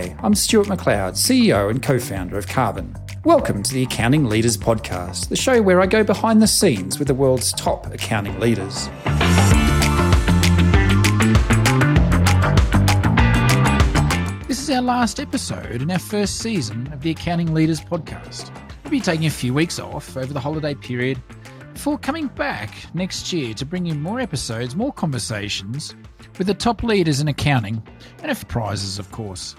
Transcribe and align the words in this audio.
Hi, 0.00 0.16
I'm 0.22 0.34
Stuart 0.34 0.68
McLeod, 0.68 1.12
CEO 1.12 1.68
and 1.68 1.82
co 1.82 1.98
founder 1.98 2.38
of 2.38 2.46
Karbon. 2.46 2.96
Welcome 3.26 3.62
to 3.62 3.74
the 3.74 3.82
Accounting 3.82 4.24
Leaders 4.24 4.56
Podcast, 4.56 5.28
the 5.28 5.36
show 5.36 5.60
where 5.60 5.78
I 5.82 5.86
go 5.86 6.02
behind 6.02 6.40
the 6.40 6.46
scenes 6.46 6.98
with 6.98 7.06
the 7.06 7.12
world's 7.12 7.52
top 7.52 7.86
accounting 7.92 8.40
leaders. 8.40 8.88
This 14.48 14.58
is 14.58 14.70
our 14.70 14.80
last 14.80 15.20
episode 15.20 15.82
in 15.82 15.90
our 15.90 15.98
first 15.98 16.38
season 16.38 16.90
of 16.94 17.02
the 17.02 17.10
Accounting 17.10 17.52
Leaders 17.52 17.82
Podcast. 17.82 18.50
We'll 18.82 18.92
be 18.92 19.00
taking 19.00 19.26
a 19.26 19.30
few 19.30 19.52
weeks 19.52 19.78
off 19.78 20.16
over 20.16 20.32
the 20.32 20.40
holiday 20.40 20.74
period 20.74 21.20
before 21.74 21.98
coming 21.98 22.28
back 22.28 22.74
next 22.94 23.34
year 23.34 23.52
to 23.52 23.66
bring 23.66 23.84
you 23.84 23.94
more 23.94 24.18
episodes, 24.18 24.74
more 24.74 24.94
conversations 24.94 25.94
with 26.38 26.46
the 26.46 26.54
top 26.54 26.82
leaders 26.82 27.20
in 27.20 27.28
accounting 27.28 27.82
and 28.22 28.30
few 28.30 28.48
prizes, 28.48 28.98
of 28.98 29.12
course. 29.12 29.54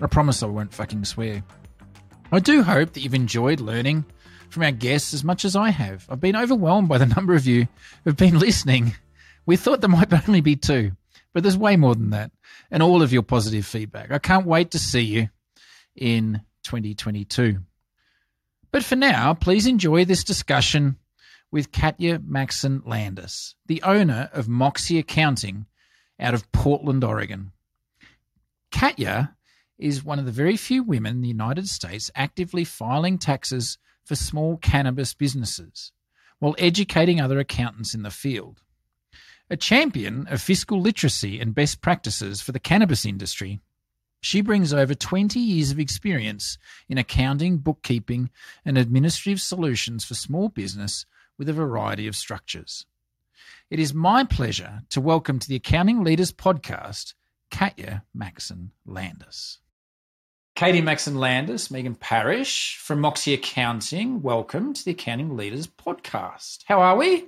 I 0.00 0.06
promise 0.06 0.42
I 0.42 0.46
won't 0.46 0.72
fucking 0.72 1.04
swear. 1.04 1.42
I 2.30 2.38
do 2.38 2.62
hope 2.62 2.92
that 2.92 3.00
you've 3.00 3.14
enjoyed 3.14 3.60
learning 3.60 4.04
from 4.50 4.62
our 4.62 4.70
guests 4.70 5.12
as 5.12 5.24
much 5.24 5.44
as 5.44 5.56
I 5.56 5.70
have. 5.70 6.06
I've 6.08 6.20
been 6.20 6.36
overwhelmed 6.36 6.88
by 6.88 6.98
the 6.98 7.06
number 7.16 7.34
of 7.34 7.46
you 7.46 7.66
who've 8.04 8.16
been 8.16 8.38
listening. 8.38 8.94
We 9.46 9.56
thought 9.56 9.80
there 9.80 9.90
might 9.90 10.12
only 10.28 10.40
be 10.40 10.56
two, 10.56 10.92
but 11.32 11.42
there's 11.42 11.58
way 11.58 11.76
more 11.76 11.94
than 11.94 12.10
that, 12.10 12.30
and 12.70 12.82
all 12.82 13.02
of 13.02 13.12
your 13.12 13.22
positive 13.22 13.66
feedback. 13.66 14.12
I 14.12 14.18
can't 14.18 14.46
wait 14.46 14.72
to 14.72 14.78
see 14.78 15.00
you 15.00 15.28
in 15.96 16.42
2022. 16.64 17.58
But 18.70 18.84
for 18.84 18.96
now, 18.96 19.34
please 19.34 19.66
enjoy 19.66 20.04
this 20.04 20.22
discussion 20.22 20.96
with 21.50 21.72
Katya 21.72 22.20
Maxon 22.24 22.82
Landis, 22.84 23.54
the 23.66 23.82
owner 23.82 24.28
of 24.32 24.48
Moxie 24.48 24.98
Accounting 24.98 25.66
out 26.20 26.34
of 26.34 26.50
Portland, 26.52 27.02
Oregon. 27.02 27.52
Katya 28.70 29.34
is 29.78 30.04
one 30.04 30.18
of 30.18 30.24
the 30.24 30.32
very 30.32 30.56
few 30.56 30.82
women 30.82 31.16
in 31.16 31.20
the 31.20 31.28
United 31.28 31.68
States 31.68 32.10
actively 32.14 32.64
filing 32.64 33.18
taxes 33.18 33.78
for 34.04 34.16
small 34.16 34.56
cannabis 34.56 35.14
businesses 35.14 35.92
while 36.38 36.54
educating 36.58 37.20
other 37.20 37.38
accountants 37.38 37.94
in 37.94 38.02
the 38.02 38.10
field. 38.10 38.62
A 39.50 39.56
champion 39.56 40.26
of 40.28 40.42
fiscal 40.42 40.80
literacy 40.80 41.40
and 41.40 41.54
best 41.54 41.80
practices 41.80 42.40
for 42.40 42.52
the 42.52 42.60
cannabis 42.60 43.06
industry, 43.06 43.60
she 44.20 44.40
brings 44.40 44.72
over 44.72 44.94
20 44.94 45.38
years 45.38 45.70
of 45.70 45.78
experience 45.78 46.58
in 46.88 46.98
accounting, 46.98 47.58
bookkeeping, 47.58 48.30
and 48.64 48.76
administrative 48.76 49.40
solutions 49.40 50.04
for 50.04 50.14
small 50.14 50.48
business 50.48 51.06
with 51.38 51.48
a 51.48 51.52
variety 51.52 52.06
of 52.06 52.16
structures. 52.16 52.84
It 53.70 53.78
is 53.78 53.94
my 53.94 54.24
pleasure 54.24 54.82
to 54.90 55.00
welcome 55.00 55.38
to 55.38 55.48
the 55.48 55.56
Accounting 55.56 56.02
Leaders 56.02 56.32
Podcast, 56.32 57.14
Katya 57.50 58.04
Maxon 58.12 58.72
Landis. 58.84 59.58
Katie 60.58 60.80
Maxon 60.80 61.14
Landis, 61.14 61.70
Megan 61.70 61.94
Parrish 61.94 62.78
from 62.78 63.00
Moxie 63.00 63.32
Accounting. 63.32 64.22
Welcome 64.22 64.74
to 64.74 64.84
the 64.84 64.90
Accounting 64.90 65.36
Leaders 65.36 65.68
Podcast. 65.68 66.64
How 66.66 66.80
are 66.80 66.96
we? 66.96 67.26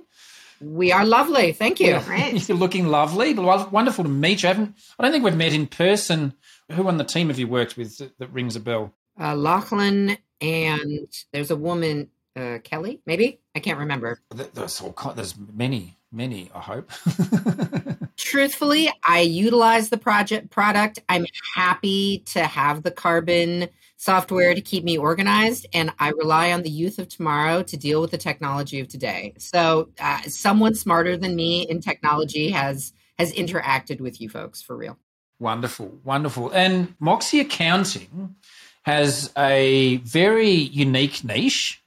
We 0.59 0.91
are 0.91 1.05
lovely. 1.05 1.53
Thank 1.53 1.79
you. 1.79 1.97
Great. 2.01 2.33
You're 2.49 2.57
looking 2.57 2.87
lovely. 2.87 3.33
Wonderful 3.33 4.03
to 4.03 4.09
meet 4.09 4.43
you. 4.43 4.49
I, 4.49 4.51
haven't, 4.51 4.75
I 4.99 5.03
don't 5.03 5.13
think 5.13 5.23
we've 5.23 5.37
met 5.37 5.53
in 5.53 5.67
person. 5.67 6.33
Who 6.73 6.85
on 6.89 6.97
the 6.97 7.05
team 7.05 7.29
have 7.29 7.39
you 7.39 7.47
worked 7.47 7.77
with 7.77 7.99
that, 7.99 8.19
that 8.19 8.33
rings 8.33 8.57
a 8.57 8.59
bell? 8.59 8.93
Uh, 9.17 9.33
Lachlan 9.37 10.17
and 10.41 11.07
there's 11.31 11.51
a 11.51 11.55
woman, 11.55 12.09
uh, 12.35 12.57
Kelly, 12.65 12.99
maybe? 13.05 13.39
I 13.55 13.59
can't 13.61 13.79
remember. 13.79 14.19
There's, 14.53 14.81
all, 14.81 14.93
there's 15.15 15.35
many, 15.37 15.95
many, 16.11 16.51
I 16.53 16.59
hope. 16.59 16.91
Truthfully, 18.31 18.89
I 19.03 19.19
utilize 19.19 19.89
the 19.89 19.97
project 19.97 20.51
product. 20.51 20.99
I'm 21.09 21.25
happy 21.53 22.19
to 22.27 22.45
have 22.45 22.81
the 22.81 22.89
Karbon 22.89 23.67
software 23.97 24.55
to 24.55 24.61
keep 24.61 24.85
me 24.85 24.97
organized, 24.97 25.67
and 25.73 25.91
I 25.99 26.11
rely 26.11 26.53
on 26.53 26.61
the 26.61 26.69
youth 26.69 26.97
of 26.97 27.09
tomorrow 27.09 27.61
to 27.63 27.75
deal 27.75 27.99
with 27.99 28.11
the 28.11 28.17
technology 28.17 28.79
of 28.79 28.87
today. 28.87 29.33
So, 29.37 29.89
uh, 29.99 30.21
someone 30.21 30.75
smarter 30.75 31.17
than 31.17 31.35
me 31.35 31.63
in 31.63 31.81
technology 31.81 32.51
has 32.51 32.93
has 33.19 33.33
interacted 33.33 33.99
with 33.99 34.21
you 34.21 34.29
folks 34.29 34.61
for 34.61 34.77
real. 34.77 34.97
Wonderful, 35.39 35.99
wonderful. 36.05 36.51
And 36.51 36.95
Moxie 37.01 37.41
Accounting 37.41 38.37
has 38.83 39.29
a 39.37 39.97
very 40.05 40.51
unique 40.51 41.25
niche 41.25 41.83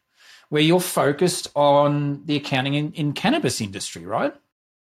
where 0.51 0.61
you're 0.61 0.79
focused 0.79 1.49
on 1.55 2.23
the 2.27 2.37
accounting 2.37 2.75
in, 2.75 2.93
in 2.93 3.15
cannabis 3.15 3.63
industry, 3.63 4.05
right? 4.05 4.35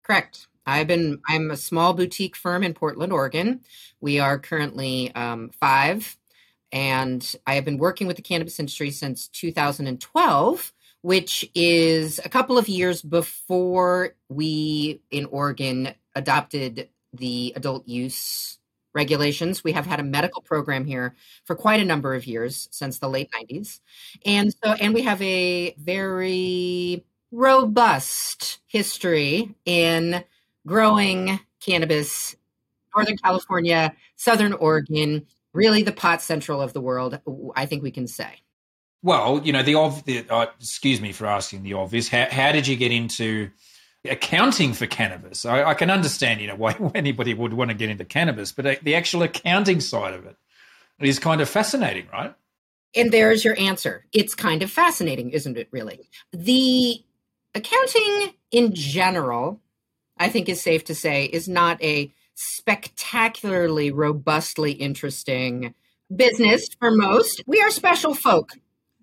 Correct. 0.02 0.46
I've 0.70 0.86
been 0.86 1.20
I'm 1.26 1.50
a 1.50 1.56
small 1.56 1.94
boutique 1.94 2.36
firm 2.36 2.62
in 2.62 2.75
Portland, 2.75 3.12
Oregon. 3.12 3.60
We 4.00 4.20
are 4.20 4.38
currently 4.38 5.12
um, 5.14 5.50
five, 5.60 6.16
and 6.70 7.34
I 7.47 7.54
have 7.54 7.64
been 7.64 7.78
working 7.78 8.06
with 8.06 8.16
the 8.16 8.22
cannabis 8.22 8.60
industry 8.60 8.91
since 8.92 9.26
2012, 9.28 10.72
which 11.03 11.50
is 11.54 12.20
a 12.25 12.28
couple 12.28 12.56
of 12.56 12.69
years 12.69 13.03
before 13.03 14.14
we 14.28 15.03
in 15.10 15.26
Oregon 15.26 15.94
adopted 16.14 16.88
the 17.12 17.53
adult 17.56 17.88
use 17.88 18.59
regulations. 18.94 19.64
We 19.64 19.72
have 19.72 19.86
had 19.86 20.00
a 20.00 20.04
medical 20.04 20.42
program 20.42 20.84
here 20.84 21.14
for 21.44 21.56
quite 21.56 21.80
a 21.80 21.84
number 21.84 22.14
of 22.14 22.26
years 22.26 22.69
since 22.70 22.98
the 22.98 23.09
late 23.09 23.30
90s. 23.32 23.80
And 24.25 24.54
so 24.62 24.72
and 24.72 24.94
we 24.94 25.03
have 25.03 25.20
a 25.22 25.75
very 25.78 27.04
robust 27.32 28.59
history 28.66 29.54
in 29.64 30.25
growing 30.66 31.41
cannabis 31.60 32.37
Northern 32.94 33.16
California, 33.16 33.94
Southern 34.16 34.53
Oregon, 34.53 35.26
really 35.53 35.82
the 35.82 35.93
pot 35.93 36.22
central 36.22 36.60
of 36.60 36.72
the 36.72 36.81
world, 36.81 37.21
I 37.54 37.66
think 37.66 37.82
we 37.82 37.91
can 37.91 38.06
say. 38.06 38.41
Well, 39.03 39.41
you 39.44 39.53
know, 39.53 39.62
the, 39.62 39.75
the 40.04 40.26
uh, 40.28 40.47
excuse 40.59 41.00
me 41.00 41.12
for 41.12 41.26
asking 41.26 41.62
the 41.62 41.75
obvious. 41.75 42.09
How, 42.09 42.26
how 42.31 42.53
did 42.53 42.66
you 42.66 42.76
get 42.76 42.91
into 42.93 43.50
accounting 44.04 44.72
for 44.72 44.87
cannabis. 44.87 45.44
I, 45.44 45.65
I, 45.65 45.75
can 45.75 45.91
understand, 45.91 46.41
you 46.41 46.47
know, 46.47 46.56
why 46.56 46.75
anybody 46.94 47.34
would 47.34 47.53
want 47.53 47.71
to 47.71 47.75
get 47.75 47.91
into 47.91 48.04
cannabis, 48.04 48.53
but 48.53 48.66
uh, 48.66 48.75
the 48.82 48.94
actual 48.94 49.22
accounting 49.22 49.81
side 49.81 50.15
of 50.15 50.27
it 50.27 50.37
is 51.00 51.19
kind 51.19 51.41
of 51.41 51.48
fascinating, 51.48 52.06
right? 52.12 52.34
And 52.94 53.12
there's 53.12 53.44
your 53.44 53.59
answer. 53.59 54.06
It's 54.12 54.34
kind 54.34 54.62
of 54.62 54.71
fascinating, 54.71 55.31
isn't 55.31 55.56
it, 55.56 55.69
really? 55.71 56.09
The 56.32 57.03
accounting 57.54 58.34
in 58.50 58.75
general, 58.75 59.60
I 60.20 60.28
think 60.28 60.48
is 60.48 60.60
safe 60.60 60.84
to 60.84 60.94
say, 60.94 61.25
is 61.25 61.48
not 61.48 61.82
a 61.82 62.12
spectacularly 62.34 63.91
robustly 63.91 64.72
interesting 64.72 65.75
business 66.14 66.69
for 66.78 66.91
most. 66.91 67.42
We 67.47 67.60
are 67.62 67.70
special 67.70 68.14
folk. 68.14 68.53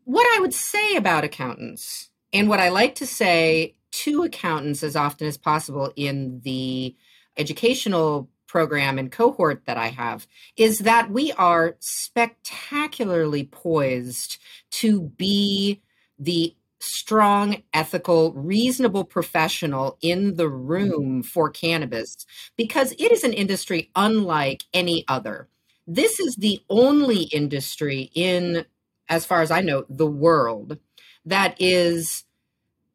What 0.05 0.27
I 0.37 0.41
would 0.41 0.53
say 0.53 0.95
about 0.95 1.23
accountants, 1.23 2.09
and 2.31 2.47
what 2.47 2.59
I 2.59 2.69
like 2.69 2.95
to 2.95 3.07
say 3.07 3.75
to 3.91 4.23
accountants 4.23 4.83
as 4.83 4.95
often 4.95 5.27
as 5.27 5.37
possible 5.37 5.91
in 5.95 6.41
the 6.43 6.95
educational 7.35 8.29
program 8.45 8.97
and 8.97 9.11
cohort 9.11 9.63
that 9.65 9.77
I 9.77 9.87
have 9.87 10.27
is 10.55 10.79
that 10.79 11.11
we 11.11 11.31
are 11.33 11.75
spectacularly 11.79 13.43
poised 13.45 14.37
to 14.71 15.01
be 15.01 15.81
the 16.19 16.55
strong, 16.79 17.63
ethical, 17.73 18.33
reasonable 18.33 19.03
professional 19.03 19.97
in 20.01 20.35
the 20.35 20.49
room 20.49 21.23
mm. 21.23 21.25
for 21.25 21.49
cannabis 21.49 22.25
because 22.55 22.91
it 22.93 23.11
is 23.11 23.23
an 23.23 23.33
industry 23.33 23.89
unlike 23.95 24.63
any 24.73 25.03
other. 25.07 25.47
This 25.87 26.19
is 26.19 26.35
the 26.35 26.61
only 26.69 27.23
industry 27.23 28.11
in, 28.13 28.65
as 29.09 29.25
far 29.25 29.41
as 29.41 29.51
I 29.51 29.61
know, 29.61 29.85
the 29.89 30.07
world 30.07 30.77
that 31.25 31.55
is 31.59 32.25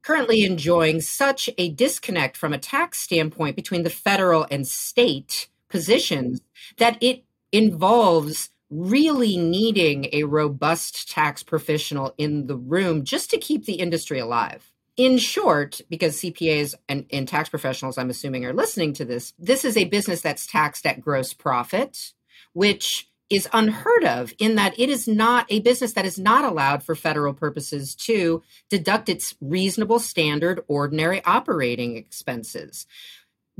currently 0.02 0.44
enjoying 0.44 1.00
such 1.00 1.48
a 1.58 1.70
disconnect 1.70 2.36
from 2.36 2.52
a 2.52 2.58
tax 2.58 2.98
standpoint 2.98 3.56
between 3.56 3.82
the 3.82 3.90
federal 3.90 4.46
and 4.50 4.66
state 4.66 5.48
positions 5.68 6.40
that 6.78 6.98
it 7.00 7.24
involves 7.52 8.50
really 8.72 9.36
needing 9.36 10.08
a 10.12 10.24
robust 10.24 11.10
tax 11.10 11.42
professional 11.42 12.14
in 12.16 12.46
the 12.46 12.56
room 12.56 13.04
just 13.04 13.30
to 13.30 13.38
keep 13.38 13.66
the 13.66 13.74
industry 13.74 14.18
alive. 14.18 14.72
In 14.96 15.18
short, 15.18 15.80
because 15.88 16.16
CPAs 16.16 16.74
and, 16.88 17.06
and, 17.10 17.28
tax 17.28 17.48
professionals, 17.48 17.96
I'm 17.96 18.10
assuming, 18.10 18.44
are 18.44 18.52
listening 18.52 18.92
to 18.94 19.04
this, 19.04 19.32
this 19.38 19.64
is 19.64 19.76
a 19.76 19.84
business 19.84 20.20
that's 20.20 20.46
taxed 20.46 20.86
at 20.86 21.00
gross 21.00 21.32
profit, 21.32 22.12
which 22.52 23.10
is 23.30 23.48
unheard 23.54 24.04
of 24.04 24.34
in 24.38 24.56
that 24.56 24.78
it 24.78 24.90
is 24.90 25.08
not 25.08 25.46
a 25.48 25.60
business 25.60 25.94
that 25.94 26.04
is 26.04 26.18
not 26.18 26.44
allowed 26.44 26.82
for 26.82 26.94
federal 26.94 27.32
purposes 27.32 27.94
to 27.94 28.42
deduct 28.68 29.08
its 29.08 29.34
reasonable 29.40 29.98
standard 29.98 30.60
ordinary 30.68 31.24
operating 31.24 31.96
expenses 31.96 32.86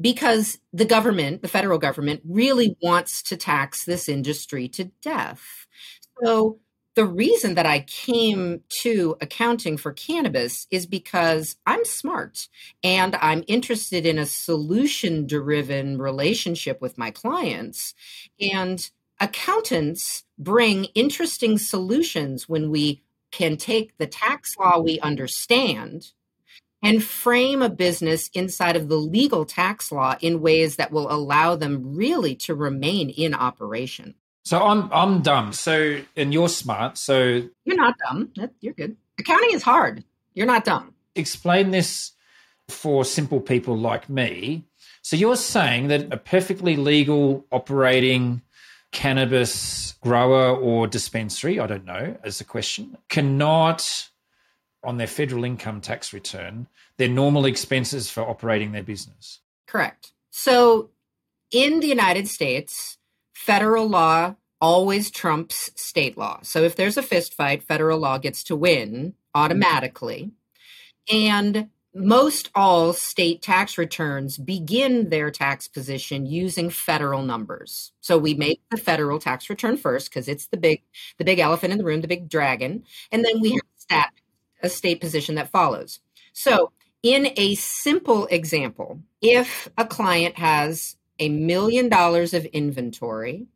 because 0.01 0.59
the 0.73 0.85
government, 0.85 1.43
the 1.43 1.49
federal 1.49 1.79
government, 1.79 2.23
really 2.25 2.77
wants 2.83 3.23
to 3.25 3.37
tax 3.37 3.85
this 3.85 4.09
industry 4.09 4.69
to 4.69 4.85
death. 5.03 5.67
So, 6.23 6.59
the 6.95 7.07
reason 7.07 7.55
that 7.55 7.65
I 7.65 7.81
came 7.81 8.61
to 8.83 9.17
accounting 9.23 9.79
for 9.79 9.93
cannabis 9.93 10.67
is 10.71 10.85
because 10.85 11.57
I'm 11.67 11.87
smart 11.87 12.49
and 12.85 13.17
I'm 13.17 13.45
interested 13.47 14.05
in 14.05 14.19
a 14.19 14.27
solution 14.27 15.27
driven 15.27 15.97
relationship 15.97 16.83
with 16.83 16.99
my 16.99 17.11
clients. 17.11 17.95
And 18.39 18.91
accountants 19.21 20.25
bring 20.39 20.85
interesting 20.95 21.57
solutions 21.57 22.47
when 22.47 22.71
we 22.71 23.03
can 23.31 23.57
take 23.57 23.97
the 23.97 24.07
tax 24.07 24.55
law 24.59 24.79
we 24.79 25.01
understand 25.01 26.13
and 26.83 27.03
frame 27.03 27.63
a 27.63 27.69
business 27.69 28.29
inside 28.35 28.77
of 28.77 28.89
the 28.89 28.97
legal 28.97 29.45
tax 29.45 29.93
law 29.93 30.17
in 30.21 30.41
ways 30.41 30.77
that 30.77 30.91
will 30.91 31.11
allow 31.11 31.55
them 31.55 31.97
really 31.97 32.35
to 32.35 32.55
remain 32.55 33.09
in 33.11 33.35
operation. 33.35 34.15
So 34.45 34.61
I'm 34.61 34.93
I'm 34.93 35.23
dumb. 35.23 35.53
So 35.53 36.01
and 36.17 36.33
you're 36.33 36.49
smart. 36.49 36.99
So 36.99 37.43
you're 37.65 37.77
not 37.77 37.95
dumb. 38.09 38.33
You're 38.61 38.75
good. 38.75 38.97
Accounting 39.19 39.53
is 39.53 39.63
hard. 39.63 40.05
You're 40.35 40.47
not 40.47 40.65
dumb. 40.65 40.95
Explain 41.15 41.71
this 41.71 42.13
for 42.69 43.05
simple 43.05 43.41
people 43.41 43.77
like 43.77 44.09
me. 44.09 44.65
So 45.03 45.17
you're 45.17 45.37
saying 45.37 45.89
that 45.89 46.13
a 46.13 46.17
perfectly 46.17 46.77
legal 46.77 47.45
operating 47.53 48.43
cannabis 48.93 49.95
grower 50.01 50.57
or 50.57 50.87
dispensary, 50.87 51.59
I 51.59 51.67
don't 51.67 51.85
know, 51.85 52.17
as 52.25 52.41
a 52.41 52.45
question, 52.45 52.97
cannot 53.09 54.09
on 54.85 54.97
their 54.97 55.07
federal 55.07 55.45
income 55.45 55.81
tax 55.81 56.13
return 56.13 56.67
their 56.97 57.09
normal 57.09 57.47
expenses 57.47 58.11
for 58.11 58.23
operating 58.23 58.73
their 58.73 58.83
business. 58.83 59.41
Correct. 59.67 60.13
So 60.31 60.91
in 61.51 61.81
the 61.81 61.89
United 61.89 62.29
States, 62.29 62.99
federal 63.35 63.89
law 63.89 64.35
always 64.61 65.11
trumps 65.11 65.71
state 65.75 66.17
law. 66.17 66.39
So 66.43 66.63
if 66.63 66.77
there's 66.77 66.97
a 66.97 67.03
fist 67.03 67.35
fight, 67.35 67.63
federal 67.63 67.99
law 67.99 68.19
gets 68.19 68.45
to 68.45 68.57
win 68.57 69.15
automatically. 69.35 70.31
And 71.11 71.69
most 71.95 72.51
all 72.55 72.93
state 72.93 73.43
tax 73.43 73.77
returns 73.77 74.39
begin 74.39 75.11
their 75.11 75.31
tax 75.31 75.69
position 75.69 76.25
using 76.25 76.71
federal 76.71 77.23
numbers. 77.23 77.93
So 78.01 78.17
we 78.17 78.35
make 78.35 78.63
the 78.71 78.77
federal 78.79 79.19
tax 79.19 79.51
return 79.51 79.77
first 79.77 80.09
because 80.09 80.29
it's 80.29 80.47
the 80.47 80.57
big 80.57 80.83
the 81.19 81.25
big 81.25 81.39
elephant 81.39 81.73
in 81.73 81.79
the 81.79 81.85
room, 81.85 82.01
the 82.01 82.09
big 82.09 82.29
dragon, 82.29 82.85
and 83.11 83.25
then 83.25 83.41
we 83.41 83.51
have 83.51 83.61
stat 83.77 84.13
a 84.63 84.69
state 84.69 85.01
position 85.01 85.35
that 85.37 85.51
follows. 85.51 86.01
So, 86.33 86.73
in 87.03 87.33
a 87.37 87.57
simple 87.57 88.27
example, 88.27 89.01
if 89.21 89.69
a 89.77 89.85
client 89.85 90.39
has 90.39 90.97
a 91.19 91.29
million 91.29 91.89
dollars 91.89 92.33
of 92.33 92.45
inventory, 92.47 93.47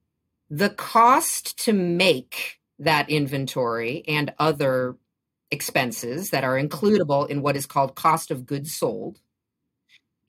the 0.51 0.71
cost 0.71 1.59
to 1.65 1.73
make 1.73 2.61
that 2.79 3.09
inventory 3.09 4.05
and 4.07 4.33
other 4.39 4.97
expenses 5.51 6.31
that 6.31 6.45
are 6.45 6.61
includable 6.61 7.29
in 7.29 7.43
what 7.43 7.57
is 7.57 7.67
called 7.67 7.95
cost 7.95 8.31
of 8.31 8.47
goods 8.47 8.75
sold 8.75 9.21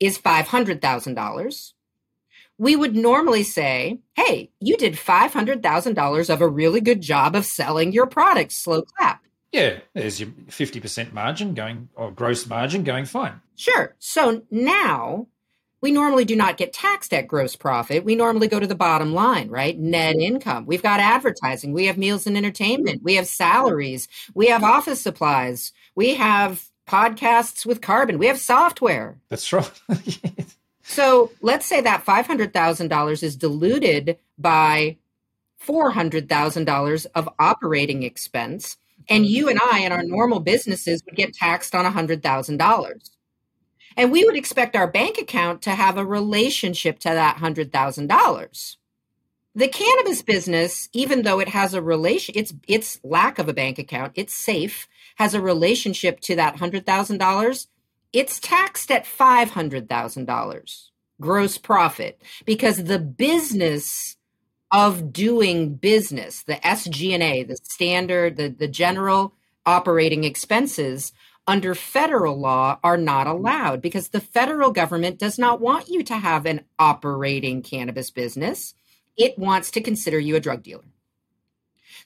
is 0.00 0.18
$500,000. 0.18 1.72
We 2.56 2.76
would 2.76 2.96
normally 2.96 3.44
say, 3.44 4.00
hey, 4.14 4.50
you 4.60 4.76
did 4.76 4.94
$500,000 4.94 6.30
of 6.30 6.40
a 6.40 6.48
really 6.48 6.80
good 6.80 7.00
job 7.00 7.36
of 7.36 7.44
selling 7.44 7.92
your 7.92 8.06
product, 8.06 8.52
slow 8.52 8.82
clap. 8.82 9.24
Yeah, 9.52 9.78
there's 9.94 10.20
your 10.20 10.28
50% 10.28 11.12
margin 11.12 11.54
going, 11.54 11.88
or 11.94 12.10
gross 12.10 12.46
margin 12.46 12.84
going 12.84 13.06
fine. 13.06 13.40
Sure. 13.56 13.94
So 13.98 14.42
now 14.50 15.26
we 15.80 15.92
normally 15.92 16.24
do 16.24 16.36
not 16.36 16.56
get 16.56 16.72
taxed 16.72 17.14
at 17.14 17.28
gross 17.28 17.56
profit. 17.56 18.04
We 18.04 18.14
normally 18.14 18.48
go 18.48 18.60
to 18.60 18.66
the 18.66 18.74
bottom 18.74 19.14
line, 19.14 19.48
right? 19.48 19.78
Net 19.78 20.16
mm-hmm. 20.16 20.34
income. 20.34 20.66
We've 20.66 20.82
got 20.82 21.00
advertising. 21.00 21.72
We 21.72 21.86
have 21.86 21.96
meals 21.96 22.26
and 22.26 22.36
entertainment. 22.36 23.02
We 23.02 23.14
have 23.14 23.26
salaries. 23.26 24.08
We 24.34 24.48
have 24.48 24.64
office 24.64 25.00
supplies. 25.00 25.72
We 25.94 26.14
have 26.16 26.68
podcasts 26.86 27.64
with 27.64 27.80
Karbon. 27.80 28.18
We 28.18 28.26
have 28.26 28.38
software. 28.38 29.18
That's 29.28 29.52
right. 29.52 29.70
so 30.82 31.30
let's 31.40 31.66
say 31.66 31.80
that 31.80 32.04
$500,000 32.04 33.22
is 33.22 33.36
diluted 33.36 34.18
by 34.36 34.96
$400,000 35.66 37.06
of 37.14 37.28
operating 37.38 38.02
expense 38.02 38.76
and 39.08 39.26
you 39.26 39.48
and 39.48 39.58
I 39.62 39.80
in 39.80 39.92
our 39.92 40.02
normal 40.02 40.40
businesses 40.40 41.02
would 41.04 41.16
get 41.16 41.34
taxed 41.34 41.74
on 41.74 41.84
$100,000. 41.84 43.10
And 43.96 44.12
we 44.12 44.24
would 44.24 44.36
expect 44.36 44.76
our 44.76 44.90
bank 44.90 45.18
account 45.18 45.62
to 45.62 45.70
have 45.70 45.98
a 45.98 46.06
relationship 46.06 46.98
to 47.00 47.08
that 47.08 47.38
$100,000. 47.38 48.76
The 49.54 49.68
cannabis 49.68 50.22
business, 50.22 50.88
even 50.92 51.22
though 51.22 51.40
it 51.40 51.48
has 51.48 51.74
a 51.74 51.82
relation, 51.82 52.34
its 52.36 52.54
its 52.68 53.00
lack 53.02 53.40
of 53.40 53.48
a 53.48 53.52
bank 53.52 53.78
account, 53.78 54.12
it's 54.14 54.34
safe, 54.34 54.86
has 55.16 55.34
a 55.34 55.40
relationship 55.40 56.20
to 56.20 56.36
that 56.36 56.58
$100,000, 56.58 57.66
it's 58.12 58.38
taxed 58.38 58.92
at 58.92 59.04
$500,000 59.04 60.88
gross 61.20 61.58
profit 61.58 62.22
because 62.44 62.84
the 62.84 62.98
business 62.98 64.16
of 64.70 65.12
doing 65.12 65.74
business, 65.74 66.42
the 66.42 66.56
SG&A, 66.56 67.42
the 67.44 67.56
standard, 67.56 68.36
the, 68.36 68.48
the 68.48 68.68
general 68.68 69.34
operating 69.64 70.24
expenses 70.24 71.12
under 71.46 71.74
federal 71.74 72.38
law 72.38 72.78
are 72.84 72.98
not 72.98 73.26
allowed 73.26 73.80
because 73.80 74.08
the 74.08 74.20
federal 74.20 74.70
government 74.70 75.18
does 75.18 75.38
not 75.38 75.60
want 75.60 75.88
you 75.88 76.02
to 76.02 76.16
have 76.16 76.44
an 76.44 76.60
operating 76.78 77.62
cannabis 77.62 78.10
business. 78.10 78.74
It 79.16 79.38
wants 79.38 79.70
to 79.72 79.80
consider 79.80 80.18
you 80.18 80.36
a 80.36 80.40
drug 80.40 80.62
dealer. 80.62 80.84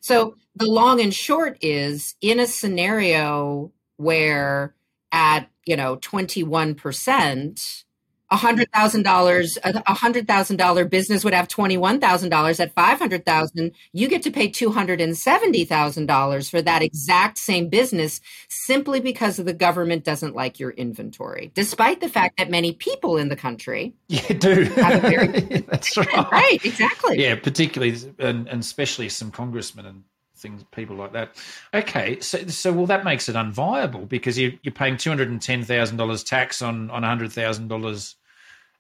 So 0.01 0.37
the 0.55 0.67
long 0.67 1.01
and 1.01 1.13
short 1.13 1.59
is 1.61 2.15
in 2.21 2.39
a 2.39 2.47
scenario 2.47 3.73
where 3.97 4.75
at, 5.11 5.49
you 5.67 5.77
know, 5.77 5.97
21%, 5.97 7.85
a 7.85 7.92
hundred 8.37 8.71
thousand 8.73 9.03
dollars, 9.03 9.59
a 9.65 9.95
hundred 9.95 10.27
thousand 10.27 10.57
dollar 10.57 10.85
business 10.85 11.25
would 11.25 11.35
have 11.35 11.49
twenty 11.49 11.77
one 11.77 12.01
thousand 12.01 12.31
dollars. 12.31 12.61
At 12.61 12.75
five 12.75 12.99
hundred 12.99 13.25
thousand, 13.25 13.73
you 13.93 14.09
get 14.09 14.23
to 14.23 14.31
pay 14.31 14.49
two 14.49 14.71
hundred 14.71 15.01
and 15.01 15.17
seventy 15.17 15.65
thousand 15.65 16.07
dollars 16.07 16.49
for 16.49 16.63
that 16.63 16.83
exact 16.83 17.39
same 17.39 17.69
business, 17.69 18.21
simply 18.49 19.01
because 19.01 19.37
the 19.37 19.53
government 19.53 20.05
doesn't 20.05 20.35
like 20.35 20.59
your 20.61 20.71
inventory, 20.71 21.51
despite 21.55 22.01
the 22.01 22.09
fact 22.09 22.39
that 22.39 22.51
many 22.51 22.73
people 22.73 23.17
in 23.17 23.29
the 23.29 23.37
country, 23.37 23.95
yeah, 24.09 24.33
do 24.33 24.63
have 24.63 25.05
a 25.05 25.09
very 25.09 25.27
that's 25.69 25.97
right, 25.97 26.31
right, 26.33 26.65
exactly, 26.65 27.23
yeah, 27.23 27.35
particularly 27.35 27.97
and, 28.19 28.49
and 28.49 28.61
especially 28.61 29.09
some 29.09 29.31
congressmen 29.31 29.87
and 29.87 30.05
things, 30.43 30.65
people 30.73 30.97
like 30.97 31.13
that. 31.13 31.37
Okay, 31.73 32.21
so 32.21 32.47
so 32.49 32.73
well 32.73 32.87
that 32.87 33.05
makes 33.05 33.29
it 33.29 33.37
unviable 33.37 34.09
because 34.09 34.37
you, 34.37 34.59
you're 34.63 34.73
paying 34.73 34.97
two 34.97 35.09
hundred 35.09 35.31
and 35.31 35.41
ten 35.41 35.63
thousand 35.63 35.97
dollars 35.97 36.23
tax 36.23 36.61
on 36.61 36.91
on 36.91 37.03
hundred 37.05 37.33
thousand 37.33 37.69
dollars 37.69 38.17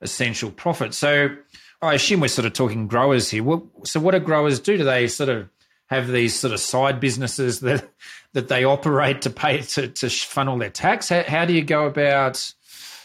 essential 0.02 0.50
profit. 0.50 0.94
So 0.94 1.35
I 1.80 1.94
assume 1.94 2.21
we're 2.21 2.28
sort 2.28 2.47
of 2.47 2.52
talking 2.52 2.87
growers 2.87 3.30
here. 3.30 3.44
so 3.85 4.00
what 4.00 4.12
do 4.12 4.21
growers 4.21 4.61
do? 4.61 4.76
Do 4.76 4.85
they 4.85 5.09
sort 5.09 5.28
of 5.28 5.49
have 5.87 6.09
these 6.09 6.38
sort 6.38 6.52
of 6.52 6.61
side 6.61 7.00
businesses 7.00 7.61
that 7.61 7.88
that 8.32 8.49
they 8.49 8.64
operate 8.64 9.23
to 9.23 9.30
pay 9.30 9.61
to, 9.61 9.88
to 9.88 10.09
funnel 10.09 10.59
their 10.59 10.71
tax? 10.71 11.09
How, 11.09 11.23
how 11.23 11.44
do 11.44 11.52
you 11.52 11.62
go 11.62 11.87
about 11.87 12.52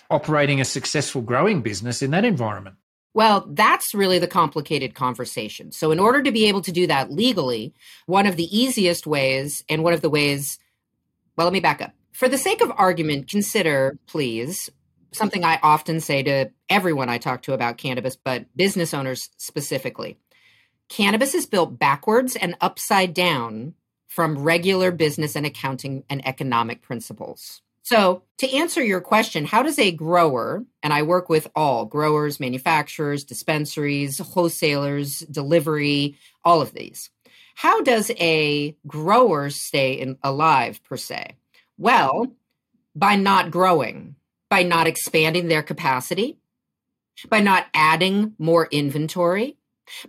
operating 0.10 0.62
a 0.62 0.66
successful 0.66 1.22
growing 1.22 1.62
business 1.62 2.02
in 2.02 2.12
that 2.12 2.26
environment? 2.26 2.76
Well, 3.14 3.48
that's 3.50 3.96
really 3.96 4.20
the 4.20 4.28
complicated 4.28 4.94
conversation. 4.94 5.72
So, 5.72 5.92
in 5.92 6.00
order 6.00 6.22
to 6.22 6.32
be 6.32 6.46
able 6.46 6.62
to 6.62 6.72
do 6.72 6.86
that 6.88 7.12
legally, 7.12 7.74
one 8.06 8.28
of 8.28 8.36
the 8.36 8.58
easiest 8.58 9.08
ways, 9.08 9.64
and 9.68 9.84
one 9.84 9.94
of 9.94 10.02
the 10.02 10.10
ways, 10.10 10.60
well, 11.36 11.48
let 11.48 11.54
me 11.54 11.60
back 11.60 11.82
up. 11.82 11.94
For 12.14 12.30
the 12.30 12.38
sake 12.38 12.62
of 12.62 12.72
argument, 12.78 13.28
consider, 13.28 13.98
please, 14.08 14.70
something 15.12 15.44
I 15.44 15.60
often 15.62 16.00
say 16.00 16.24
to 16.24 16.52
everyone 16.70 17.10
I 17.10 17.18
talk 17.18 17.44
to 17.44 17.54
about 17.54 17.78
cannabis, 17.78 18.16
but 18.16 18.46
business 18.56 18.94
owners 18.94 19.30
specifically. 19.38 20.18
Cannabis 20.90 21.34
is 21.34 21.46
built 21.46 21.78
backwards 21.78 22.36
and 22.36 22.56
upside 22.62 23.14
down 23.14 23.74
from 24.08 24.40
regular 24.40 24.92
business 24.92 25.36
and 25.36 25.46
accounting 25.46 26.04
and 26.10 26.26
economic 26.26 26.82
principles. 26.82 27.62
So, 27.84 28.24
to 28.40 28.54
answer 28.54 28.84
your 28.84 29.00
question, 29.00 29.46
how 29.46 29.64
does 29.64 29.80
a 29.80 29.94
grower, 29.94 30.66
and 30.84 30.92
I 30.92 31.04
work 31.04 31.30
with 31.30 31.48
all 31.56 31.86
growers, 31.86 32.40
manufacturers, 32.40 33.24
dispensaries, 33.24 34.18
wholesalers, 34.18 35.20
delivery, 35.20 36.18
all 36.44 36.62
of 36.62 36.74
these, 36.74 37.10
how 37.56 37.82
does 37.82 38.12
a 38.20 38.76
grower 38.86 39.50
stay 39.50 39.94
in, 39.94 40.18
alive 40.22 40.84
per 40.84 40.98
se? 40.98 41.38
Well, 41.78 42.36
by 42.94 43.16
not 43.16 43.52
growing 43.52 44.16
by 44.50 44.64
not 44.64 44.88
expanding 44.88 45.48
their 45.48 45.64
capacity, 45.64 46.38
by 47.30 47.40
not 47.40 47.68
adding 47.74 48.34
more 48.38 48.68
inventory, 48.72 49.58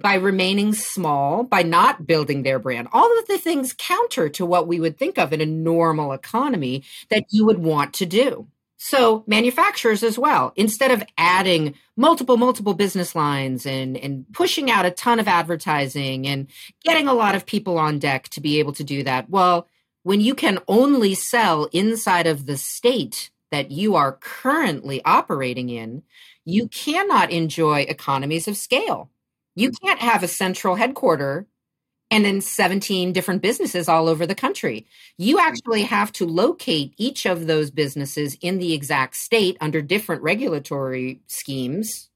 by 0.00 0.14
remaining 0.14 0.72
small, 0.72 1.44
by 1.44 1.62
not 1.62 2.06
building 2.06 2.42
their 2.42 2.58
brand. 2.58 2.88
All 2.92 3.18
of 3.18 3.26
the 3.26 3.38
things 3.38 3.74
counter 3.76 4.28
to 4.30 4.44
what 4.44 4.66
we 4.66 4.80
would 4.80 4.98
think 4.98 5.18
of 5.18 5.32
in 5.32 5.40
a 5.40 5.46
normal 5.46 6.12
economy 6.12 6.84
that 7.10 7.24
you 7.30 7.46
would 7.46 7.58
want 7.58 7.94
to 7.94 8.06
do. 8.06 8.48
So 8.80 9.24
manufacturers 9.26 10.04
as 10.04 10.16
well, 10.16 10.52
instead 10.54 10.92
of 10.92 11.02
adding 11.16 11.74
multiple, 11.96 12.36
multiple 12.36 12.74
business 12.74 13.16
lines 13.16 13.66
and, 13.66 13.96
and 13.96 14.24
pushing 14.32 14.70
out 14.70 14.86
a 14.86 14.92
ton 14.92 15.18
of 15.18 15.26
advertising 15.26 16.28
and 16.28 16.46
getting 16.84 17.08
a 17.08 17.12
lot 17.14 17.34
of 17.34 17.44
people 17.44 17.76
on 17.76 17.98
deck 17.98 18.28
to 18.30 18.40
be 18.40 18.60
able 18.60 18.72
to 18.74 18.84
do 18.84 19.02
that, 19.02 19.28
well, 19.28 19.66
when 20.04 20.20
you 20.20 20.34
can 20.34 20.60
only 20.68 21.14
sell 21.14 21.64
inside 21.72 22.28
of 22.28 22.46
the 22.46 22.56
state 22.56 23.30
that 23.50 23.70
you 23.70 23.96
are 23.96 24.18
currently 24.20 25.02
operating 25.04 25.68
in, 25.68 26.02
you 26.44 26.66
mm. 26.66 26.70
cannot 26.70 27.30
enjoy 27.30 27.80
economies 27.80 28.48
of 28.48 28.56
scale. 28.56 29.10
You 29.54 29.70
mm. 29.70 29.74
can't 29.82 30.00
have 30.00 30.22
a 30.22 30.28
central 30.28 30.76
headquarter 30.76 31.46
and 32.10 32.24
then 32.24 32.40
17 32.40 33.12
different 33.12 33.42
businesses 33.42 33.88
all 33.88 34.08
over 34.08 34.26
the 34.26 34.34
country. 34.34 34.86
You 35.18 35.36
mm. 35.36 35.42
actually 35.42 35.82
have 35.82 36.12
to 36.12 36.26
locate 36.26 36.94
each 36.96 37.26
of 37.26 37.46
those 37.46 37.70
businesses 37.70 38.36
in 38.40 38.58
the 38.58 38.72
exact 38.72 39.16
state 39.16 39.56
under 39.60 39.82
different 39.82 40.22
regulatory 40.22 41.20
schemes 41.26 42.08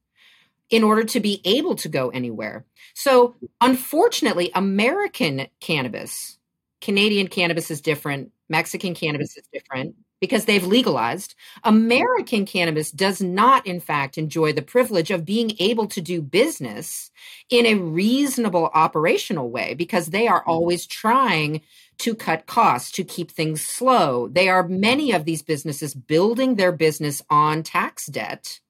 in 0.70 0.82
order 0.82 1.04
to 1.04 1.20
be 1.20 1.42
able 1.44 1.76
to 1.76 1.88
go 1.88 2.08
anywhere. 2.10 2.64
So, 2.94 3.36
unfortunately, 3.60 4.50
American 4.54 5.46
cannabis, 5.60 6.38
Canadian 6.82 7.28
cannabis 7.28 7.70
is 7.70 7.80
different, 7.80 8.32
Mexican 8.48 8.92
cannabis 8.92 9.36
is 9.36 9.44
different, 9.52 9.94
because 10.20 10.44
they've 10.44 10.66
legalized. 10.66 11.34
American 11.64 12.44
cannabis 12.44 12.90
does 12.90 13.22
not, 13.22 13.66
in 13.66 13.80
fact, 13.80 14.18
enjoy 14.18 14.52
the 14.52 14.62
privilege 14.62 15.10
of 15.10 15.24
being 15.24 15.52
able 15.58 15.86
to 15.86 16.00
do 16.00 16.20
business 16.20 17.10
in 17.48 17.66
a 17.66 17.74
reasonable 17.74 18.70
operational 18.74 19.50
way 19.50 19.74
because 19.74 20.08
they 20.08 20.28
are 20.28 20.40
mm-hmm. 20.40 20.50
always 20.50 20.86
trying 20.86 21.62
to 21.98 22.14
cut 22.14 22.46
costs, 22.46 22.90
to 22.90 23.04
keep 23.04 23.30
things 23.30 23.64
slow. 23.64 24.28
They 24.28 24.48
are 24.48 24.66
many 24.66 25.12
of 25.12 25.24
these 25.24 25.42
businesses 25.42 25.94
building 25.94 26.56
their 26.56 26.72
business 26.72 27.22
on 27.30 27.62
tax 27.62 28.06
debt 28.06 28.60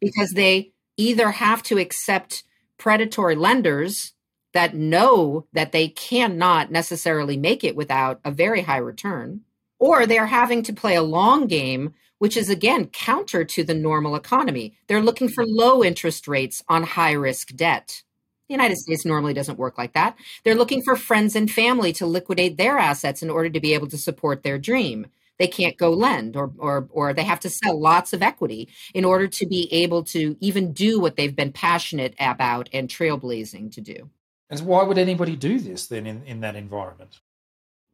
because 0.00 0.32
they 0.32 0.72
either 0.96 1.32
have 1.32 1.62
to 1.64 1.78
accept 1.78 2.44
predatory 2.78 3.34
lenders 3.34 4.12
that 4.52 4.74
know 4.74 5.46
that 5.52 5.72
they 5.72 5.88
cannot 5.88 6.70
necessarily 6.70 7.36
make 7.36 7.64
it 7.64 7.76
without 7.76 8.20
a 8.24 8.30
very 8.30 8.62
high 8.62 8.78
return 8.78 9.42
or 9.80 10.06
they're 10.06 10.26
having 10.26 10.62
to 10.62 10.72
play 10.72 10.94
a 10.94 11.02
long 11.02 11.48
game, 11.48 11.94
which 12.18 12.36
is 12.36 12.48
again 12.48 12.86
counter 12.86 13.44
to 13.44 13.64
the 13.64 13.74
normal 13.74 14.14
economy. 14.14 14.76
They're 14.86 15.02
looking 15.02 15.28
for 15.28 15.44
low 15.44 15.82
interest 15.82 16.28
rates 16.28 16.62
on 16.68 16.84
high 16.84 17.12
risk 17.12 17.56
debt. 17.56 18.04
The 18.48 18.54
United 18.54 18.76
States 18.76 19.06
normally 19.06 19.32
doesn't 19.32 19.58
work 19.58 19.78
like 19.78 19.94
that. 19.94 20.16
They're 20.44 20.54
looking 20.54 20.82
for 20.82 20.96
friends 20.96 21.34
and 21.34 21.50
family 21.50 21.92
to 21.94 22.06
liquidate 22.06 22.56
their 22.56 22.78
assets 22.78 23.22
in 23.22 23.30
order 23.30 23.48
to 23.48 23.60
be 23.60 23.74
able 23.74 23.86
to 23.88 23.98
support 23.98 24.42
their 24.42 24.58
dream. 24.58 25.06
They 25.38 25.46
can't 25.46 25.78
go 25.78 25.90
lend 25.90 26.36
or, 26.36 26.52
or, 26.58 26.86
or 26.90 27.14
they 27.14 27.22
have 27.22 27.40
to 27.40 27.48
sell 27.48 27.80
lots 27.80 28.12
of 28.12 28.22
equity 28.22 28.68
in 28.92 29.06
order 29.06 29.26
to 29.26 29.46
be 29.46 29.72
able 29.72 30.04
to 30.04 30.36
even 30.40 30.74
do 30.74 31.00
what 31.00 31.16
they've 31.16 31.34
been 31.34 31.52
passionate 31.52 32.14
about 32.20 32.68
and 32.74 32.88
trailblazing 32.88 33.72
to 33.72 33.80
do. 33.80 34.10
And 34.50 34.60
why 34.62 34.82
would 34.82 34.98
anybody 34.98 35.36
do 35.36 35.60
this 35.60 35.86
then 35.86 36.06
in, 36.06 36.24
in 36.24 36.40
that 36.40 36.56
environment? 36.56 37.20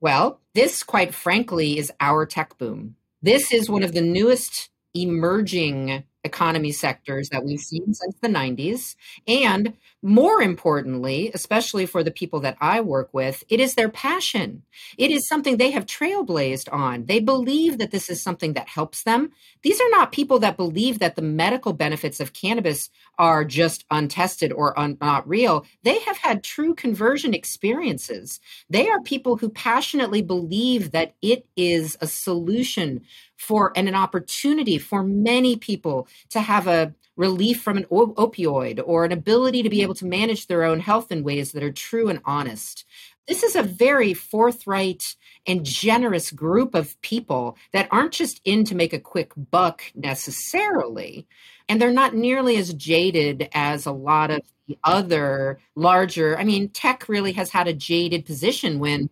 Well, 0.01 0.41
this, 0.55 0.83
quite 0.83 1.15
frankly, 1.15 1.79
is 1.79 1.93
our 2.01 2.27
tech 2.27 2.59
boom. 2.59 2.97
This 3.23 3.53
is 3.53 3.69
one 3.69 3.83
of 3.83 3.93
the 3.93 4.01
newest 4.01 4.71
emerging 4.95 6.05
economy 6.26 6.73
sectors 6.73 7.30
that 7.30 7.45
we've 7.45 7.61
seen 7.61 7.95
since 7.95 8.14
the 8.21 8.28
90s. 8.28 8.97
And 9.26 9.75
more 10.02 10.42
importantly, 10.42 11.30
especially 11.35 11.87
for 11.87 12.04
the 12.04 12.11
people 12.11 12.40
that 12.40 12.56
I 12.61 12.80
work 12.80 13.09
with, 13.12 13.42
it 13.49 13.61
is 13.61 13.75
their 13.75 13.88
passion. 13.88 14.62
It 14.99 15.11
is 15.11 15.26
something 15.26 15.56
they 15.56 15.71
have 15.71 15.87
trailblazed 15.87 16.73
on. 16.73 17.06
They 17.06 17.18
believe 17.21 17.78
that 17.78 17.90
this 17.90 18.11
is 18.11 18.23
something 18.23 18.52
that 18.52 18.68
helps 18.68 19.02
them. 19.02 19.33
These 19.62 19.80
are 19.80 19.90
not 19.90 20.12
people 20.12 20.38
that 20.40 20.56
believe 20.56 20.99
that 20.99 21.16
the 21.16 21.23
medical 21.23 21.73
benefits 21.73 22.21
of 22.21 22.33
cannabis 22.33 22.90
are 23.18 23.45
just 23.45 23.85
untested 23.90 24.52
or 24.52 24.78
un- 24.78 24.99
not 25.00 25.26
real. 25.28 25.64
They 25.83 25.99
have 26.00 26.18
had 26.18 26.45
true 26.45 26.75
conversion 26.75 27.35
experiences. 27.35 28.38
They 28.68 28.88
are 28.88 29.00
people 29.00 29.38
who 29.38 29.49
passionately 29.49 30.23
believe 30.23 30.90
that 30.92 31.14
it 31.23 31.47
is 31.56 31.97
a 32.00 32.06
solution 32.06 33.02
for 33.37 33.73
and 33.76 33.88
an 33.88 33.95
opportunity 33.95 34.78
for 34.78 35.02
many 35.02 35.57
people 35.57 36.09
to 36.31 36.40
have 36.40 36.66
a 36.66 36.95
relief 37.16 37.62
from 37.62 37.78
an 37.78 37.85
opioid 37.85 38.81
or 38.85 39.05
an 39.05 39.12
ability 39.12 39.62
to 39.62 39.71
be 39.71 39.83
able 39.83 39.95
to 39.95 40.07
manage 40.07 40.47
their 40.47 40.64
own 40.64 40.81
health 40.81 41.11
in 41.11 41.25
ways 41.25 41.52
that 41.52 41.62
are 41.62 41.73
true 41.73 42.09
and 42.09 42.21
honest. 42.25 42.85
This 43.26 43.43
is 43.43 43.57
a 43.57 43.62
very 43.62 44.14
forthright 44.14 45.16
and 45.47 45.64
generous 45.64 46.31
group 46.31 46.75
of 46.75 47.00
people 47.00 47.57
that 47.73 47.88
aren't 47.90 48.12
just 48.12 48.40
in 48.45 48.64
to 48.64 48.75
make 48.75 48.93
a 48.93 49.00
quick 49.00 49.33
buck 49.50 49.83
necessarily. 49.95 51.26
And 51.69 51.81
they're 51.81 51.90
not 51.90 52.14
nearly 52.14 52.57
as 52.57 52.73
jaded 52.75 53.49
as 53.52 53.87
a 53.87 53.93
lot 53.93 54.31
of 54.31 54.43
the 54.69 54.78
other 54.85 55.59
larger. 55.75 56.38
I 56.38 56.45
mean, 56.45 56.69
tech 56.69 57.09
really 57.09 57.33
has 57.33 57.50
had 57.50 57.66
a 57.66 57.73
jaded 57.73 58.26
position 58.26 58.78
when 58.78 59.11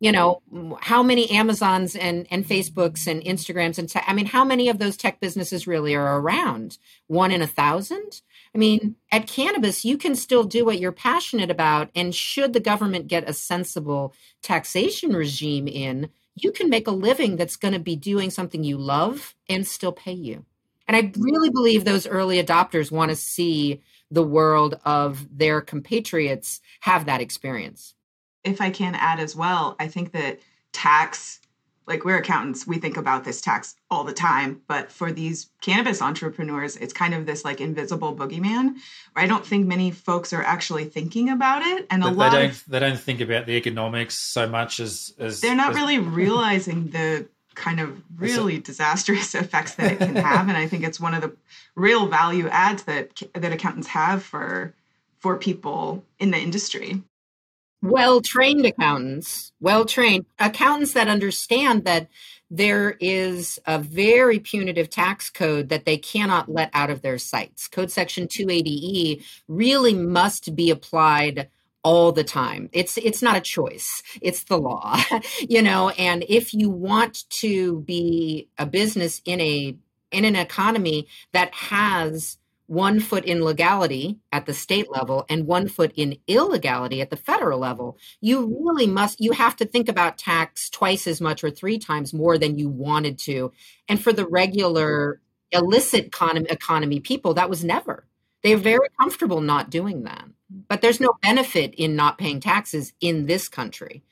you 0.00 0.12
know 0.12 0.42
how 0.80 1.02
many 1.02 1.30
amazons 1.30 1.94
and 1.96 2.26
and 2.30 2.44
mm-hmm. 2.44 2.52
facebooks 2.52 3.06
and 3.06 3.22
instagrams 3.22 3.78
and 3.78 3.88
te- 3.88 4.00
i 4.06 4.12
mean 4.12 4.26
how 4.26 4.44
many 4.44 4.68
of 4.68 4.78
those 4.78 4.96
tech 4.96 5.20
businesses 5.20 5.66
really 5.66 5.94
are 5.94 6.20
around? 6.20 6.78
One 7.06 7.30
in 7.30 7.42
a 7.42 7.46
thousand? 7.46 8.22
I 8.54 8.58
mean 8.58 8.96
at 9.10 9.26
cannabis 9.26 9.84
you 9.84 9.96
can 9.96 10.14
still 10.14 10.44
do 10.44 10.64
what 10.64 10.78
you're 10.78 10.92
passionate 10.92 11.50
about 11.50 11.90
and 11.94 12.14
should 12.14 12.52
the 12.52 12.60
government 12.60 13.08
get 13.08 13.28
a 13.28 13.32
sensible 13.32 14.14
taxation 14.42 15.12
regime 15.12 15.68
in 15.68 16.10
you 16.36 16.50
can 16.50 16.68
make 16.68 16.88
a 16.88 16.92
living 16.92 17.36
that's 17.36 17.56
going 17.56 17.74
to 17.74 17.80
be 17.80 17.94
doing 17.94 18.30
something 18.30 18.64
you 18.64 18.76
love 18.76 19.36
and 19.48 19.66
still 19.66 19.92
pay 19.92 20.12
you. 20.12 20.44
And 20.88 20.96
i 20.96 21.12
really 21.16 21.50
believe 21.50 21.84
those 21.84 22.06
early 22.06 22.42
adopters 22.42 22.90
want 22.90 23.10
to 23.10 23.16
see 23.16 23.82
the 24.10 24.22
world 24.22 24.78
of 24.84 25.26
their 25.36 25.60
compatriots 25.60 26.60
have 26.80 27.06
that 27.06 27.20
experience 27.20 27.94
if 28.44 28.60
I 28.60 28.70
can 28.70 28.94
add 28.94 29.18
as 29.18 29.34
well, 29.34 29.74
I 29.80 29.88
think 29.88 30.12
that 30.12 30.38
tax, 30.72 31.40
like 31.86 32.04
we're 32.04 32.18
accountants, 32.18 32.66
we 32.66 32.78
think 32.78 32.96
about 32.96 33.24
this 33.24 33.40
tax 33.40 33.76
all 33.90 34.04
the 34.04 34.12
time. 34.12 34.60
But 34.68 34.92
for 34.92 35.10
these 35.10 35.48
cannabis 35.62 36.02
entrepreneurs, 36.02 36.76
it's 36.76 36.92
kind 36.92 37.14
of 37.14 37.26
this 37.26 37.44
like 37.44 37.60
invisible 37.60 38.14
boogeyman. 38.14 38.74
I 39.16 39.26
don't 39.26 39.44
think 39.44 39.66
many 39.66 39.90
folks 39.90 40.32
are 40.32 40.42
actually 40.42 40.84
thinking 40.84 41.30
about 41.30 41.62
it. 41.62 41.86
And 41.90 42.04
a 42.04 42.08
they 42.08 42.12
lot 42.12 42.32
don't 42.32 42.50
of, 42.50 42.64
they 42.68 42.78
don't 42.78 43.00
think 43.00 43.20
about 43.20 43.46
the 43.46 43.52
economics 43.52 44.14
so 44.14 44.48
much 44.48 44.78
as, 44.78 45.14
as 45.18 45.40
they're 45.40 45.56
not 45.56 45.70
as, 45.70 45.76
really 45.76 45.98
realizing 45.98 46.88
the 46.88 47.26
kind 47.54 47.80
of 47.80 48.02
really 48.16 48.58
disastrous 48.58 49.34
effects 49.34 49.76
that 49.76 49.92
it 49.92 49.98
can 49.98 50.16
have. 50.16 50.48
and 50.48 50.56
I 50.56 50.66
think 50.66 50.84
it's 50.84 51.00
one 51.00 51.14
of 51.14 51.22
the 51.22 51.34
real 51.76 52.06
value 52.06 52.48
adds 52.48 52.82
that 52.84 53.22
that 53.34 53.52
accountants 53.52 53.88
have 53.88 54.22
for 54.22 54.74
for 55.20 55.38
people 55.38 56.04
in 56.18 56.30
the 56.30 56.38
industry 56.38 57.02
well 57.84 58.20
trained 58.20 58.64
accountants, 58.64 59.52
well 59.60 59.84
trained 59.84 60.26
accountants 60.38 60.94
that 60.94 61.08
understand 61.08 61.84
that 61.84 62.08
there 62.50 62.96
is 63.00 63.58
a 63.66 63.78
very 63.78 64.38
punitive 64.38 64.88
tax 64.88 65.28
code 65.30 65.68
that 65.68 65.84
they 65.84 65.96
cannot 65.96 66.48
let 66.48 66.70
out 66.72 66.90
of 66.90 67.02
their 67.02 67.18
sights. 67.18 67.68
Code 67.68 67.90
section 67.90 68.26
280E 68.26 69.24
really 69.48 69.94
must 69.94 70.54
be 70.54 70.70
applied 70.70 71.48
all 71.82 72.12
the 72.12 72.24
time. 72.24 72.70
It's 72.72 72.96
it's 72.96 73.22
not 73.22 73.36
a 73.36 73.40
choice. 73.40 74.02
It's 74.22 74.44
the 74.44 74.56
law. 74.56 74.98
you 75.40 75.60
know, 75.60 75.90
and 75.90 76.24
if 76.28 76.54
you 76.54 76.70
want 76.70 77.28
to 77.40 77.80
be 77.80 78.48
a 78.56 78.66
business 78.66 79.20
in 79.24 79.40
a 79.40 79.76
in 80.10 80.24
an 80.24 80.36
economy 80.36 81.06
that 81.32 81.52
has 81.52 82.38
one 82.66 82.98
foot 82.98 83.24
in 83.24 83.44
legality 83.44 84.18
at 84.32 84.46
the 84.46 84.54
state 84.54 84.90
level 84.90 85.26
and 85.28 85.46
one 85.46 85.68
foot 85.68 85.92
in 85.96 86.16
illegality 86.26 87.00
at 87.00 87.10
the 87.10 87.16
federal 87.16 87.58
level. 87.58 87.98
You 88.20 88.56
really 88.64 88.86
must 88.86 89.20
you 89.20 89.32
have 89.32 89.56
to 89.56 89.66
think 89.66 89.88
about 89.88 90.18
tax 90.18 90.70
twice 90.70 91.06
as 91.06 91.20
much 91.20 91.44
or 91.44 91.50
three 91.50 91.78
times 91.78 92.14
more 92.14 92.38
than 92.38 92.58
you 92.58 92.68
wanted 92.68 93.18
to. 93.20 93.52
And 93.88 94.02
for 94.02 94.12
the 94.12 94.26
regular 94.26 95.20
illicit 95.52 96.06
economy, 96.06 96.46
economy 96.48 97.00
people 97.00 97.34
that 97.34 97.50
was 97.50 97.64
never. 97.64 98.06
They're 98.42 98.56
very 98.56 98.88
comfortable 99.00 99.40
not 99.40 99.70
doing 99.70 100.02
that. 100.04 100.24
But 100.68 100.80
there's 100.80 101.00
no 101.00 101.14
benefit 101.22 101.74
in 101.74 101.96
not 101.96 102.18
paying 102.18 102.40
taxes 102.40 102.92
in 103.00 103.26
this 103.26 103.48
country 103.48 104.04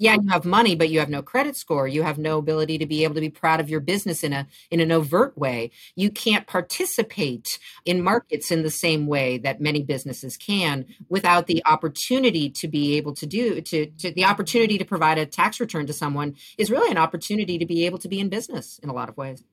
yeah 0.00 0.14
you 0.14 0.28
have 0.28 0.44
money 0.46 0.74
but 0.74 0.88
you 0.88 0.98
have 0.98 1.10
no 1.10 1.22
credit 1.22 1.54
score. 1.54 1.86
You 1.86 2.02
have 2.02 2.18
no 2.18 2.38
ability 2.38 2.78
to 2.78 2.86
be 2.86 3.04
able 3.04 3.14
to 3.14 3.20
be 3.20 3.28
proud 3.28 3.60
of 3.60 3.68
your 3.68 3.80
business 3.80 4.24
in 4.24 4.32
a 4.32 4.46
in 4.70 4.80
an 4.80 4.90
overt 4.90 5.36
way. 5.36 5.70
You 5.94 6.10
can't 6.10 6.46
participate 6.46 7.58
in 7.84 8.02
markets 8.02 8.50
in 8.50 8.62
the 8.62 8.70
same 8.70 9.06
way 9.06 9.38
that 9.38 9.60
many 9.60 9.82
businesses 9.82 10.36
can 10.36 10.86
without 11.08 11.46
the 11.46 11.62
opportunity 11.66 12.48
to 12.50 12.66
be 12.66 12.96
able 12.96 13.14
to 13.14 13.26
do 13.26 13.60
to, 13.60 13.86
to 13.86 14.10
the 14.10 14.24
opportunity 14.24 14.78
to 14.78 14.84
provide 14.84 15.18
a 15.18 15.26
tax 15.26 15.60
return 15.60 15.86
to 15.86 15.92
someone 15.92 16.34
is 16.56 16.70
really 16.70 16.90
an 16.90 16.98
opportunity 16.98 17.58
to 17.58 17.66
be 17.66 17.84
able 17.84 17.98
to 17.98 18.08
be 18.08 18.18
in 18.18 18.30
business 18.30 18.80
in 18.82 18.88
a 18.88 18.94
lot 18.94 19.10
of 19.10 19.16
ways. 19.18 19.44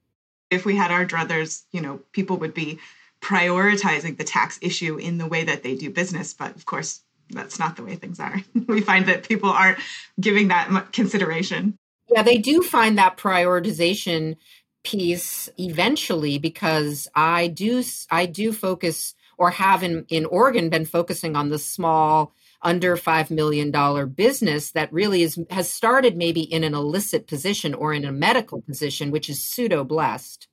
If 0.50 0.66
we 0.66 0.77
had 0.77 0.92
our 0.92 1.06
druthers 1.06 1.63
you 1.72 1.82
know 1.82 2.00
people 2.13 2.38
would 2.38 2.54
be 2.54 2.80
prioritizing 3.20 4.18
the 4.18 4.24
tax 4.24 4.60
issue 4.62 4.96
in 4.98 5.18
the 5.18 5.27
way 5.27 5.44
that 5.44 5.63
they 5.63 5.75
do 5.75 5.89
business 5.89 6.34
but 6.34 6.56
of 6.56 6.66
course 6.66 7.01
that's 7.29 7.60
not 7.60 7.75
the 7.75 7.84
way 7.84 7.96
things 7.96 8.19
are. 8.19 8.41
we 8.67 8.81
find 8.81 9.07
that 9.07 9.27
people 9.27 9.50
aren't 9.50 9.79
giving 10.19 10.50
that 10.50 10.72
much 10.72 10.91
consideration. 10.91 11.77
Yeah, 12.10 12.24
they 12.24 12.38
do 12.38 12.62
find 12.62 12.98
that 12.98 13.17
prioritization 13.17 14.38
piece 14.84 15.50
eventually 15.57 16.38
because 16.38 17.07
I 17.13 17.48
do 17.48 17.84
I 18.10 18.25
do 18.25 18.53
focus 18.53 19.15
or 19.38 19.51
have 19.51 19.84
in 19.84 20.05
in 20.10 20.25
Oregon 20.25 20.69
been 20.69 20.86
focusing 20.86 21.36
on 21.36 21.50
the 21.50 21.60
small 21.60 22.34
under 22.62 22.98
$5 22.98 23.29
million 23.29 23.72
business 24.10 24.72
that 24.72 24.91
really 24.91 25.22
is 25.22 25.38
has 25.50 25.72
started 25.72 26.17
maybe 26.17 26.41
in 26.41 26.63
an 26.63 26.74
illicit 26.74 27.27
position 27.27 27.74
or 27.74 27.93
in 27.93 28.03
a 28.05 28.12
medical 28.12 28.62
position 28.62 29.12
which 29.12 29.29
is 29.29 29.43
pseudo 29.43 29.84
blessed 29.84 30.48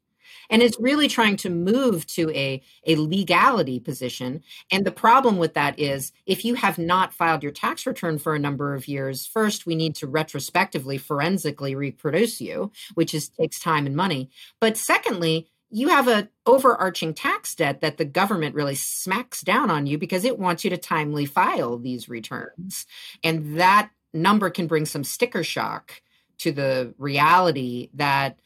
and 0.50 0.62
is 0.62 0.76
really 0.78 1.08
trying 1.08 1.36
to 1.38 1.50
move 1.50 2.06
to 2.06 2.30
a, 2.30 2.62
a 2.86 2.96
legality 2.96 3.80
position. 3.80 4.42
And 4.70 4.84
the 4.84 4.92
problem 4.92 5.38
with 5.38 5.54
that 5.54 5.78
is 5.78 6.12
if 6.26 6.44
you 6.44 6.54
have 6.54 6.78
not 6.78 7.12
filed 7.12 7.42
your 7.42 7.52
tax 7.52 7.86
return 7.86 8.18
for 8.18 8.34
a 8.34 8.38
number 8.38 8.74
of 8.74 8.88
years, 8.88 9.26
first 9.26 9.66
we 9.66 9.74
need 9.74 9.94
to 9.96 10.06
retrospectively 10.06 10.98
forensically 10.98 11.74
reproduce 11.74 12.40
you, 12.40 12.72
which 12.94 13.14
is 13.14 13.28
takes 13.28 13.58
time 13.58 13.86
and 13.86 13.96
money. 13.96 14.30
But 14.60 14.76
secondly, 14.76 15.48
you 15.70 15.88
have 15.88 16.06
an 16.06 16.28
overarching 16.46 17.14
tax 17.14 17.54
debt 17.56 17.80
that 17.80 17.96
the 17.96 18.04
government 18.04 18.54
really 18.54 18.76
smacks 18.76 19.42
down 19.42 19.70
on 19.70 19.86
you 19.86 19.98
because 19.98 20.24
it 20.24 20.38
wants 20.38 20.62
you 20.62 20.70
to 20.70 20.78
timely 20.78 21.26
file 21.26 21.78
these 21.78 22.08
returns. 22.08 22.86
And 23.24 23.58
that 23.58 23.90
number 24.12 24.50
can 24.50 24.68
bring 24.68 24.86
some 24.86 25.02
sticker 25.02 25.42
shock 25.42 26.00
to 26.38 26.52
the 26.52 26.94
reality 26.96 27.90
that 27.94 28.38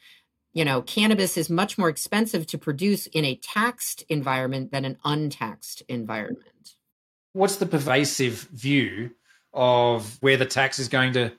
you 0.59 0.65
know 0.65 0.81
cannabis 0.81 1.37
is 1.37 1.49
much 1.49 1.77
more 1.77 1.87
expensive 1.87 2.45
to 2.45 2.57
produce 2.57 3.07
in 3.07 3.23
a 3.23 3.37
taxed 3.37 4.03
environment 4.09 4.73
than 4.73 4.83
an 4.83 4.97
untaxed 5.05 5.81
environment 5.87 6.75
what's 7.31 7.55
the 7.55 7.65
pervasive 7.65 8.41
view 8.51 9.09
of 9.53 10.17
where 10.19 10.35
the 10.35 10.45
tax 10.45 10.77
is 10.77 10.89
going 10.89 11.13
to 11.13 11.31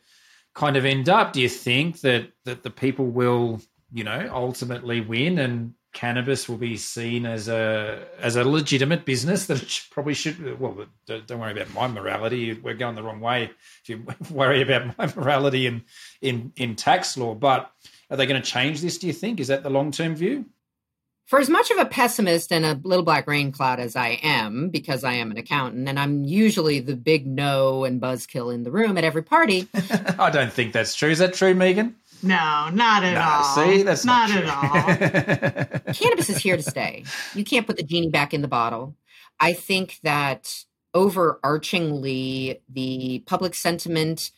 kind 0.55 0.79
of 0.79 0.87
end 0.87 1.11
up 1.11 1.35
do 1.35 1.43
you 1.43 1.51
think 1.51 2.01
that 2.01 2.33
that 2.47 2.63
the 2.63 2.71
people 2.71 3.05
will 3.05 3.61
you 3.93 4.03
know 4.03 4.27
ultimately 4.33 5.03
win 5.03 5.39
and 5.39 5.75
cannabis 5.93 6.49
will 6.49 6.57
be 6.57 6.79
seen 6.79 7.27
as 7.27 7.47
a 7.49 8.07
as 8.21 8.37
a 8.37 8.45
legitimate 8.45 9.05
business 9.05 9.47
that 9.47 9.61
it 9.61 9.87
probably 9.91 10.15
should. 10.15 10.61
Well, 10.61 10.87
don't, 11.05 11.27
don't, 11.27 11.41
worry 11.41 11.51
about 11.51 11.75
my 11.75 11.89
morality. 11.89 12.53
We're 12.53 12.75
going 12.75 12.95
the 12.95 13.03
wrong 13.03 13.19
way 13.19 13.51
if 13.83 13.89
you 13.89 14.07
worry 14.31 14.63
about 14.63 14.97
my 14.97 15.13
morality 15.17 15.67
in 15.67 15.83
in 16.23 16.53
in 16.55 16.77
tax 16.77 17.17
law. 17.17 17.35
But 17.35 17.73
are 18.11 18.17
they 18.17 18.27
going 18.27 18.41
to 18.41 18.49
change 18.49 18.81
this? 18.81 18.99
Do 18.99 19.07
you 19.07 19.13
think 19.13 19.41
is 19.41 19.49
that 19.49 19.63
the 19.63 19.71
long 19.71 19.93
term 19.93 20.15
view? 20.15 20.47
For 21.27 21.39
as 21.39 21.49
much 21.49 21.71
of 21.71 21.79
a 21.79 21.85
pessimist 21.85 22.51
and 22.51 22.67
a 22.67 22.81
little 22.83 23.05
black 23.05 23.29
rain 23.29 23.53
cloud 23.53 23.79
as 23.79 23.95
I 23.95 24.19
am, 24.21 24.69
because 24.69 25.05
I 25.05 25.13
am 25.13 25.31
an 25.31 25.37
accountant 25.37 25.89
and 25.89 25.97
I'm 25.97 26.25
usually 26.25 26.81
the 26.81 26.97
big 26.97 27.25
no 27.25 27.85
and 27.85 28.03
buzzkill 28.03 28.53
in 28.53 28.65
the 28.65 28.73
room 28.73 28.99
at 28.99 29.05
every 29.05 29.23
party. 29.23 29.69
I 30.19 30.31
don't 30.31 30.53
think 30.53 30.73
that's 30.73 30.97
true. 30.97 31.11
Is 31.11 31.21
that 31.21 31.35
true, 31.35 31.55
Megan? 31.55 31.95
No, 32.21 32.69
not 32.73 33.05
at 33.05 33.15
no, 33.15 33.21
all. 33.21 33.55
See, 33.55 33.85
that's 33.85 34.05
not, 34.05 34.29
not 34.29 35.01
at 35.01 35.85
all. 35.87 35.93
Cannabis 35.95 36.31
is 36.31 36.39
here 36.39 36.57
to 36.57 36.63
stay. 36.65 37.05
You 37.35 37.45
can't 37.45 37.67
put 37.67 37.77
the 37.77 37.85
genie 37.85 38.11
back 38.11 38.35
in 38.35 38.43
the 38.43 38.49
bottle. 38.49 38.97
I 39.39 39.53
think 39.53 40.01
that 40.03 40.65
overarchingly, 40.95 42.61
the 42.69 43.23
public 43.27 43.55
sentiment 43.55 44.33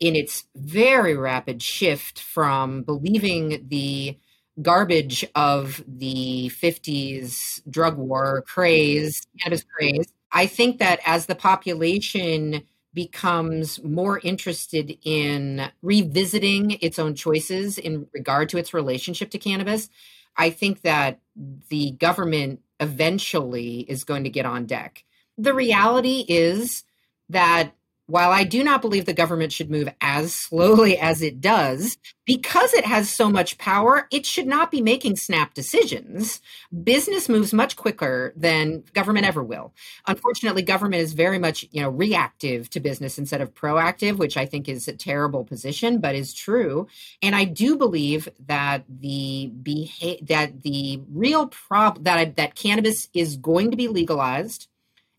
in 0.00 0.16
its 0.16 0.44
very 0.56 1.16
rapid 1.16 1.62
shift 1.62 2.20
from 2.20 2.82
believing 2.82 3.66
the 3.68 4.18
garbage 4.62 5.24
of 5.34 5.82
the 5.86 6.50
50s 6.50 7.60
drug 7.68 7.96
war 7.96 8.44
craze, 8.46 9.26
cannabis 9.40 9.64
craze, 9.64 10.12
I 10.32 10.46
think 10.46 10.78
that 10.78 11.00
as 11.06 11.26
the 11.26 11.34
population 11.34 12.62
becomes 12.92 13.82
more 13.82 14.20
interested 14.20 14.96
in 15.02 15.70
revisiting 15.82 16.72
its 16.80 16.98
own 16.98 17.14
choices 17.14 17.76
in 17.76 18.06
regard 18.12 18.48
to 18.50 18.58
its 18.58 18.72
relationship 18.72 19.30
to 19.30 19.38
cannabis, 19.38 19.88
I 20.36 20.50
think 20.50 20.82
that 20.82 21.20
the 21.68 21.92
government 21.92 22.60
eventually 22.80 23.80
is 23.80 24.04
going 24.04 24.24
to 24.24 24.30
get 24.30 24.46
on 24.46 24.66
deck. 24.66 25.04
The 25.38 25.54
reality 25.54 26.24
is 26.28 26.84
that 27.28 27.74
while 28.06 28.30
I 28.30 28.44
do 28.44 28.62
not 28.62 28.82
believe 28.82 29.06
the 29.06 29.14
government 29.14 29.52
should 29.52 29.70
move 29.70 29.88
as 30.00 30.34
slowly 30.34 30.98
as 30.98 31.22
it 31.22 31.40
does, 31.40 31.96
because 32.26 32.74
it 32.74 32.84
has 32.84 33.10
so 33.10 33.30
much 33.30 33.56
power, 33.56 34.06
it 34.10 34.26
should 34.26 34.46
not 34.46 34.70
be 34.70 34.82
making 34.82 35.16
snap 35.16 35.54
decisions. 35.54 36.40
Business 36.82 37.28
moves 37.28 37.52
much 37.52 37.76
quicker 37.76 38.32
than 38.36 38.84
government 38.92 39.26
ever 39.26 39.42
will. 39.42 39.72
Unfortunately, 40.06 40.62
government 40.62 41.02
is 41.02 41.14
very 41.14 41.38
much, 41.38 41.64
you 41.70 41.80
know, 41.80 41.90
reactive 41.90 42.68
to 42.70 42.80
business 42.80 43.18
instead 43.18 43.40
of 43.40 43.54
proactive, 43.54 44.16
which 44.16 44.36
I 44.36 44.46
think 44.46 44.68
is 44.68 44.86
a 44.86 44.92
terrible 44.92 45.44
position, 45.44 46.00
but 46.00 46.14
is 46.14 46.34
true. 46.34 46.86
And 47.22 47.34
I 47.34 47.44
do 47.44 47.76
believe 47.76 48.28
that 48.46 48.84
the 48.88 49.50
beha- 49.62 50.22
that 50.24 50.62
the 50.62 51.00
real 51.10 51.46
problem 51.46 52.04
that 52.04 52.36
that 52.36 52.54
cannabis 52.54 53.08
is 53.14 53.36
going 53.36 53.70
to 53.70 53.76
be 53.76 53.88
legalized 53.88 54.68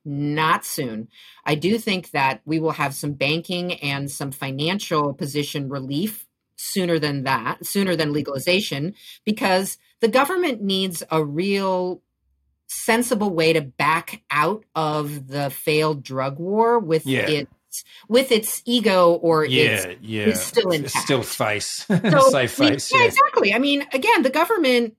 not 0.05 0.65
soon. 0.65 1.07
I 1.45 1.55
do 1.55 1.77
think 1.77 2.11
that 2.11 2.41
we 2.45 2.59
will 2.59 2.71
have 2.71 2.93
some 2.93 3.13
banking 3.13 3.73
and 3.73 4.09
some 4.09 4.31
financial 4.31 5.13
position 5.13 5.69
relief 5.69 6.27
sooner 6.57 6.99
than 6.99 7.23
that, 7.23 7.65
sooner 7.65 7.95
than 7.95 8.13
legalization, 8.13 8.93
because 9.25 9.77
the 9.99 10.07
government 10.07 10.61
needs 10.61 11.03
a 11.11 11.23
real 11.23 12.01
sensible 12.67 13.33
way 13.33 13.53
to 13.53 13.61
back 13.61 14.23
out 14.31 14.63
of 14.75 15.27
the 15.27 15.49
failed 15.49 16.03
drug 16.03 16.39
war 16.39 16.79
with 16.79 17.05
yeah. 17.05 17.27
its 17.27 17.51
with 18.07 18.31
its 18.31 18.61
ego 18.65 19.13
or 19.13 19.45
yeah, 19.45 19.87
its 19.87 20.01
yeah. 20.01 20.33
still 20.33 20.71
intact. 20.71 21.05
Still 21.05 21.23
face. 21.23 21.85
So 21.89 22.29
Safe 22.29 22.51
face. 22.51 22.91
yeah, 22.91 22.99
yeah, 22.99 23.05
exactly. 23.05 23.53
I 23.53 23.59
mean, 23.59 23.85
again, 23.91 24.21
the 24.21 24.29
government 24.29 24.95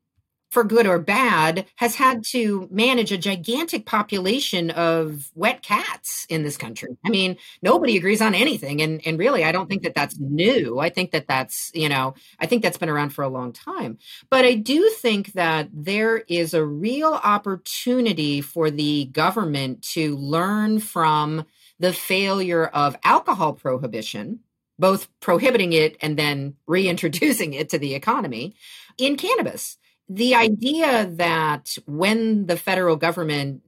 for 0.50 0.64
good 0.64 0.87
or 0.87 0.98
bad, 0.98 1.66
has 1.76 1.96
had 1.96 2.24
to 2.30 2.68
manage 2.70 3.12
a 3.12 3.18
gigantic 3.18 3.87
population 3.87 4.70
of 4.70 5.30
wet 5.35 5.62
cats 5.62 6.26
in 6.28 6.42
this 6.42 6.56
country. 6.56 6.96
I 7.04 7.11
mean, 7.11 7.37
nobody 7.62 7.96
agrees 7.96 8.22
on 8.22 8.35
anything. 8.35 8.80
And, 8.80 9.00
and 9.06 9.18
really, 9.18 9.44
I 9.44 9.52
don't 9.52 9.68
think 9.68 9.82
that 9.82 9.94
that's 9.94 10.18
new. 10.18 10.78
I 10.78 10.88
think 10.88 11.11
that 11.11 11.26
that's, 11.26 11.70
you 11.74 11.88
know, 11.88 12.14
I 12.38 12.46
think 12.46 12.62
that's 12.62 12.78
been 12.78 12.88
around 12.88 13.11
for 13.11 13.22
a 13.22 13.28
long 13.28 13.52
time. 13.52 13.98
But 14.30 14.44
I 14.44 14.54
do 14.54 14.88
think 14.90 15.32
that 15.32 15.68
there 15.72 16.18
is 16.28 16.54
a 16.54 16.64
real 16.64 17.14
opportunity 17.22 18.40
for 18.40 18.70
the 18.70 19.06
government 19.06 19.82
to 19.94 20.16
learn 20.16 20.80
from 20.80 21.44
the 21.78 21.92
failure 21.92 22.66
of 22.66 22.96
alcohol 23.04 23.52
prohibition 23.52 24.40
both 24.78 25.09
prohibiting 25.20 25.72
it 25.72 25.96
and 26.00 26.18
then 26.18 26.54
reintroducing 26.66 27.54
it 27.54 27.70
to 27.70 27.78
the 27.78 27.94
economy 27.94 28.54
in 28.98 29.16
cannabis 29.16 29.78
the 30.09 30.37
idea 30.37 31.07
that 31.14 31.77
when 31.87 32.47
the 32.47 32.57
federal 32.57 32.97
government 32.97 33.62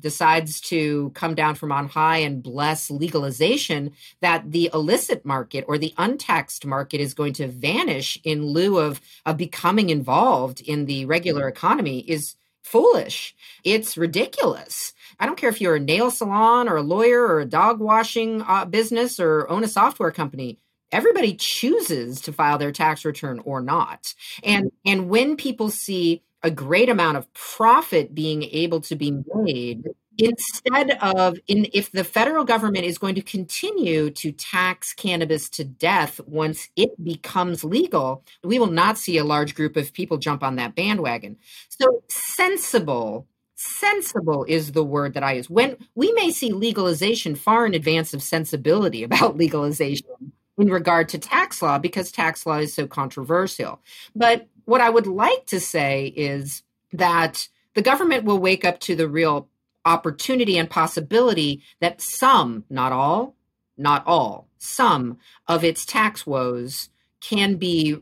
decides 0.00 0.60
to 0.60 1.10
come 1.14 1.34
down 1.34 1.54
from 1.54 1.70
on 1.70 1.88
high 1.88 2.18
and 2.18 2.42
bless 2.42 2.90
legalization, 2.90 3.92
that 4.20 4.50
the 4.50 4.70
illicit 4.74 5.24
market 5.24 5.64
or 5.68 5.78
the 5.78 5.94
untaxed 5.96 6.66
market 6.66 7.00
is 7.00 7.14
going 7.14 7.32
to 7.34 7.46
vanish 7.46 8.18
in 8.24 8.44
lieu 8.44 8.78
of, 8.78 9.00
of 9.24 9.36
becoming 9.36 9.90
involved 9.90 10.60
in 10.60 10.86
the 10.86 11.04
regular 11.04 11.46
economy 11.46 12.00
is 12.00 12.34
foolish. 12.62 13.34
It's 13.62 13.96
ridiculous. 13.96 14.94
I 15.20 15.26
don't 15.26 15.36
care 15.36 15.50
if 15.50 15.60
you're 15.60 15.76
a 15.76 15.80
nail 15.80 16.10
salon 16.10 16.68
or 16.68 16.76
a 16.76 16.82
lawyer 16.82 17.22
or 17.22 17.40
a 17.40 17.46
dog 17.46 17.78
washing 17.78 18.42
uh, 18.42 18.64
business 18.64 19.20
or 19.20 19.48
own 19.48 19.62
a 19.62 19.68
software 19.68 20.10
company 20.10 20.58
everybody 20.94 21.34
chooses 21.34 22.20
to 22.22 22.32
file 22.32 22.56
their 22.56 22.72
tax 22.72 23.04
return 23.04 23.40
or 23.40 23.60
not. 23.60 24.14
And 24.42 24.70
and 24.86 25.08
when 25.08 25.36
people 25.36 25.68
see 25.68 26.22
a 26.42 26.50
great 26.50 26.88
amount 26.88 27.16
of 27.16 27.32
profit 27.34 28.14
being 28.14 28.44
able 28.44 28.80
to 28.82 28.94
be 28.94 29.18
made 29.34 29.84
instead 30.18 30.90
of 31.00 31.38
in 31.48 31.66
if 31.72 31.90
the 31.90 32.04
federal 32.04 32.44
government 32.44 32.84
is 32.84 32.98
going 32.98 33.16
to 33.16 33.22
continue 33.22 34.10
to 34.10 34.30
tax 34.30 34.92
cannabis 34.92 35.48
to 35.48 35.64
death 35.64 36.20
once 36.26 36.68
it 36.76 36.90
becomes 37.02 37.64
legal 37.64 38.22
we 38.44 38.60
will 38.60 38.68
not 38.68 38.96
see 38.96 39.18
a 39.18 39.24
large 39.24 39.56
group 39.56 39.76
of 39.76 39.92
people 39.92 40.16
jump 40.16 40.44
on 40.44 40.54
that 40.54 40.76
bandwagon 40.76 41.36
so 41.68 42.04
sensible 42.08 43.26
sensible 43.56 44.44
is 44.44 44.70
the 44.70 44.84
word 44.84 45.14
that 45.14 45.24
i 45.24 45.32
use 45.32 45.50
when 45.50 45.76
we 45.96 46.12
may 46.12 46.30
see 46.30 46.52
legalization 46.52 47.34
far 47.34 47.66
in 47.66 47.74
advance 47.74 48.14
of 48.14 48.22
sensibility 48.22 49.02
about 49.02 49.36
legalization 49.44 50.32
in 50.58 50.68
regard 50.68 51.08
to 51.10 51.18
tax 51.18 51.62
law 51.62 51.78
because 51.78 52.12
tax 52.12 52.46
law 52.46 52.58
is 52.58 52.74
so 52.74 52.86
controversial. 52.86 53.80
But 54.14 54.48
what 54.64 54.80
I 54.80 54.90
would 54.90 55.06
like 55.06 55.46
to 55.46 55.60
say 55.60 56.12
is 56.16 56.62
that 56.92 57.48
the 57.74 57.82
government 57.82 58.24
will 58.24 58.38
wake 58.38 58.64
up 58.64 58.80
to 58.80 58.94
the 58.94 59.08
real 59.08 59.48
opportunity 59.84 60.56
and 60.56 60.70
possibility 60.70 61.62
that 61.80 62.00
some, 62.00 62.64
not 62.70 62.92
all, 62.92 63.34
not 63.76 64.06
all, 64.06 64.48
some 64.58 65.18
of 65.48 65.64
its 65.64 65.84
tax 65.84 66.26
woes 66.26 66.88
can 67.20 67.56
be 67.56 67.98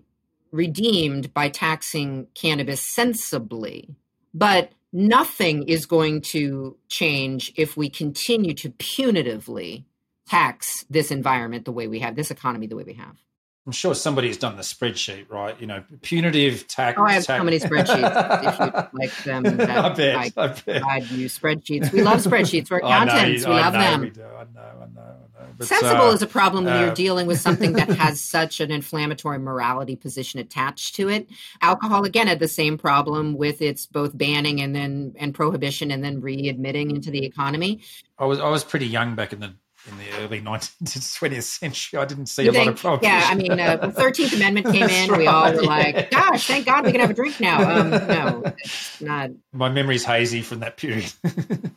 redeemed 0.50 1.32
by 1.32 1.48
taxing 1.48 2.26
cannabis 2.34 2.80
sensibly. 2.80 3.88
But 4.34 4.72
nothing 4.92 5.64
is 5.64 5.86
going 5.86 6.20
to 6.20 6.76
change 6.88 7.52
if 7.56 7.76
we 7.76 7.88
continue 7.88 8.54
to 8.54 8.70
punitively 8.70 9.84
tax 10.28 10.84
this 10.90 11.10
environment 11.10 11.64
the 11.64 11.72
way 11.72 11.88
we 11.88 12.00
have, 12.00 12.16
this 12.16 12.30
economy 12.30 12.66
the 12.66 12.76
way 12.76 12.84
we 12.84 12.94
have. 12.94 13.16
I'm 13.64 13.72
sure 13.72 13.94
somebody's 13.94 14.38
done 14.38 14.56
the 14.56 14.62
spreadsheet, 14.62 15.30
right? 15.30 15.58
You 15.60 15.68
know, 15.68 15.84
punitive 16.02 16.66
tax. 16.66 16.98
Oh, 16.98 17.04
I 17.04 17.12
have 17.12 17.24
tax. 17.24 17.40
so 17.40 17.44
many 17.44 17.60
spreadsheets. 17.60 18.92
like 18.92 19.16
them, 19.22 19.46
I 19.46 19.88
bet. 19.90 20.16
I, 20.16 20.32
I 20.36 20.48
bet. 20.48 21.10
you 21.12 21.26
spreadsheets. 21.26 21.92
We 21.92 22.02
love 22.02 22.24
spreadsheets. 22.24 22.70
We're 22.70 22.78
accountants. 22.82 23.46
we 23.46 23.52
I 23.52 23.60
love 23.60 23.74
know 23.74 23.80
them. 23.80 24.00
We 24.00 24.10
do. 24.10 24.22
I 24.22 24.26
know. 24.26 24.60
I 24.60 24.74
know. 24.74 24.82
I 24.82 24.86
know. 24.86 25.22
But, 25.58 25.66
Sensible 25.68 26.08
uh, 26.08 26.12
is 26.12 26.22
a 26.22 26.26
problem 26.26 26.64
when 26.64 26.74
uh, 26.74 26.80
you're 26.80 26.94
dealing 26.94 27.26
with 27.26 27.40
something 27.40 27.74
that 27.74 27.88
has 27.98 28.20
such 28.20 28.60
an 28.60 28.72
inflammatory 28.72 29.38
morality 29.38 29.94
position 29.94 30.40
attached 30.40 30.96
to 30.96 31.08
it. 31.08 31.28
Alcohol 31.60 32.04
again 32.04 32.26
had 32.26 32.40
the 32.40 32.48
same 32.48 32.78
problem 32.78 33.36
with 33.36 33.62
its 33.62 33.86
both 33.86 34.16
banning 34.16 34.60
and 34.60 34.74
then 34.74 35.14
and 35.18 35.34
prohibition 35.34 35.90
and 35.90 36.02
then 36.02 36.20
readmitting 36.20 36.90
into 36.90 37.10
the 37.10 37.24
economy. 37.24 37.80
I 38.18 38.24
was 38.24 38.40
I 38.40 38.48
was 38.48 38.64
pretty 38.64 38.86
young 38.86 39.14
back 39.14 39.32
in 39.32 39.40
the 39.40 39.54
in 39.88 39.98
the 39.98 40.10
early 40.22 40.40
19th, 40.42 40.78
20th 40.82 41.42
century. 41.42 41.98
I 41.98 42.04
didn't 42.04 42.26
see 42.26 42.44
You 42.44 42.50
a 42.50 42.52
lot 42.52 42.68
of 42.68 42.76
prohibition. 42.80 43.12
yeah, 43.12 43.26
I 43.28 43.34
mean, 43.34 43.58
uh, 43.58 43.76
the 43.76 43.92
Thirteenth 43.92 44.32
Amendment 44.34 44.66
came 44.72 44.88
in. 44.88 45.16
We 45.16 45.26
all 45.26 45.52
were 45.52 45.62
yeah. 45.62 45.68
like, 45.68 46.10
"Gosh, 46.10 46.46
thank 46.46 46.66
God 46.66 46.84
we 46.84 46.92
can 46.92 47.00
have 47.00 47.10
a 47.10 47.14
drink 47.14 47.40
now." 47.40 47.80
Um, 47.80 47.90
no, 47.90 48.42
it's 48.58 49.00
not. 49.00 49.30
My 49.52 49.68
memory's 49.68 50.04
hazy 50.04 50.42
from 50.42 50.60
that 50.60 50.76
period. 50.76 51.12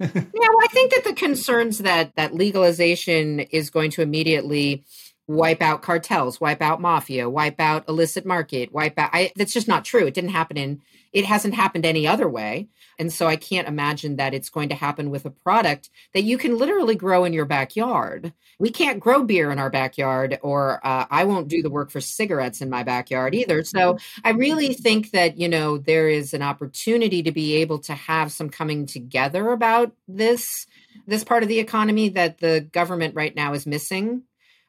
Yeah, 0.00 0.08
well, 0.08 0.64
I 0.64 0.68
think 0.72 0.92
that 0.94 1.04
the 1.04 1.12
concerns 1.12 1.78
that 1.78 2.16
that 2.16 2.34
legalization 2.34 3.40
is 3.40 3.68
going 3.68 3.90
to 3.92 4.02
immediately 4.02 4.82
wipe 5.30 5.62
out 5.62 5.80
cartels, 5.80 6.40
wipe 6.40 6.60
out 6.60 6.80
mafia, 6.80 7.30
wipe 7.30 7.60
out 7.60 7.88
illicit 7.88 8.26
market, 8.26 8.72
wipe 8.72 8.98
out. 8.98 9.10
I, 9.12 9.32
that's 9.36 9.52
just 9.52 9.68
not 9.68 9.84
true. 9.84 10.06
It 10.06 10.14
didn't 10.14 10.30
happen 10.30 10.56
in. 10.56 10.82
It 11.12 11.24
hasn't 11.24 11.54
happened 11.54 11.84
any 11.84 12.06
other 12.06 12.28
way, 12.28 12.68
and 12.98 13.12
so 13.12 13.26
I 13.26 13.36
can't 13.36 13.68
imagine 13.68 14.16
that 14.16 14.34
it's 14.34 14.50
going 14.50 14.68
to 14.68 14.74
happen 14.74 15.10
with 15.10 15.24
a 15.24 15.30
product 15.30 15.90
that 16.14 16.22
you 16.22 16.38
can 16.38 16.56
literally 16.58 16.94
grow 16.94 17.24
in 17.24 17.32
your 17.32 17.44
backyard. 17.44 18.32
We 18.60 18.70
can't 18.70 19.00
grow 19.00 19.24
beer 19.24 19.50
in 19.50 19.58
our 19.58 19.70
backyard, 19.70 20.38
or 20.42 20.84
uh, 20.86 21.06
I 21.10 21.24
won't 21.24 21.48
do 21.48 21.62
the 21.62 21.70
work 21.70 21.90
for 21.90 22.00
cigarettes 22.00 22.60
in 22.60 22.70
my 22.70 22.82
backyard 22.82 23.34
either. 23.34 23.64
So 23.64 23.98
I 24.22 24.30
really 24.30 24.74
think 24.74 25.12
that, 25.12 25.38
you 25.38 25.48
know, 25.48 25.78
there 25.78 26.08
is 26.08 26.34
an 26.34 26.42
opportunity 26.42 27.22
to 27.22 27.32
be 27.32 27.56
able 27.56 27.78
to 27.80 27.94
have 27.94 28.30
some 28.30 28.50
coming 28.50 28.86
together 28.86 29.50
about 29.50 29.92
this 30.06 30.66
this 31.06 31.24
part 31.24 31.42
of 31.42 31.48
the 31.48 31.58
economy 31.58 32.10
that 32.10 32.38
the 32.38 32.60
government 32.60 33.14
right 33.14 33.34
now 33.34 33.54
is 33.54 33.66
missing. 33.66 34.22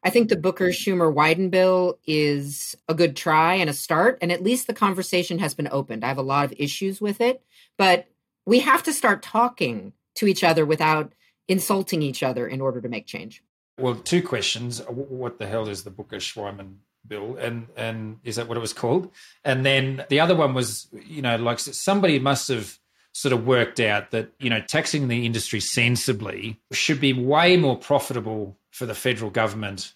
I 0.04 0.10
think 0.10 0.30
the 0.30 0.36
Booker 0.36 0.70
Schumer 0.70 1.14
Wyden 1.14 1.52
bill 1.52 2.00
is 2.08 2.76
a 2.88 2.94
good 2.94 3.16
try 3.16 3.56
and 3.56 3.70
a 3.70 3.74
start, 3.74 4.18
and 4.22 4.32
at 4.32 4.44
least 4.44 4.68
the 4.68 4.74
conversation 4.74 5.40
has 5.40 5.54
been 5.54 5.70
opened. 5.72 6.04
I 6.04 6.08
have 6.08 6.18
a 6.18 6.24
lot 6.24 6.46
of 6.46 6.54
issues 6.58 7.00
with 7.00 7.22
it, 7.22 7.44
but 7.78 8.08
we 8.46 8.60
have 8.60 8.84
to 8.84 8.94
start 8.94 9.22
talking 9.22 9.94
to 10.16 10.28
each 10.28 10.44
other 10.44 10.66
without 10.66 11.14
insulting 11.48 12.02
each 12.02 12.24
other 12.24 12.48
in 12.48 12.62
order 12.62 12.82
to 12.82 12.90
make 12.90 13.06
change. 13.06 13.44
well, 13.78 13.96
two 13.96 14.22
questions. 14.24 14.80
What 14.88 15.40
the 15.40 15.48
hell 15.48 15.68
is 15.68 15.84
the 15.84 15.92
Booker 15.92 16.18
Schweiman 16.18 16.78
bill? 17.08 17.36
And 17.38 17.68
and 17.76 18.20
is 18.24 18.36
that 18.38 18.48
what 18.48 18.58
it 18.58 18.62
was 18.62 18.74
called? 18.74 19.12
And 19.44 19.66
then 19.66 20.04
the 20.10 20.20
other 20.20 20.36
one 20.36 20.54
was, 20.54 20.88
you 21.06 21.22
know, 21.22 21.36
like 21.38 21.60
somebody 21.60 22.20
must 22.20 22.48
have 22.48 22.80
sort 23.14 23.34
of 23.34 23.46
worked 23.46 23.80
out 23.80 24.12
that 24.12 24.32
you 24.40 24.50
know 24.50 24.62
taxing 24.62 25.08
the 25.08 25.26
industry 25.26 25.60
sensibly 25.60 26.60
should 26.72 27.02
be 27.02 27.14
way 27.14 27.58
more 27.58 27.78
profitable 27.78 28.58
for 28.72 28.86
the 28.86 28.96
federal 28.96 29.30
government 29.30 29.94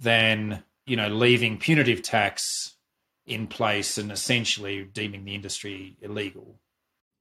than 0.00 0.62
you 0.86 0.96
know 0.96 1.08
leaving 1.08 1.58
punitive 1.58 2.02
tax 2.02 2.76
in 3.26 3.46
place 3.46 3.98
and 3.98 4.10
essentially 4.10 4.84
deeming 4.84 5.24
the 5.24 5.34
industry 5.34 5.96
illegal. 6.00 6.58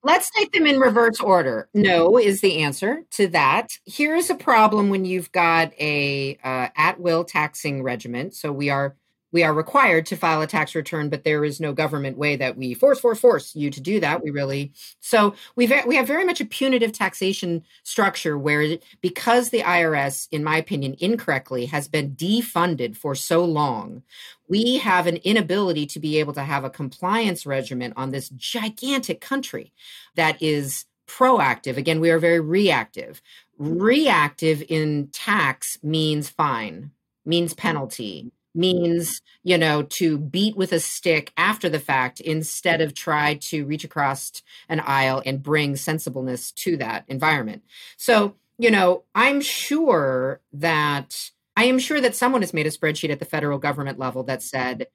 Let's 0.04 0.32
take 0.36 0.52
them 0.52 0.66
in 0.66 0.80
reverse 0.80 1.20
order. 1.20 1.70
No 1.76 2.18
is 2.18 2.42
the 2.42 2.64
answer 2.64 3.04
to 3.12 3.28
that. 3.28 3.68
Here's 3.86 4.32
a 4.32 4.36
problem 4.36 4.90
when 4.90 5.06
you've 5.06 5.32
got 5.32 5.74
a 5.80 6.40
uh, 6.44 6.70
at 6.76 7.00
will 7.00 7.24
taxing 7.24 7.84
regiment. 7.84 8.34
So 8.34 8.52
we 8.52 8.72
are 8.72 8.96
we 9.32 9.44
are 9.44 9.54
required 9.54 10.06
to 10.08 10.15
file 10.15 10.41
a 10.41 10.48
tax 10.48 10.76
return, 10.76 11.10
but 11.10 11.24
there 11.24 11.46
is 11.46 11.60
no 11.60 11.74
government 11.74 12.17
way 12.17 12.36
that 12.36 12.58
we 12.58 12.74
force 12.74 13.00
force 13.00 13.20
force 13.20 13.56
you 13.56 13.70
to 13.70 13.82
do 13.82 14.00
that. 14.00 14.24
We 14.24 14.30
really 14.30 14.74
so 15.00 15.36
we 15.56 15.65
ve- 15.65 15.84
we 15.88 15.96
have 15.96 16.08
very 16.08 16.26
much 16.26 16.41
a 16.41 16.46
punitive 16.46 16.91
taxation 16.91 17.63
structure 17.84 18.38
where 18.38 18.78
because 19.02 19.50
the 19.50 19.62
IRS, 19.62 20.28
in 20.32 20.44
my 20.44 20.58
opinion, 20.58 20.96
incorrectly 21.00 21.65
has 21.67 21.88
been 21.88 22.15
defunded 22.15 22.96
for 22.96 23.15
so 23.15 23.44
long, 23.46 24.04
we 24.48 24.78
have 24.78 25.08
an 25.08 25.17
inability 25.17 25.86
to 25.88 26.00
be 26.00 26.20
able 26.20 26.34
to 26.34 26.44
have 26.44 26.63
a 26.63 26.70
compliance 26.70 27.46
regimen 27.46 27.94
on 27.96 28.12
this 28.12 28.30
gigantic 28.30 29.22
country 29.22 29.72
that 30.15 30.41
is 30.41 30.86
proactive. 31.08 31.78
Again, 31.78 32.00
we 32.00 32.10
are 32.10 32.20
very 32.20 32.39
reactive. 32.39 33.22
Reactive 33.58 34.63
in 34.70 35.08
tax 35.12 35.78
means 35.84 36.30
fine, 36.30 36.91
means 37.26 37.54
penalty, 37.54 38.32
means, 38.54 39.22
you 39.44 39.58
know, 39.58 39.84
to 39.84 40.18
beat 40.18 40.56
with 40.56 40.72
a 40.72 40.80
stick 40.80 41.32
after 41.38 41.70
the 41.70 41.80
fact 41.80 42.20
instead 42.20 42.82
of 42.82 42.94
try 42.94 43.36
to 43.36 43.66
reach 43.66 43.84
across 43.84 44.42
an 44.70 44.80
aisle 44.82 45.22
and 45.26 45.44
bring 45.44 45.76
sensibleness 45.76 46.52
to 46.52 46.78
that 46.78 47.06
environment. 47.08 47.64
So, 47.98 48.36
you 48.58 48.72
know, 48.72 49.04
I'm 49.16 49.42
sure 49.42 50.42
that 50.54 51.32
I 51.56 51.66
am 51.66 51.80
sure 51.80 52.02
that 52.02 52.16
someone 52.16 52.42
has 52.42 52.54
made 52.54 52.68
a 52.68 52.72
spreadsheet 52.72 53.10
at 53.10 53.20
the 53.20 53.26
federal 53.26 53.60
government 53.60 54.00
level 54.00 54.24
that 54.24 54.42
said 54.42 54.88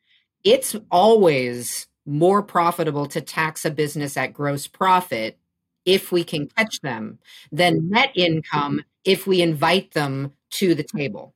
it's 0.44 0.76
always 0.90 1.86
more 2.06 2.42
profitable 2.42 3.06
to 3.06 3.20
tax 3.20 3.64
a 3.64 3.70
business 3.70 4.16
at 4.16 4.32
gross 4.32 4.66
profit 4.66 5.38
if 5.84 6.12
we 6.12 6.24
can 6.24 6.48
catch 6.48 6.80
them 6.80 7.18
than 7.50 7.90
net 7.90 8.10
income 8.14 8.84
if 9.04 9.26
we 9.26 9.40
invite 9.40 9.92
them 9.92 10.32
to 10.50 10.74
the 10.74 10.84
table. 10.84 11.34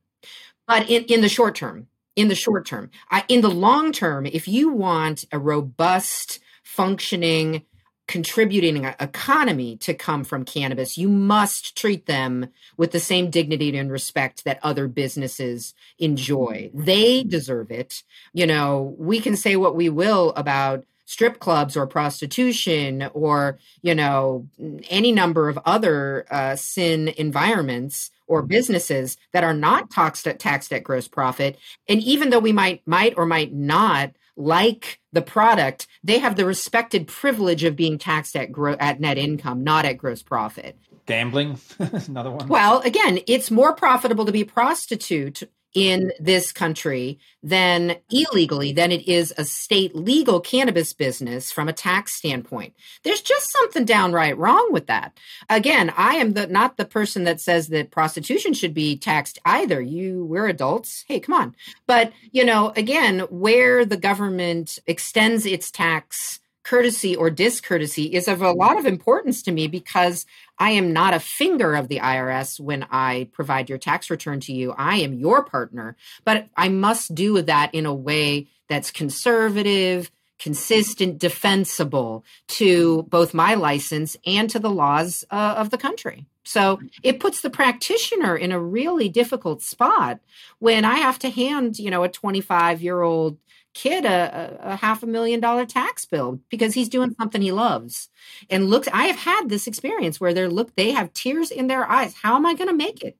But 0.67 0.89
in, 0.89 1.03
in 1.05 1.21
the 1.21 1.29
short 1.29 1.55
term, 1.55 1.87
in 2.15 2.27
the 2.27 2.35
short 2.35 2.65
term, 2.65 2.89
I, 3.09 3.23
in 3.27 3.41
the 3.41 3.49
long 3.49 3.91
term, 3.91 4.25
if 4.25 4.47
you 4.47 4.69
want 4.69 5.25
a 5.31 5.39
robust, 5.39 6.39
functioning, 6.63 7.63
contributing 8.07 8.83
economy 8.99 9.77
to 9.77 9.93
come 9.93 10.23
from 10.23 10.43
cannabis, 10.43 10.97
you 10.97 11.07
must 11.07 11.77
treat 11.77 12.05
them 12.07 12.49
with 12.75 12.91
the 12.91 12.99
same 12.99 13.29
dignity 13.29 13.77
and 13.77 13.89
respect 13.89 14.43
that 14.43 14.59
other 14.61 14.87
businesses 14.87 15.73
enjoy. 15.97 16.69
They 16.73 17.23
deserve 17.23 17.71
it. 17.71 18.03
You 18.33 18.47
know, 18.47 18.95
we 18.97 19.21
can 19.21 19.37
say 19.37 19.55
what 19.55 19.75
we 19.75 19.87
will 19.87 20.33
about 20.35 20.85
strip 21.05 21.39
clubs 21.39 21.75
or 21.75 21.87
prostitution 21.87 23.09
or, 23.13 23.59
you 23.81 23.95
know, 23.95 24.47
any 24.89 25.11
number 25.11 25.49
of 25.49 25.59
other 25.65 26.25
uh, 26.31 26.55
sin 26.55 27.09
environments 27.09 28.11
or 28.31 28.41
mm-hmm. 28.41 28.47
businesses 28.47 29.17
that 29.33 29.43
are 29.43 29.53
not 29.53 29.91
taxed 29.91 30.25
at, 30.25 30.39
taxed 30.39 30.71
at 30.71 30.83
gross 30.83 31.07
profit. 31.07 31.57
And 31.89 32.01
even 32.01 32.29
though 32.29 32.39
we 32.39 32.53
might 32.53 32.81
might 32.87 33.13
or 33.17 33.25
might 33.25 33.53
not 33.53 34.13
like 34.37 35.01
the 35.11 35.21
product, 35.21 35.87
they 36.03 36.19
have 36.19 36.37
the 36.37 36.45
respected 36.45 37.07
privilege 37.07 37.65
of 37.65 37.75
being 37.75 37.97
taxed 37.97 38.35
at 38.37 38.51
gro- 38.51 38.77
at 38.79 39.01
net 39.01 39.17
income, 39.17 39.63
not 39.63 39.85
at 39.85 39.97
gross 39.97 40.23
profit. 40.23 40.77
Gambling, 41.05 41.59
another 41.79 42.31
one. 42.31 42.47
Well, 42.47 42.79
again, 42.79 43.19
it's 43.27 43.51
more 43.51 43.73
profitable 43.75 44.25
to 44.25 44.31
be 44.31 44.41
a 44.41 44.45
prostitute 44.45 45.43
in 45.73 46.11
this 46.19 46.51
country 46.51 47.19
than 47.41 47.95
illegally 48.09 48.71
than 48.71 48.91
it 48.91 49.07
is 49.07 49.33
a 49.37 49.45
state 49.45 49.95
legal 49.95 50.39
cannabis 50.39 50.93
business 50.93 51.51
from 51.51 51.67
a 51.69 51.73
tax 51.73 52.15
standpoint. 52.15 52.73
There's 53.03 53.21
just 53.21 53.51
something 53.51 53.85
downright 53.85 54.37
wrong 54.37 54.69
with 54.71 54.87
that. 54.87 55.17
Again, 55.49 55.93
I 55.95 56.15
am 56.15 56.33
the 56.33 56.47
not 56.47 56.77
the 56.77 56.85
person 56.85 57.23
that 57.23 57.39
says 57.39 57.69
that 57.69 57.91
prostitution 57.91 58.53
should 58.53 58.73
be 58.73 58.97
taxed 58.97 59.39
either. 59.45 59.81
You 59.81 60.25
we're 60.25 60.47
adults. 60.47 61.05
Hey, 61.07 61.19
come 61.19 61.33
on. 61.33 61.55
But, 61.87 62.11
you 62.31 62.45
know, 62.45 62.73
again, 62.75 63.21
where 63.29 63.85
the 63.85 63.97
government 63.97 64.77
extends 64.87 65.45
its 65.45 65.71
tax 65.71 66.40
courtesy 66.63 67.15
or 67.15 67.29
discourtesy 67.29 68.05
is 68.05 68.27
of 68.27 68.41
a 68.41 68.51
lot 68.51 68.77
of 68.77 68.85
importance 68.85 69.41
to 69.43 69.51
me 69.51 69.67
because 69.67 70.25
I 70.59 70.71
am 70.71 70.93
not 70.93 71.13
a 71.13 71.19
finger 71.19 71.75
of 71.75 71.87
the 71.87 71.99
IRS 71.99 72.59
when 72.59 72.85
I 72.91 73.29
provide 73.31 73.69
your 73.69 73.77
tax 73.77 74.09
return 74.09 74.39
to 74.41 74.53
you. 74.53 74.73
I 74.77 74.97
am 74.97 75.13
your 75.13 75.43
partner, 75.43 75.95
but 76.23 76.47
I 76.55 76.69
must 76.69 77.15
do 77.15 77.41
that 77.41 77.73
in 77.73 77.85
a 77.85 77.93
way 77.93 78.47
that's 78.69 78.91
conservative, 78.91 80.11
consistent, 80.39 81.17
defensible 81.17 82.23
to 82.47 83.03
both 83.03 83.33
my 83.33 83.55
license 83.55 84.17
and 84.25 84.49
to 84.49 84.59
the 84.59 84.69
laws 84.69 85.23
uh, 85.29 85.55
of 85.57 85.69
the 85.69 85.77
country. 85.77 86.25
So 86.43 86.79
it 87.03 87.19
puts 87.19 87.41
the 87.41 87.49
practitioner 87.49 88.35
in 88.35 88.51
a 88.51 88.59
really 88.59 89.09
difficult 89.09 89.61
spot 89.61 90.19
when 90.59 90.85
I 90.85 90.95
have 90.95 91.19
to 91.19 91.29
hand, 91.29 91.77
you 91.77 91.91
know, 91.91 92.03
a 92.03 92.09
25 92.09 92.81
year 92.81 93.01
old 93.01 93.37
kid 93.73 94.05
a, 94.05 94.57
a, 94.61 94.75
half 94.75 95.03
a 95.03 95.07
million 95.07 95.39
dollar 95.39 95.65
tax 95.65 96.05
bill 96.05 96.39
because 96.49 96.73
he's 96.73 96.89
doing 96.89 97.15
something 97.19 97.41
he 97.41 97.51
loves. 97.51 98.09
And 98.49 98.69
looks 98.69 98.87
i 98.93 99.05
have 99.05 99.17
had 99.17 99.49
this 99.49 99.67
experience 99.67 100.19
where 100.19 100.33
they're 100.33 100.49
look 100.49 100.75
they 100.75 100.91
have 100.91 101.13
tears 101.13 101.51
in 101.51 101.67
their 101.67 101.89
eyes. 101.89 102.13
How 102.13 102.35
am 102.35 102.45
i 102.45 102.53
going 102.53 102.69
to 102.69 102.75
make 102.75 103.01
it? 103.03 103.17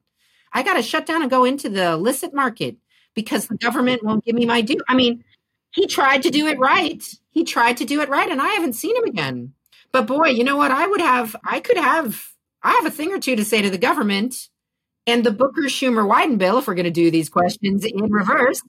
I 0.54 0.64
got 0.64 0.74
to 0.74 0.82
shut 0.84 1.06
down 1.06 1.22
and 1.22 1.32
go 1.32 1.46
into 1.46 1.70
the 1.70 1.94
illicit 1.94 2.34
market 2.34 2.76
because 3.14 3.48
the 3.48 3.58
government 3.58 4.04
won't 4.04 4.26
give 4.26 4.36
me 4.36 4.46
my 4.46 4.62
due. 4.62 4.82
I 4.88 4.96
mean 4.96 5.24
he 5.74 5.88
tried 5.88 6.24
to 6.24 6.30
do 6.30 6.48
it 6.48 6.60
right. 6.60 7.02
He 7.30 7.46
tried 7.46 7.78
to 7.78 7.86
do 7.86 8.02
it 8.02 8.10
right 8.10 8.30
and 8.30 8.42
i 8.42 8.50
haven't 8.50 8.74
seen 8.74 8.96
him 8.96 9.06
again. 9.06 9.54
But 9.92 10.08
boy 10.08 10.28
you 10.28 10.44
know 10.44 10.58
what? 10.58 10.72
I 10.72 10.88
would 10.88 11.02
have 11.02 11.36
i 11.46 11.60
could 11.60 11.78
have 11.78 12.34
i 12.64 12.72
have 12.72 12.86
a 12.86 12.92
thing 12.92 13.12
or 13.12 13.20
two 13.20 13.36
to 13.36 13.46
say 13.46 13.62
to 13.62 13.70
the 13.70 13.78
government 13.78 14.50
And 15.08 15.24
the 15.24 15.32
Booker 15.32 15.64
Schumer 15.64 16.08
Wyden 16.08 16.38
bill, 16.38 16.60
if 16.60 16.68
we're 16.68 16.76
going 16.76 16.84
to 16.86 16.92
do 16.92 17.10
these 17.10 17.30
questions 17.30 17.86
in 17.86 18.12
reverse, 18.12 18.62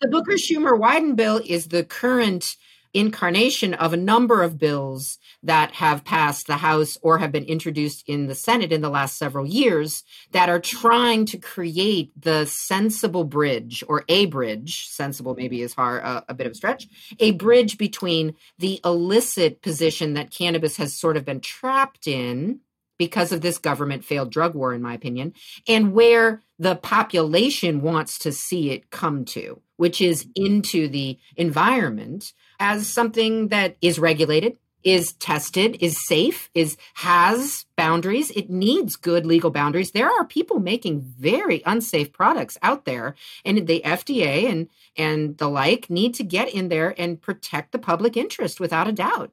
the 0.00 0.08
Booker 0.08 0.32
Schumer 0.32 0.78
Wyden 0.78 1.14
bill 1.16 1.40
is 1.44 1.68
the 1.68 1.84
current 1.84 2.56
incarnation 2.96 3.74
of 3.74 3.92
a 3.92 3.96
number 3.96 4.42
of 4.42 4.58
bills 4.58 5.18
that 5.42 5.70
have 5.72 6.04
passed 6.04 6.46
the 6.46 6.56
House 6.56 6.96
or 7.02 7.18
have 7.18 7.30
been 7.30 7.44
introduced 7.44 8.08
in 8.08 8.26
the 8.26 8.34
Senate 8.34 8.72
in 8.72 8.80
the 8.80 8.88
last 8.88 9.18
several 9.18 9.46
years 9.46 10.02
that 10.32 10.48
are 10.48 10.58
trying 10.58 11.26
to 11.26 11.36
create 11.36 12.10
the 12.18 12.46
sensible 12.46 13.24
bridge 13.24 13.84
or 13.86 14.04
a 14.08 14.24
bridge, 14.26 14.88
sensible 14.88 15.34
maybe 15.34 15.60
is 15.60 15.74
hard, 15.74 16.02
uh, 16.02 16.22
a 16.28 16.34
bit 16.34 16.46
of 16.46 16.52
a 16.52 16.56
stretch, 16.56 16.88
a 17.20 17.32
bridge 17.32 17.76
between 17.76 18.34
the 18.58 18.80
illicit 18.82 19.60
position 19.60 20.14
that 20.14 20.30
cannabis 20.30 20.78
has 20.78 20.94
sort 20.94 21.18
of 21.18 21.24
been 21.24 21.40
trapped 21.40 22.06
in 22.06 22.60
because 22.98 23.32
of 23.32 23.40
this 23.40 23.58
government 23.58 24.04
failed 24.04 24.30
drug 24.30 24.54
war, 24.54 24.72
in 24.72 24.82
my 24.82 24.94
opinion, 24.94 25.34
and 25.68 25.92
where 25.92 26.42
the 26.58 26.76
population 26.76 27.82
wants 27.82 28.18
to 28.18 28.32
see 28.32 28.70
it 28.70 28.90
come 28.90 29.24
to, 29.24 29.60
which 29.76 30.00
is 30.00 30.24
mm-hmm. 30.24 30.46
into 30.46 30.88
the 30.88 31.18
environment 31.36 32.32
as 32.58 32.86
something 32.86 33.48
that 33.48 33.76
is 33.82 33.98
regulated, 33.98 34.56
is 34.82 35.14
tested, 35.14 35.76
is 35.80 36.06
safe, 36.06 36.48
is 36.54 36.76
has 36.94 37.66
boundaries. 37.76 38.30
It 38.30 38.48
needs 38.48 38.94
good 38.94 39.26
legal 39.26 39.50
boundaries. 39.50 39.90
There 39.90 40.08
are 40.08 40.24
people 40.24 40.60
making 40.60 41.12
very 41.18 41.60
unsafe 41.66 42.12
products 42.12 42.56
out 42.62 42.84
there, 42.84 43.16
and 43.44 43.66
the 43.66 43.82
FDA 43.84 44.48
and 44.48 44.68
and 44.96 45.36
the 45.38 45.48
like 45.48 45.90
need 45.90 46.14
to 46.14 46.22
get 46.22 46.54
in 46.54 46.68
there 46.68 46.94
and 46.96 47.20
protect 47.20 47.72
the 47.72 47.80
public 47.80 48.16
interest 48.16 48.60
without 48.60 48.86
a 48.86 48.92
doubt. 48.92 49.32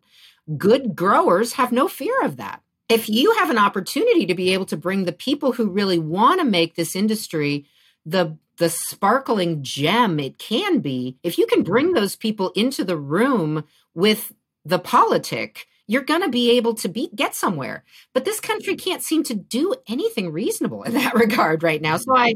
Good 0.57 0.95
growers 0.95 1.53
have 1.53 1.71
no 1.71 1.87
fear 1.87 2.19
of 2.23 2.37
that 2.37 2.62
if 2.89 3.09
you 3.09 3.33
have 3.33 3.49
an 3.49 3.57
opportunity 3.57 4.25
to 4.25 4.35
be 4.35 4.53
able 4.53 4.65
to 4.65 4.77
bring 4.77 5.05
the 5.05 5.11
people 5.13 5.53
who 5.53 5.69
really 5.69 5.99
want 5.99 6.39
to 6.39 6.45
make 6.45 6.75
this 6.75 6.95
industry 6.95 7.65
the 8.05 8.37
the 8.57 8.69
sparkling 8.69 9.63
gem 9.63 10.19
it 10.19 10.37
can 10.37 10.79
be 10.79 11.17
if 11.23 11.37
you 11.37 11.47
can 11.47 11.59
mm-hmm. 11.59 11.71
bring 11.71 11.93
those 11.93 12.15
people 12.15 12.51
into 12.55 12.83
the 12.83 12.97
room 12.97 13.63
with 13.93 14.33
the 14.65 14.79
politic 14.79 15.67
you're 15.87 16.01
going 16.01 16.21
to 16.21 16.29
be 16.29 16.51
able 16.51 16.73
to 16.75 16.87
be 16.87 17.09
get 17.15 17.35
somewhere. 17.35 17.83
But 18.13 18.25
this 18.25 18.39
country 18.39 18.75
mm-hmm. 18.75 18.89
can't 18.89 19.03
seem 19.03 19.23
to 19.23 19.35
do 19.35 19.75
anything 19.87 20.31
reasonable 20.31 20.83
in 20.83 20.93
that 20.95 21.13
regard 21.13 21.63
right 21.63 21.81
now. 21.81 21.97
So 21.97 22.15
i 22.15 22.35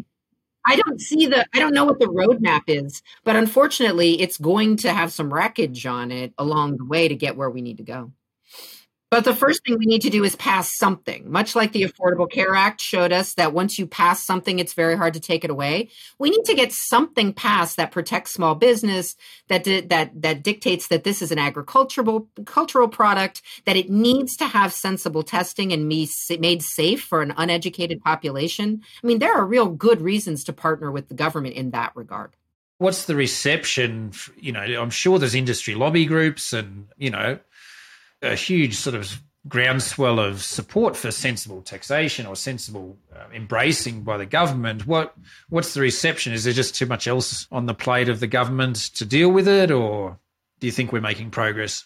I 0.70 0.76
don't 0.76 1.00
see 1.00 1.28
the 1.28 1.46
I 1.54 1.60
don't 1.60 1.74
know 1.74 1.86
what 1.86 2.00
the 2.00 2.08
roadmap 2.08 2.64
is, 2.68 3.02
but 3.24 3.38
unfortunately 3.38 4.22
it's 4.22 4.38
going 4.38 4.76
to 4.78 4.92
have 4.92 5.14
some 5.14 5.34
wreckage 5.34 5.86
on 5.86 6.12
it 6.12 6.34
along 6.38 6.76
the 6.76 6.84
way 6.84 7.08
to 7.08 7.16
get 7.16 7.38
where 7.38 7.50
we 7.50 7.62
need 7.62 7.78
to 7.78 7.84
go. 7.84 8.12
But 9.10 9.24
the 9.24 9.36
first 9.36 9.64
thing 9.64 9.78
we 9.80 9.86
need 9.86 10.02
to 10.02 10.10
do 10.10 10.26
is 10.26 10.36
pass 10.36 10.76
something, 10.76 11.32
much 11.32 11.56
like 11.56 11.72
the 11.72 11.84
Affordable 11.84 12.30
Care 12.30 12.54
Act 12.54 12.82
showed 12.82 13.14
us 13.14 13.36
that 13.36 13.54
once 13.54 13.80
you 13.80 13.88
pass 13.88 14.26
something, 14.26 14.60
it's 14.60 14.74
very 14.74 14.98
hard 14.98 15.14
to 15.14 15.22
take 15.22 15.46
it 15.46 15.50
away. 15.50 15.90
We 16.20 16.30
need 16.30 16.44
to 16.44 16.54
get 16.54 16.74
something 16.74 17.32
passed 17.32 17.78
that 17.78 17.94
protects 17.94 18.34
small 18.34 18.54
business, 18.54 19.16
that 19.48 19.64
that 19.64 20.22
that 20.22 20.44
dictates 20.44 20.90
that 20.90 21.06
this 21.06 21.22
is 21.22 21.32
an 21.32 21.40
agricultural 21.40 22.28
cultural 22.46 22.90
product, 22.90 23.42
that 23.64 23.78
it 23.78 23.90
needs 23.90 24.36
to 24.38 24.46
have 24.46 24.74
sensible 24.74 25.24
testing 25.24 25.72
and 25.72 25.88
be 25.88 26.10
made 26.38 26.62
safe 26.62 27.02
for 27.02 27.22
an 27.22 27.34
uneducated 27.38 28.02
population. 28.04 28.82
I 29.02 29.08
mean, 29.08 29.20
there 29.20 29.34
are 29.34 29.46
real 29.46 29.68
good 29.70 30.02
reasons 30.02 30.44
to 30.46 30.54
partner 30.54 30.92
with 30.92 31.08
the 31.08 31.16
government 31.16 31.56
in 31.56 31.72
that 31.72 31.96
regard. 31.96 32.32
What's 32.80 33.06
the 33.06 33.16
reception? 33.16 34.12
You 34.36 34.52
know, 34.52 34.60
I'm 34.60 34.90
sure 34.90 35.18
there's 35.18 35.34
industry 35.34 35.76
lobby 35.76 36.06
groups 36.06 36.52
and 36.52 36.88
you 36.98 37.10
know 37.10 37.40
a 38.22 38.36
huge 38.36 38.76
sort 38.76 38.96
of 38.96 39.22
groundswell 39.48 40.20
of 40.20 40.44
support 40.44 40.96
for 40.96 41.12
sensible 41.12 41.62
taxation 41.62 42.26
or 42.26 42.36
sensible 42.36 42.98
uh, 43.16 43.24
embracing 43.34 44.02
by 44.02 44.18
the 44.18 44.26
government. 44.26 44.86
What 44.86 45.16
what's 45.50 45.74
the 45.74 45.82
reception? 45.82 46.34
Is 46.34 46.44
there 46.44 46.54
just 46.54 46.76
too 46.76 46.86
much 46.86 47.08
else 47.08 47.48
on 47.52 47.66
the 47.66 47.74
plate 47.74 48.10
of 48.10 48.20
the 48.20 48.28
government 48.28 48.76
to 48.96 49.06
deal 49.06 49.30
with 49.30 49.48
it, 49.48 49.72
or 49.72 50.20
do 50.60 50.68
you 50.68 50.72
think 50.72 50.92
we're 50.92 51.02
making 51.02 51.32
progress? 51.32 51.86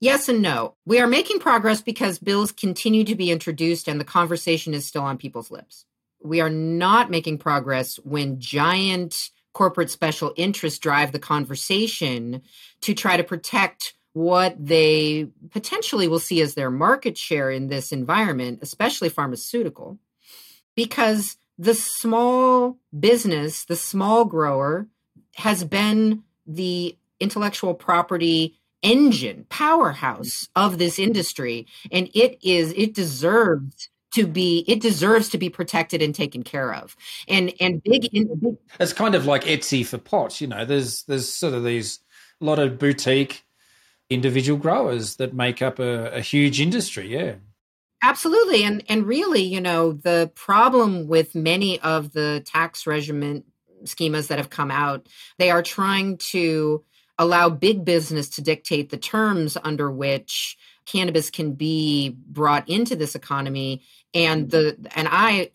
Yes 0.00 0.28
and 0.28 0.42
no. 0.42 0.74
We 0.84 1.00
are 1.00 1.06
making 1.06 1.38
progress 1.38 1.80
because 1.80 2.18
bills 2.18 2.52
continue 2.52 3.04
to 3.04 3.14
be 3.14 3.30
introduced 3.30 3.88
and 3.88 3.98
the 3.98 4.04
conversation 4.04 4.74
is 4.74 4.84
still 4.84 5.02
on 5.02 5.16
people's 5.16 5.50
lips. 5.50 5.86
We 6.22 6.40
are 6.40 6.50
not 6.50 7.10
making 7.10 7.38
progress 7.38 7.96
when 8.04 8.38
giant 8.38 9.30
corporate 9.54 9.90
special 9.90 10.34
interests 10.36 10.78
drive 10.78 11.12
the 11.12 11.18
conversation 11.18 12.42
to 12.82 12.92
try 12.92 13.16
to 13.16 13.24
protect 13.24 13.94
what 14.16 14.56
they 14.58 15.28
potentially 15.50 16.08
will 16.08 16.18
see 16.18 16.40
as 16.40 16.54
their 16.54 16.70
market 16.70 17.18
share 17.18 17.50
in 17.50 17.66
this 17.66 17.92
environment, 17.92 18.60
especially 18.62 19.10
pharmaceutical, 19.10 19.98
because 20.74 21.36
the 21.58 21.74
small 21.74 22.78
business, 22.98 23.66
the 23.66 23.76
small 23.76 24.24
grower, 24.24 24.86
has 25.34 25.64
been 25.64 26.22
the 26.46 26.96
intellectual 27.20 27.74
property 27.74 28.58
engine, 28.80 29.44
powerhouse 29.50 30.48
of 30.56 30.78
this 30.78 30.98
industry. 30.98 31.66
And 31.92 32.08
it 32.14 32.38
is, 32.42 32.72
it 32.74 32.94
deserves 32.94 33.90
to 34.14 34.26
be 34.26 34.64
it 34.66 34.80
deserves 34.80 35.28
to 35.28 35.36
be 35.36 35.50
protected 35.50 36.00
and 36.00 36.14
taken 36.14 36.42
care 36.42 36.72
of 36.72 36.96
and 37.28 37.52
and 37.60 37.82
big, 37.82 38.10
big 38.12 38.56
it's 38.80 38.94
kind 38.94 39.14
of 39.14 39.26
like 39.26 39.44
etsy 39.44 39.84
for 39.84 39.98
pots 39.98 40.40
you 40.40 40.46
know 40.46 40.64
there's 40.64 41.02
there's 41.02 41.28
sort 41.28 41.52
of 41.52 41.64
these 41.64 41.98
a 42.40 42.44
lot 42.44 42.58
of 42.58 42.78
boutique 42.78 43.44
individual 44.10 44.58
growers 44.58 45.16
that 45.16 45.34
make 45.34 45.62
up 45.62 45.78
a, 45.78 46.10
a 46.12 46.20
huge 46.20 46.60
industry. 46.60 47.12
Yeah. 47.12 47.36
Absolutely. 48.02 48.62
And 48.62 48.84
and 48.88 49.06
really, 49.06 49.42
you 49.42 49.60
know, 49.60 49.92
the 49.92 50.30
problem 50.34 51.08
with 51.08 51.34
many 51.34 51.80
of 51.80 52.12
the 52.12 52.42
tax 52.44 52.86
regime 52.86 53.42
schemas 53.84 54.28
that 54.28 54.38
have 54.38 54.50
come 54.50 54.70
out, 54.70 55.08
they 55.38 55.50
are 55.50 55.62
trying 55.62 56.18
to 56.18 56.84
allow 57.18 57.48
big 57.48 57.84
business 57.84 58.28
to 58.28 58.42
dictate 58.42 58.90
the 58.90 58.96
terms 58.96 59.56
under 59.64 59.90
which 59.90 60.56
cannabis 60.84 61.30
can 61.30 61.52
be 61.52 62.16
brought 62.28 62.68
into 62.68 62.94
this 62.94 63.14
economy 63.14 63.82
and 64.14 64.50
the 64.50 64.76
and 64.94 65.08
I 65.10 65.50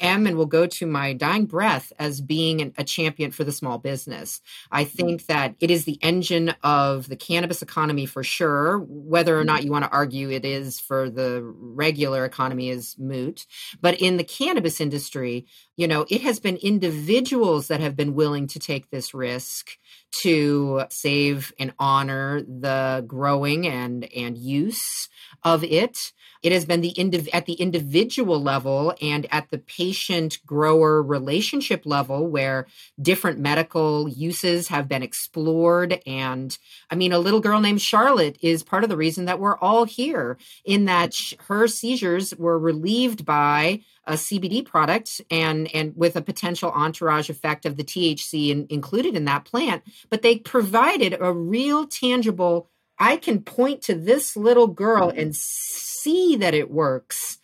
am 0.00 0.26
and 0.26 0.36
will 0.36 0.46
go 0.46 0.66
to 0.66 0.86
my 0.86 1.12
dying 1.12 1.46
breath 1.46 1.92
as 1.98 2.20
being 2.20 2.74
a 2.76 2.84
champion 2.84 3.30
for 3.30 3.44
the 3.44 3.52
small 3.52 3.78
business. 3.78 4.40
I 4.70 4.84
mm-hmm. 4.84 4.96
think 4.96 5.26
that 5.26 5.54
it 5.60 5.70
is 5.70 5.84
the 5.84 5.98
engine 6.02 6.54
of 6.62 7.08
the 7.08 7.16
cannabis 7.16 7.62
economy 7.62 8.06
for 8.06 8.24
sure. 8.24 8.78
Whether 8.78 9.38
or 9.38 9.44
not 9.44 9.64
you 9.64 9.70
want 9.70 9.84
to 9.84 9.90
argue 9.90 10.30
it 10.30 10.44
is 10.44 10.80
for 10.80 11.08
the 11.08 11.42
regular 11.42 12.24
economy 12.24 12.70
is 12.70 12.96
moot. 12.98 13.46
But 13.80 14.00
in 14.00 14.16
the 14.16 14.24
cannabis 14.24 14.80
industry, 14.80 15.46
you 15.76 15.86
know, 15.86 16.06
it 16.08 16.22
has 16.22 16.40
been 16.40 16.56
individuals 16.56 17.68
that 17.68 17.80
have 17.80 17.96
been 17.96 18.14
willing 18.14 18.46
to 18.48 18.58
take 18.58 18.90
this 18.90 19.14
risk 19.14 19.78
to 20.22 20.82
save 20.90 21.52
and 21.58 21.72
honor 21.78 22.42
the 22.42 23.04
growing 23.06 23.66
and 23.66 24.04
and 24.12 24.36
use 24.36 25.08
of 25.44 25.62
it 25.62 26.12
it 26.42 26.52
has 26.52 26.64
been 26.64 26.80
the 26.80 26.94
indiv- 26.96 27.28
at 27.32 27.46
the 27.46 27.54
individual 27.54 28.40
level 28.40 28.94
and 29.00 29.26
at 29.30 29.50
the 29.50 29.58
patient 29.58 30.38
grower 30.46 31.02
relationship 31.02 31.84
level 31.84 32.26
where 32.26 32.66
different 33.00 33.38
medical 33.38 34.08
uses 34.08 34.68
have 34.68 34.88
been 34.88 35.02
explored. 35.02 36.00
And 36.06 36.56
I 36.90 36.94
mean, 36.94 37.12
a 37.12 37.18
little 37.18 37.40
girl 37.40 37.60
named 37.60 37.82
Charlotte 37.82 38.38
is 38.40 38.62
part 38.62 38.84
of 38.84 38.90
the 38.90 38.96
reason 38.96 39.26
that 39.26 39.40
we're 39.40 39.58
all 39.58 39.84
here, 39.84 40.38
in 40.64 40.86
that 40.86 41.14
her 41.48 41.66
seizures 41.68 42.34
were 42.36 42.58
relieved 42.58 43.24
by 43.24 43.80
a 44.06 44.14
CBD 44.14 44.64
product 44.64 45.20
and 45.30 45.72
and 45.74 45.94
with 45.96 46.16
a 46.16 46.22
potential 46.22 46.72
entourage 46.72 47.30
effect 47.30 47.66
of 47.66 47.76
the 47.76 47.84
THC 47.84 48.50
in, 48.50 48.66
included 48.70 49.14
in 49.14 49.24
that 49.26 49.44
plant, 49.44 49.82
but 50.08 50.22
they 50.22 50.38
provided 50.38 51.16
a 51.20 51.32
real 51.32 51.86
tangible 51.86 52.68
I 53.00 53.16
can 53.16 53.40
point 53.40 53.82
to 53.82 53.94
this 53.94 54.36
little 54.36 54.66
girl 54.66 55.08
mm-hmm. 55.08 55.18
and 55.18 55.34
see 55.34 56.36
that 56.36 56.54
it 56.54 56.70
works, 56.70 57.38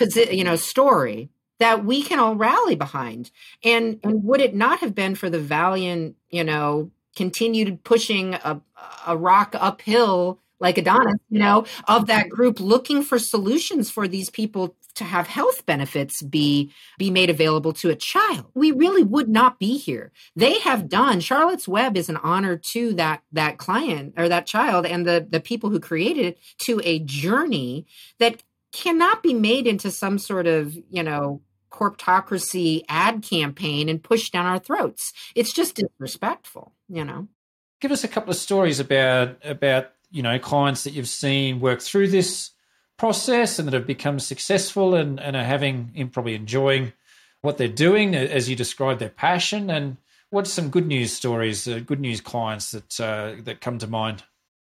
you 0.00 0.42
know, 0.42 0.56
story 0.56 1.28
that 1.60 1.84
we 1.84 2.02
can 2.02 2.18
all 2.18 2.34
rally 2.34 2.74
behind. 2.74 3.30
And 3.62 4.00
and 4.02 4.24
would 4.24 4.40
it 4.40 4.54
not 4.54 4.80
have 4.80 4.94
been 4.94 5.14
for 5.14 5.30
the 5.30 5.38
valiant, 5.38 6.16
you 6.30 6.42
know, 6.42 6.90
continued 7.14 7.84
pushing 7.84 8.34
a, 8.34 8.60
a 9.06 9.16
rock 9.16 9.54
uphill 9.58 10.40
like 10.58 10.78
Adonis, 10.78 11.20
you 11.30 11.38
know, 11.38 11.66
of 11.86 12.06
that 12.06 12.28
group 12.28 12.58
looking 12.58 13.02
for 13.02 13.18
solutions 13.18 13.90
for 13.90 14.08
these 14.08 14.30
people 14.30 14.74
to 14.94 15.04
have 15.04 15.26
health 15.26 15.66
benefits 15.66 16.22
be 16.22 16.72
be 16.98 17.10
made 17.10 17.30
available 17.30 17.72
to 17.74 17.90
a 17.90 17.96
child. 17.96 18.46
We 18.54 18.70
really 18.70 19.02
would 19.02 19.28
not 19.28 19.58
be 19.58 19.76
here. 19.76 20.12
They 20.36 20.58
have 20.60 20.88
done 20.88 21.20
charlotte's 21.20 21.68
web 21.68 21.96
is 21.96 22.08
an 22.08 22.16
honor 22.18 22.56
to 22.56 22.94
that 22.94 23.22
that 23.32 23.58
client 23.58 24.14
or 24.16 24.28
that 24.28 24.46
child 24.46 24.86
and 24.86 25.06
the 25.06 25.26
the 25.28 25.40
people 25.40 25.70
who 25.70 25.80
created 25.80 26.24
it 26.26 26.38
to 26.58 26.80
a 26.84 27.00
journey 27.00 27.86
that 28.18 28.42
cannot 28.72 29.22
be 29.22 29.34
made 29.34 29.66
into 29.66 29.90
some 29.90 30.18
sort 30.18 30.46
of 30.46 30.76
you 30.90 31.02
know 31.02 31.40
corptocracy 31.70 32.84
ad 32.88 33.22
campaign 33.22 33.88
and 33.88 34.00
pushed 34.00 34.32
down 34.32 34.46
our 34.46 34.60
throats. 34.60 35.12
It's 35.34 35.52
just 35.52 35.74
disrespectful 35.74 36.72
you 36.88 37.04
know? 37.04 37.28
Give 37.80 37.92
us 37.92 38.04
a 38.04 38.08
couple 38.08 38.30
of 38.30 38.36
stories 38.36 38.80
about 38.80 39.36
about 39.44 39.90
you 40.10 40.22
know 40.22 40.38
clients 40.38 40.84
that 40.84 40.92
you've 40.92 41.08
seen 41.08 41.60
work 41.60 41.82
through 41.82 42.08
this 42.08 42.50
process 42.96 43.58
and 43.58 43.68
that 43.68 43.74
have 43.74 43.86
become 43.86 44.18
successful 44.18 44.94
and, 44.94 45.20
and 45.20 45.36
are 45.36 45.44
having 45.44 45.92
and 45.96 46.12
probably 46.12 46.34
enjoying 46.34 46.92
what 47.40 47.58
they're 47.58 47.68
doing 47.68 48.14
as 48.14 48.48
you 48.48 48.56
describe 48.56 48.98
their 48.98 49.10
passion 49.10 49.70
and 49.70 49.96
what's 50.30 50.52
some 50.52 50.70
good 50.70 50.86
news 50.86 51.12
stories, 51.12 51.68
uh, 51.68 51.78
good 51.78 52.00
news 52.00 52.20
clients 52.20 52.72
that 52.72 53.00
uh, 53.00 53.34
that 53.42 53.60
come 53.60 53.78
to 53.78 53.86
mind? 53.86 54.22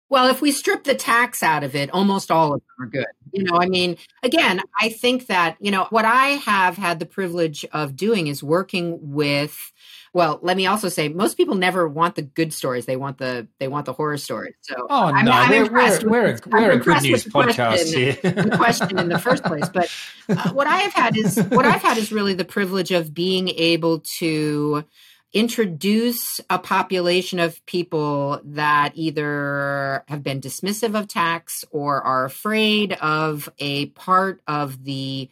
Well, 0.09 0.29
if 0.29 0.41
we 0.41 0.53
strip 0.53 0.85
the 0.85 0.95
tax 0.95 1.43
out 1.43 1.65
of 1.65 1.75
it, 1.75 1.91
almost 1.91 2.31
all 2.31 2.55
of 2.55 2.61
them 2.61 2.87
are 2.87 2.91
good. 2.91 3.07
You 3.33 3.45
know, 3.45 3.59
I 3.59 3.67
mean, 3.67 3.97
again, 4.23 4.63
I 4.81 4.91
think 4.91 5.27
that, 5.27 5.57
you 5.61 5.71
know, 5.71 5.87
what 5.91 6.05
I 6.05 6.29
have 6.29 6.77
had 6.77 7.01
the 7.01 7.07
privilege 7.07 7.65
of 7.73 7.97
doing 7.97 8.29
is 8.29 8.43
working 8.43 8.99
with 9.01 9.73
well, 10.17 10.39
let 10.41 10.57
me 10.57 10.67
also 10.67 10.89
say 10.89 11.11
most 11.11 11.37
people 11.37 11.57
never 11.57 11.87
want 11.87 12.15
the 12.15 12.23
good 12.23 12.55
stories. 12.55 12.87
They 12.87 12.97
want 12.97 13.19
the 13.19 13.49
they 13.59 13.69
want 13.69 13.85
the 13.85 13.93
horror 13.93 14.17
stories. 14.17 14.55
So 14.63 14.87
Oh 14.89 15.05
I'm, 15.13 15.27
no, 15.27 15.31
I'm 15.31 15.51
we're, 15.51 15.71
we're, 15.71 16.01
we're, 16.09 16.27
a, 16.31 16.39
we're 16.47 16.71
a 16.71 16.79
good 16.79 17.03
news 17.03 17.25
podcast 17.27 17.95
here. 17.95 18.15
the 18.23 18.57
question 18.57 18.99
in 18.99 19.11
the 19.11 19.19
first 19.19 19.45
place. 19.45 19.69
But 19.69 19.95
uh, 20.31 20.55
what 20.55 20.67
I 20.67 20.79
have 20.79 20.95
had 20.95 21.19
is 21.19 21.37
what 21.37 21.67
I've 21.67 21.83
had 21.83 21.99
is 21.99 22.13
really 22.13 22.33
the 22.33 22.47
privilege 22.47 22.93
of 22.93 23.13
being 23.13 23.51
able 23.51 24.01
to 24.19 24.87
introduce 25.33 26.41
a 26.49 26.59
population 26.59 27.39
of 27.39 27.65
people 27.67 28.41
that 28.45 28.93
either 28.95 30.05
have 30.09 30.23
been 30.23 30.41
dismissive 30.41 30.99
of 30.99 31.09
tax 31.09 31.65
or 31.71 32.01
are 32.03 32.25
afraid 32.25 32.93
of 32.95 33.49
a 33.59 33.87
part 33.87 34.41
of 34.47 34.85
the 34.85 35.29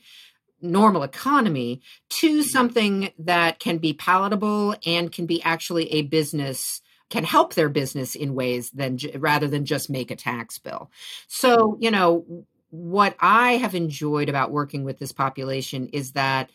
normal 0.61 1.03
economy 1.03 1.81
to 2.09 2.43
something 2.43 3.11
that 3.19 3.59
can 3.59 3.79
be 3.79 3.93
palatable 3.93 4.75
and 4.87 5.13
can 5.13 5.27
be 5.27 5.43
actually 5.43 5.93
a 5.93 6.03
business 6.03 6.81
can 7.11 7.23
help 7.23 7.55
their 7.55 7.69
business 7.69 8.15
in 8.15 8.35
ways 8.35 8.71
than 8.71 8.99
rather 9.17 9.47
than 9.47 9.65
just 9.65 9.91
make 9.91 10.11
a 10.11 10.17
tax 10.17 10.59
bill. 10.59 10.91
So, 11.29 11.77
you 11.79 11.91
know, 11.91 12.45
what 12.71 13.15
I 13.21 13.53
have 13.53 13.75
enjoyed 13.75 14.29
about 14.29 14.51
working 14.51 14.83
with 14.83 14.99
this 14.99 15.13
population 15.13 15.89
is 15.93 16.13
that 16.13 16.51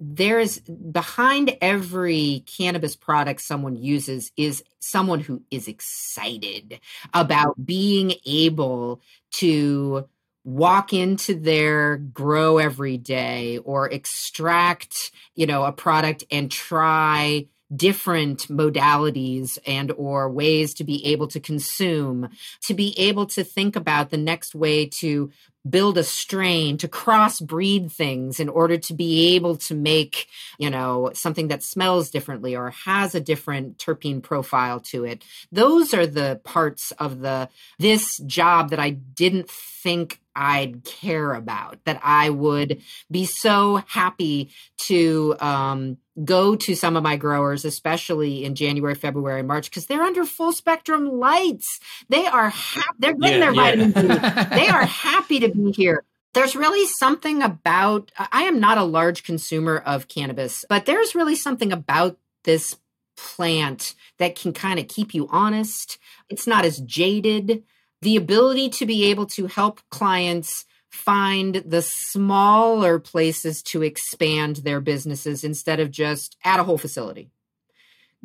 there's 0.00 0.58
behind 0.60 1.56
every 1.60 2.44
cannabis 2.46 2.94
product 2.94 3.40
someone 3.40 3.76
uses 3.76 4.30
is 4.36 4.62
someone 4.78 5.20
who 5.20 5.42
is 5.50 5.68
excited 5.68 6.80
about 7.14 7.54
being 7.64 8.12
able 8.24 9.00
to 9.32 10.06
walk 10.44 10.92
into 10.92 11.34
their 11.34 11.96
grow 11.96 12.58
every 12.58 12.96
day 12.96 13.58
or 13.58 13.88
extract 13.90 15.10
you 15.34 15.46
know 15.46 15.64
a 15.64 15.72
product 15.72 16.24
and 16.30 16.50
try 16.50 17.46
different 17.74 18.48
modalities 18.48 19.58
and 19.66 19.92
or 19.92 20.30
ways 20.30 20.72
to 20.72 20.84
be 20.84 21.04
able 21.04 21.26
to 21.26 21.38
consume 21.38 22.28
to 22.62 22.72
be 22.72 22.98
able 22.98 23.26
to 23.26 23.44
think 23.44 23.76
about 23.76 24.10
the 24.10 24.16
next 24.16 24.54
way 24.54 24.86
to 24.86 25.30
build 25.68 25.98
a 25.98 26.04
strain 26.04 26.78
to 26.78 26.88
crossbreed 26.88 27.90
things 27.90 28.40
in 28.40 28.48
order 28.48 28.78
to 28.78 28.94
be 28.94 29.34
able 29.34 29.56
to 29.56 29.74
make 29.74 30.26
you 30.58 30.70
know 30.70 31.10
something 31.14 31.48
that 31.48 31.62
smells 31.62 32.10
differently 32.10 32.56
or 32.56 32.70
has 32.70 33.14
a 33.14 33.20
different 33.20 33.78
terpene 33.78 34.22
profile 34.22 34.80
to 34.80 35.04
it 35.04 35.24
those 35.52 35.92
are 35.92 36.06
the 36.06 36.40
parts 36.44 36.92
of 36.92 37.20
the 37.20 37.48
this 37.78 38.18
job 38.18 38.70
that 38.70 38.78
i 38.78 38.90
didn't 38.90 39.50
think 39.50 40.20
I'd 40.38 40.84
care 40.84 41.34
about, 41.34 41.78
that 41.84 42.00
I 42.02 42.30
would 42.30 42.80
be 43.10 43.26
so 43.26 43.82
happy 43.88 44.50
to 44.86 45.34
um, 45.40 45.98
go 46.24 46.54
to 46.54 46.76
some 46.76 46.96
of 46.96 47.02
my 47.02 47.16
growers, 47.16 47.64
especially 47.64 48.44
in 48.44 48.54
January, 48.54 48.94
February, 48.94 49.42
March, 49.42 49.68
because 49.68 49.86
they're 49.86 50.02
under 50.02 50.24
full 50.24 50.52
spectrum 50.52 51.18
lights. 51.18 51.80
They 52.08 52.26
are 52.26 52.50
happy. 52.50 52.86
They're 53.00 53.14
getting 53.14 53.40
yeah, 53.40 53.50
their 53.50 53.54
yeah. 53.54 53.62
vitamin 53.62 54.48
D. 54.48 54.56
they 54.56 54.68
are 54.68 54.86
happy 54.86 55.40
to 55.40 55.47
be 55.50 55.72
here. 55.72 56.04
There's 56.34 56.54
really 56.54 56.86
something 56.86 57.42
about, 57.42 58.12
I 58.18 58.44
am 58.44 58.60
not 58.60 58.78
a 58.78 58.84
large 58.84 59.24
consumer 59.24 59.78
of 59.78 60.08
cannabis, 60.08 60.64
but 60.68 60.86
there's 60.86 61.14
really 61.14 61.34
something 61.34 61.72
about 61.72 62.18
this 62.44 62.76
plant 63.16 63.94
that 64.18 64.36
can 64.36 64.52
kind 64.52 64.78
of 64.78 64.88
keep 64.88 65.14
you 65.14 65.26
honest. 65.30 65.98
It's 66.28 66.46
not 66.46 66.64
as 66.64 66.78
jaded 66.80 67.64
the 68.02 68.16
ability 68.16 68.68
to 68.70 68.86
be 68.86 69.06
able 69.06 69.26
to 69.26 69.46
help 69.46 69.80
clients 69.90 70.66
find 70.90 71.56
the 71.56 71.82
smaller 71.82 72.98
places 72.98 73.62
to 73.62 73.82
expand 73.82 74.56
their 74.56 74.80
businesses 74.80 75.44
instead 75.44 75.80
of 75.80 75.90
just 75.90 76.36
at 76.44 76.60
a 76.60 76.64
whole 76.64 76.78
facility 76.78 77.30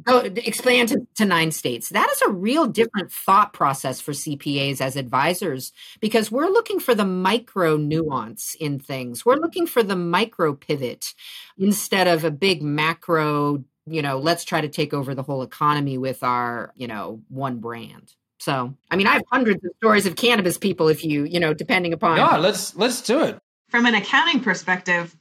Oh, 0.07 0.21
go 0.21 0.31
expand 0.35 0.89
to, 0.89 1.07
to, 1.15 1.25
nine 1.25 1.51
states 1.51 1.89
that 1.89 2.09
is 2.11 2.21
a 2.21 2.31
real 2.31 2.67
different 2.67 3.11
thought 3.11 3.53
process 3.53 4.01
for 4.01 4.11
cpas 4.11 4.81
as 4.81 4.95
advisors 4.95 5.71
because 5.99 6.31
we're 6.31 6.49
looking 6.49 6.79
for 6.79 6.95
the 6.95 7.05
micro 7.05 7.77
nuance 7.77 8.55
in 8.59 8.79
things 8.79 9.25
we're 9.25 9.35
looking 9.35 9.67
for 9.67 9.83
the 9.83 9.95
micro 9.95 10.53
pivot 10.53 11.13
instead 11.57 12.07
of 12.07 12.23
a 12.23 12.31
big 12.31 12.61
macro 12.61 13.63
you 13.85 14.01
know 14.01 14.17
let's 14.17 14.43
try 14.43 14.61
to 14.61 14.69
take 14.69 14.93
over 14.93 15.15
the 15.15 15.23
whole 15.23 15.43
economy 15.43 15.97
with 15.97 16.23
our 16.23 16.73
you 16.75 16.87
know 16.87 17.21
one 17.29 17.59
brand 17.59 18.13
so, 18.43 18.73
I 18.91 18.97
mean, 18.97 19.07
I 19.07 19.13
have 19.13 19.23
hundreds 19.31 19.63
of 19.63 19.71
stories 19.77 20.05
of 20.05 20.17
cannabis 20.17 20.57
people. 20.57 20.89
If 20.89 21.05
you, 21.05 21.23
you 21.23 21.39
know, 21.39 21.53
depending 21.53 21.93
upon. 21.93 22.17
Yeah, 22.17 22.35
let's 22.35 22.75
let's 22.75 22.99
do 22.99 23.23
it. 23.23 23.39
From 23.69 23.85
an 23.85 23.95
accounting 23.95 24.41
perspective, 24.41 25.15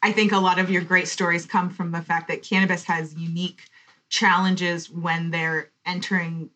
I 0.00 0.12
think 0.12 0.30
a 0.30 0.38
lot 0.38 0.60
of 0.60 0.70
your 0.70 0.82
great 0.82 1.08
stories 1.08 1.44
come 1.44 1.70
from 1.70 1.90
the 1.90 2.00
fact 2.00 2.28
that 2.28 2.42
cannabis 2.42 2.84
has 2.84 3.14
unique 3.14 3.62
challenges 4.08 4.90
when 4.90 5.30
they're 5.30 5.70
entering, 5.84 6.50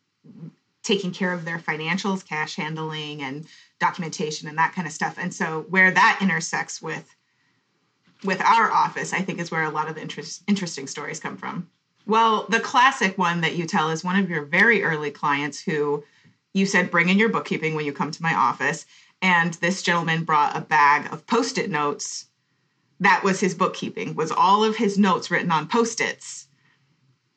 taking 0.82 1.12
care 1.12 1.32
of 1.32 1.44
their 1.44 1.58
financials, 1.58 2.26
cash 2.26 2.56
handling, 2.56 3.22
and 3.22 3.46
documentation, 3.78 4.48
and 4.48 4.58
that 4.58 4.74
kind 4.74 4.86
of 4.86 4.92
stuff. 4.92 5.16
And 5.18 5.32
so, 5.32 5.66
where 5.68 5.90
that 5.90 6.18
intersects 6.20 6.80
with 6.80 7.14
with 8.24 8.40
our 8.40 8.70
office, 8.70 9.12
I 9.12 9.20
think 9.20 9.40
is 9.40 9.50
where 9.50 9.64
a 9.64 9.70
lot 9.70 9.88
of 9.88 9.96
the 9.96 10.00
interest, 10.00 10.44
interesting 10.46 10.86
stories 10.86 11.18
come 11.18 11.36
from. 11.36 11.68
Well, 12.06 12.46
the 12.48 12.60
classic 12.60 13.18
one 13.18 13.40
that 13.40 13.56
you 13.56 13.66
tell 13.66 13.90
is 13.90 14.04
one 14.04 14.16
of 14.16 14.30
your 14.30 14.44
very 14.44 14.82
early 14.82 15.10
clients 15.10 15.60
who 15.60 16.04
you 16.52 16.66
said 16.66 16.90
bring 16.90 17.08
in 17.08 17.18
your 17.18 17.28
bookkeeping 17.28 17.74
when 17.74 17.84
you 17.84 17.92
come 17.92 18.10
to 18.10 18.22
my 18.22 18.34
office 18.34 18.86
and 19.20 19.54
this 19.54 19.82
gentleman 19.82 20.24
brought 20.24 20.56
a 20.56 20.60
bag 20.60 21.12
of 21.12 21.26
post-it 21.26 21.70
notes 21.70 22.26
that 23.00 23.24
was 23.24 23.40
his 23.40 23.54
bookkeeping 23.54 24.14
was 24.14 24.30
all 24.30 24.62
of 24.64 24.76
his 24.76 24.98
notes 24.98 25.30
written 25.30 25.50
on 25.50 25.68
post-its 25.68 26.48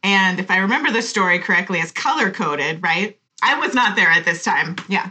and 0.06 0.40
if 0.40 0.50
i 0.50 0.58
remember 0.58 0.92
the 0.92 1.02
story 1.02 1.40
correctly 1.40 1.82
as 1.82 1.92
color 1.92 2.32
coded 2.32 2.82
right? 2.82 3.20
I 3.42 3.60
was 3.60 3.74
not 3.74 3.96
there 3.96 4.10
at 4.10 4.26
this 4.26 4.44
time. 4.44 4.76
Yeah. 4.88 5.10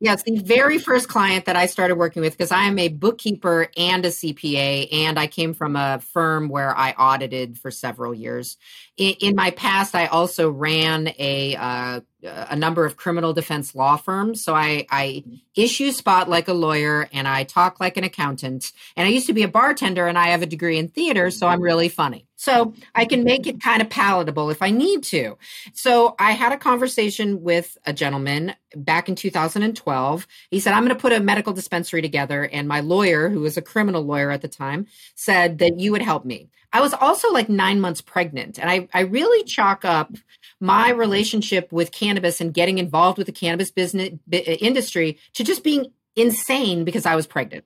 Yes, 0.00 0.24
the 0.24 0.36
very 0.38 0.78
first 0.78 1.08
client 1.08 1.44
that 1.44 1.54
I 1.54 1.66
started 1.66 1.94
working 1.94 2.22
with, 2.22 2.36
because 2.36 2.50
I 2.50 2.64
am 2.64 2.76
a 2.76 2.88
bookkeeper 2.88 3.68
and 3.76 4.04
a 4.04 4.08
CPA, 4.08 4.92
and 4.92 5.16
I 5.16 5.28
came 5.28 5.54
from 5.54 5.76
a 5.76 6.00
firm 6.00 6.48
where 6.48 6.76
I 6.76 6.90
audited 6.90 7.56
for 7.56 7.70
several 7.70 8.12
years. 8.12 8.56
In, 8.96 9.14
in 9.20 9.36
my 9.36 9.52
past, 9.52 9.94
I 9.94 10.06
also 10.06 10.50
ran 10.50 11.14
a 11.20 11.54
uh, 11.54 12.00
a 12.22 12.56
number 12.56 12.84
of 12.84 12.96
criminal 12.96 13.32
defense 13.32 13.74
law 13.74 13.96
firms. 13.96 14.44
So 14.44 14.54
I, 14.54 14.86
I 14.90 15.24
issue 15.56 15.90
spot 15.90 16.28
like 16.28 16.48
a 16.48 16.52
lawyer 16.52 17.08
and 17.12 17.26
I 17.26 17.44
talk 17.44 17.80
like 17.80 17.96
an 17.96 18.04
accountant. 18.04 18.72
And 18.96 19.06
I 19.06 19.10
used 19.10 19.26
to 19.26 19.32
be 19.32 19.42
a 19.42 19.48
bartender 19.48 20.06
and 20.06 20.16
I 20.16 20.28
have 20.28 20.42
a 20.42 20.46
degree 20.46 20.78
in 20.78 20.88
theater, 20.88 21.30
so 21.30 21.48
I'm 21.48 21.60
really 21.60 21.88
funny. 21.88 22.26
So 22.36 22.74
I 22.94 23.04
can 23.04 23.22
make 23.22 23.46
it 23.46 23.62
kind 23.62 23.82
of 23.82 23.88
palatable 23.88 24.50
if 24.50 24.62
I 24.62 24.70
need 24.70 25.04
to. 25.04 25.38
So 25.74 26.14
I 26.18 26.32
had 26.32 26.52
a 26.52 26.56
conversation 26.56 27.42
with 27.42 27.76
a 27.86 27.92
gentleman 27.92 28.54
back 28.74 29.08
in 29.08 29.14
2012. 29.14 30.26
He 30.50 30.60
said, 30.60 30.72
I'm 30.72 30.84
going 30.84 30.96
to 30.96 31.00
put 31.00 31.12
a 31.12 31.20
medical 31.20 31.52
dispensary 31.52 32.02
together. 32.02 32.44
And 32.44 32.66
my 32.66 32.80
lawyer, 32.80 33.28
who 33.28 33.40
was 33.40 33.56
a 33.56 33.62
criminal 33.62 34.02
lawyer 34.02 34.30
at 34.30 34.42
the 34.42 34.48
time, 34.48 34.86
said 35.14 35.58
that 35.58 35.78
you 35.78 35.92
would 35.92 36.02
help 36.02 36.24
me. 36.24 36.48
I 36.72 36.80
was 36.80 36.94
also 36.94 37.30
like 37.30 37.48
nine 37.48 37.80
months 37.80 38.00
pregnant. 38.00 38.58
And 38.58 38.70
I, 38.70 38.88
I 38.94 39.00
really 39.00 39.44
chalk 39.44 39.84
up 39.84 40.14
my 40.60 40.90
relationship 40.90 41.70
with 41.72 41.92
cannabis 41.92 42.40
and 42.40 42.54
getting 42.54 42.78
involved 42.78 43.18
with 43.18 43.26
the 43.26 43.32
cannabis 43.32 43.70
business 43.70 44.10
b- 44.28 44.44
uh, 44.46 44.52
industry 44.52 45.18
to 45.34 45.44
just 45.44 45.64
being 45.64 45.92
insane 46.16 46.84
because 46.84 47.06
I 47.06 47.16
was 47.16 47.26
pregnant. 47.26 47.64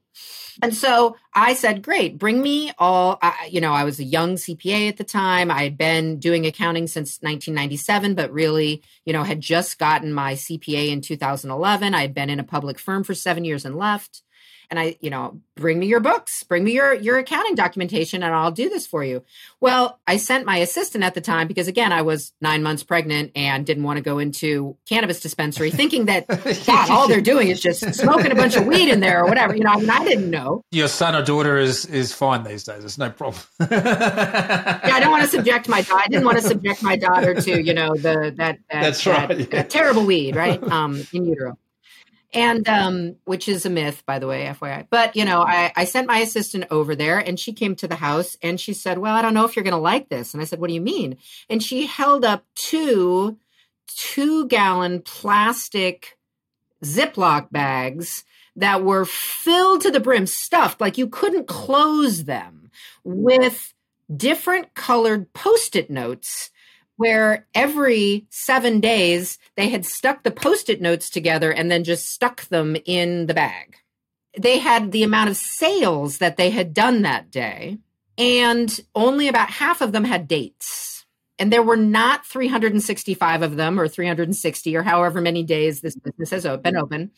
And 0.62 0.74
so 0.74 1.16
I 1.34 1.52
said, 1.52 1.82
great, 1.82 2.16
bring 2.16 2.40
me 2.40 2.72
all, 2.78 3.18
I, 3.20 3.48
you 3.50 3.60
know, 3.60 3.72
I 3.74 3.84
was 3.84 3.98
a 3.98 4.04
young 4.04 4.36
CPA 4.36 4.88
at 4.88 4.96
the 4.96 5.04
time. 5.04 5.50
I 5.50 5.62
had 5.62 5.76
been 5.76 6.18
doing 6.18 6.46
accounting 6.46 6.86
since 6.86 7.18
1997, 7.20 8.14
but 8.14 8.32
really, 8.32 8.82
you 9.04 9.12
know, 9.12 9.22
had 9.22 9.40
just 9.40 9.78
gotten 9.78 10.14
my 10.14 10.32
CPA 10.32 10.88
in 10.88 11.02
2011. 11.02 11.94
I 11.94 12.00
had 12.00 12.14
been 12.14 12.30
in 12.30 12.40
a 12.40 12.44
public 12.44 12.78
firm 12.78 13.04
for 13.04 13.14
seven 13.14 13.44
years 13.44 13.66
and 13.66 13.76
left 13.76 14.22
and 14.70 14.78
I, 14.78 14.96
you 15.00 15.10
know, 15.10 15.40
bring 15.56 15.78
me 15.78 15.86
your 15.86 16.00
books, 16.00 16.42
bring 16.42 16.64
me 16.64 16.72
your 16.72 16.94
your 16.94 17.18
accounting 17.18 17.54
documentation 17.54 18.22
and 18.22 18.34
I'll 18.34 18.50
do 18.50 18.68
this 18.68 18.86
for 18.86 19.02
you. 19.04 19.24
Well, 19.60 19.98
I 20.06 20.16
sent 20.18 20.44
my 20.44 20.58
assistant 20.58 21.02
at 21.02 21.14
the 21.14 21.20
time 21.20 21.48
because 21.48 21.68
again, 21.68 21.92
I 21.92 22.02
was 22.02 22.32
9 22.40 22.62
months 22.62 22.82
pregnant 22.82 23.32
and 23.34 23.64
didn't 23.64 23.84
want 23.84 23.96
to 23.96 24.02
go 24.02 24.18
into 24.18 24.76
cannabis 24.88 25.20
dispensary 25.20 25.70
thinking 25.70 26.06
that 26.06 26.26
God, 26.66 26.90
all 26.90 27.08
they're 27.08 27.20
doing 27.20 27.48
is 27.48 27.60
just 27.60 27.94
smoking 27.94 28.30
a 28.30 28.34
bunch 28.34 28.56
of 28.56 28.66
weed 28.66 28.90
in 28.90 29.00
there 29.00 29.22
or 29.24 29.28
whatever. 29.28 29.56
You 29.56 29.64
know, 29.64 29.72
I 29.72 29.78
mean, 29.78 29.90
I 29.90 30.04
didn't 30.04 30.30
know. 30.30 30.62
Your 30.70 30.88
son 30.88 31.14
or 31.14 31.22
daughter 31.22 31.56
is 31.56 31.86
is 31.86 32.12
fine 32.12 32.44
these 32.44 32.64
days. 32.64 32.84
It's 32.84 32.98
no 32.98 33.10
problem. 33.10 33.42
yeah, 33.60 34.80
I 34.82 35.00
don't 35.00 35.10
want 35.10 35.24
to 35.24 35.30
subject 35.30 35.68
my 35.68 35.82
daughter. 35.82 36.02
I 36.04 36.08
didn't 36.08 36.24
want 36.24 36.38
to 36.38 36.44
subject 36.44 36.82
my 36.82 36.96
daughter 36.96 37.34
to, 37.34 37.62
you 37.62 37.74
know, 37.74 37.94
the 37.94 38.34
that, 38.36 38.58
that 38.70 38.82
That's 38.82 39.06
right. 39.06 39.28
That, 39.28 39.52
yeah. 39.52 39.62
terrible 39.62 40.04
weed, 40.04 40.36
right? 40.36 40.62
Um 40.62 41.06
in 41.12 41.26
utero. 41.26 41.56
And 42.32 42.68
um, 42.68 43.16
which 43.24 43.48
is 43.48 43.66
a 43.66 43.70
myth, 43.70 44.02
by 44.06 44.18
the 44.18 44.26
way, 44.26 44.44
FYI. 44.44 44.86
But 44.90 45.16
you 45.16 45.24
know, 45.24 45.42
I, 45.42 45.72
I 45.76 45.84
sent 45.84 46.06
my 46.06 46.18
assistant 46.18 46.66
over 46.70 46.94
there, 46.94 47.18
and 47.18 47.38
she 47.38 47.52
came 47.52 47.74
to 47.76 47.88
the 47.88 47.96
house, 47.96 48.36
and 48.42 48.60
she 48.60 48.72
said, 48.72 48.98
"Well, 48.98 49.14
I 49.14 49.22
don't 49.22 49.34
know 49.34 49.44
if 49.44 49.56
you're 49.56 49.64
going 49.64 49.72
to 49.72 49.78
like 49.78 50.08
this." 50.08 50.34
And 50.34 50.40
I 50.40 50.46
said, 50.46 50.60
"What 50.60 50.68
do 50.68 50.74
you 50.74 50.80
mean?" 50.80 51.16
And 51.48 51.62
she 51.62 51.86
held 51.86 52.24
up 52.24 52.44
two 52.54 53.38
two 53.86 54.46
gallon 54.48 55.00
plastic 55.00 56.18
Ziploc 56.84 57.50
bags 57.50 58.24
that 58.56 58.82
were 58.82 59.04
filled 59.04 59.82
to 59.82 59.90
the 59.90 60.00
brim, 60.00 60.26
stuffed 60.26 60.80
like 60.80 60.98
you 60.98 61.08
couldn't 61.08 61.46
close 61.46 62.24
them 62.24 62.70
with 63.04 63.74
different 64.14 64.74
colored 64.74 65.32
post 65.32 65.76
it 65.76 65.90
notes 65.90 66.50
where 66.96 67.46
every 67.54 68.26
seven 68.30 68.80
days 68.80 69.38
they 69.56 69.68
had 69.68 69.84
stuck 69.84 70.22
the 70.22 70.30
post 70.30 70.68
it 70.68 70.80
notes 70.80 71.10
together 71.10 71.52
and 71.52 71.70
then 71.70 71.84
just 71.84 72.10
stuck 72.10 72.42
them 72.48 72.76
in 72.84 73.26
the 73.26 73.34
bag. 73.34 73.76
They 74.38 74.58
had 74.58 74.92
the 74.92 75.02
amount 75.02 75.30
of 75.30 75.36
sales 75.36 76.18
that 76.18 76.36
they 76.36 76.50
had 76.50 76.74
done 76.74 77.02
that 77.02 77.30
day, 77.30 77.78
and 78.18 78.80
only 78.94 79.28
about 79.28 79.50
half 79.50 79.80
of 79.80 79.92
them 79.92 80.04
had 80.04 80.28
dates. 80.28 81.06
And 81.38 81.52
there 81.52 81.62
were 81.62 81.76
not 81.76 82.24
365 82.24 83.42
of 83.42 83.56
them 83.56 83.78
or 83.78 83.88
360 83.88 84.76
or 84.76 84.82
however 84.82 85.20
many 85.20 85.42
days 85.42 85.80
this 85.80 85.96
business 85.96 86.30
has 86.30 86.58
been 86.62 86.76
open. 86.76 87.10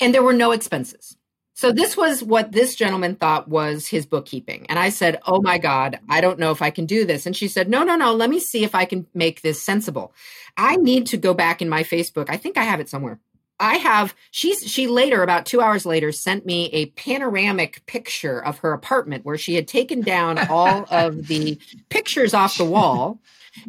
And 0.00 0.12
there 0.12 0.24
were 0.24 0.32
no 0.32 0.50
expenses. 0.50 1.16
So 1.60 1.72
this 1.72 1.94
was 1.94 2.22
what 2.24 2.52
this 2.52 2.74
gentleman 2.74 3.16
thought 3.16 3.46
was 3.46 3.86
his 3.86 4.06
bookkeeping. 4.06 4.64
And 4.70 4.78
I 4.78 4.88
said, 4.88 5.20
"Oh 5.26 5.42
my 5.42 5.58
god, 5.58 6.00
I 6.08 6.22
don't 6.22 6.38
know 6.38 6.52
if 6.52 6.62
I 6.62 6.70
can 6.70 6.86
do 6.86 7.04
this." 7.04 7.26
And 7.26 7.36
she 7.36 7.48
said, 7.48 7.68
"No, 7.68 7.82
no, 7.82 7.96
no, 7.96 8.14
let 8.14 8.30
me 8.30 8.40
see 8.40 8.64
if 8.64 8.74
I 8.74 8.86
can 8.86 9.06
make 9.12 9.42
this 9.42 9.62
sensible. 9.62 10.14
I 10.56 10.76
need 10.76 11.04
to 11.08 11.18
go 11.18 11.34
back 11.34 11.60
in 11.60 11.68
my 11.68 11.82
Facebook. 11.82 12.30
I 12.30 12.38
think 12.38 12.56
I 12.56 12.62
have 12.62 12.80
it 12.80 12.88
somewhere. 12.88 13.20
I 13.58 13.74
have 13.74 14.14
she's 14.30 14.66
she 14.70 14.86
later 14.86 15.22
about 15.22 15.44
2 15.44 15.60
hours 15.60 15.84
later 15.84 16.12
sent 16.12 16.46
me 16.46 16.70
a 16.72 16.86
panoramic 16.86 17.84
picture 17.84 18.42
of 18.42 18.60
her 18.60 18.72
apartment 18.72 19.26
where 19.26 19.36
she 19.36 19.54
had 19.54 19.68
taken 19.68 20.00
down 20.00 20.38
all 20.38 20.86
of 20.90 21.26
the 21.26 21.58
pictures 21.90 22.32
off 22.32 22.56
the 22.56 22.64
wall 22.64 23.20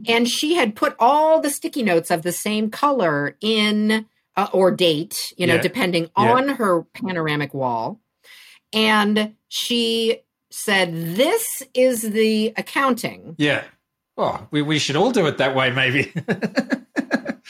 and 0.07 0.29
she 0.29 0.55
had 0.55 0.75
put 0.75 0.95
all 0.97 1.41
the 1.41 1.49
sticky 1.49 1.83
notes 1.83 2.09
of 2.09 2.21
the 2.21 2.31
same 2.31 2.69
color 2.69 3.35
in 3.41 4.05
uh, 4.41 4.47
or 4.53 4.71
date, 4.71 5.33
you 5.37 5.45
know, 5.45 5.55
yeah. 5.55 5.61
depending 5.61 6.03
yeah. 6.17 6.33
on 6.33 6.49
her 6.49 6.83
panoramic 6.93 7.53
wall. 7.53 7.99
And 8.73 9.35
she 9.49 10.21
said, 10.49 10.93
This 11.15 11.63
is 11.73 12.01
the 12.01 12.53
accounting. 12.57 13.35
Yeah. 13.37 13.63
Oh, 14.17 14.47
we, 14.51 14.61
we 14.61 14.79
should 14.79 14.95
all 14.95 15.11
do 15.11 15.25
it 15.27 15.37
that 15.37 15.55
way, 15.55 15.71
maybe. 15.71 16.11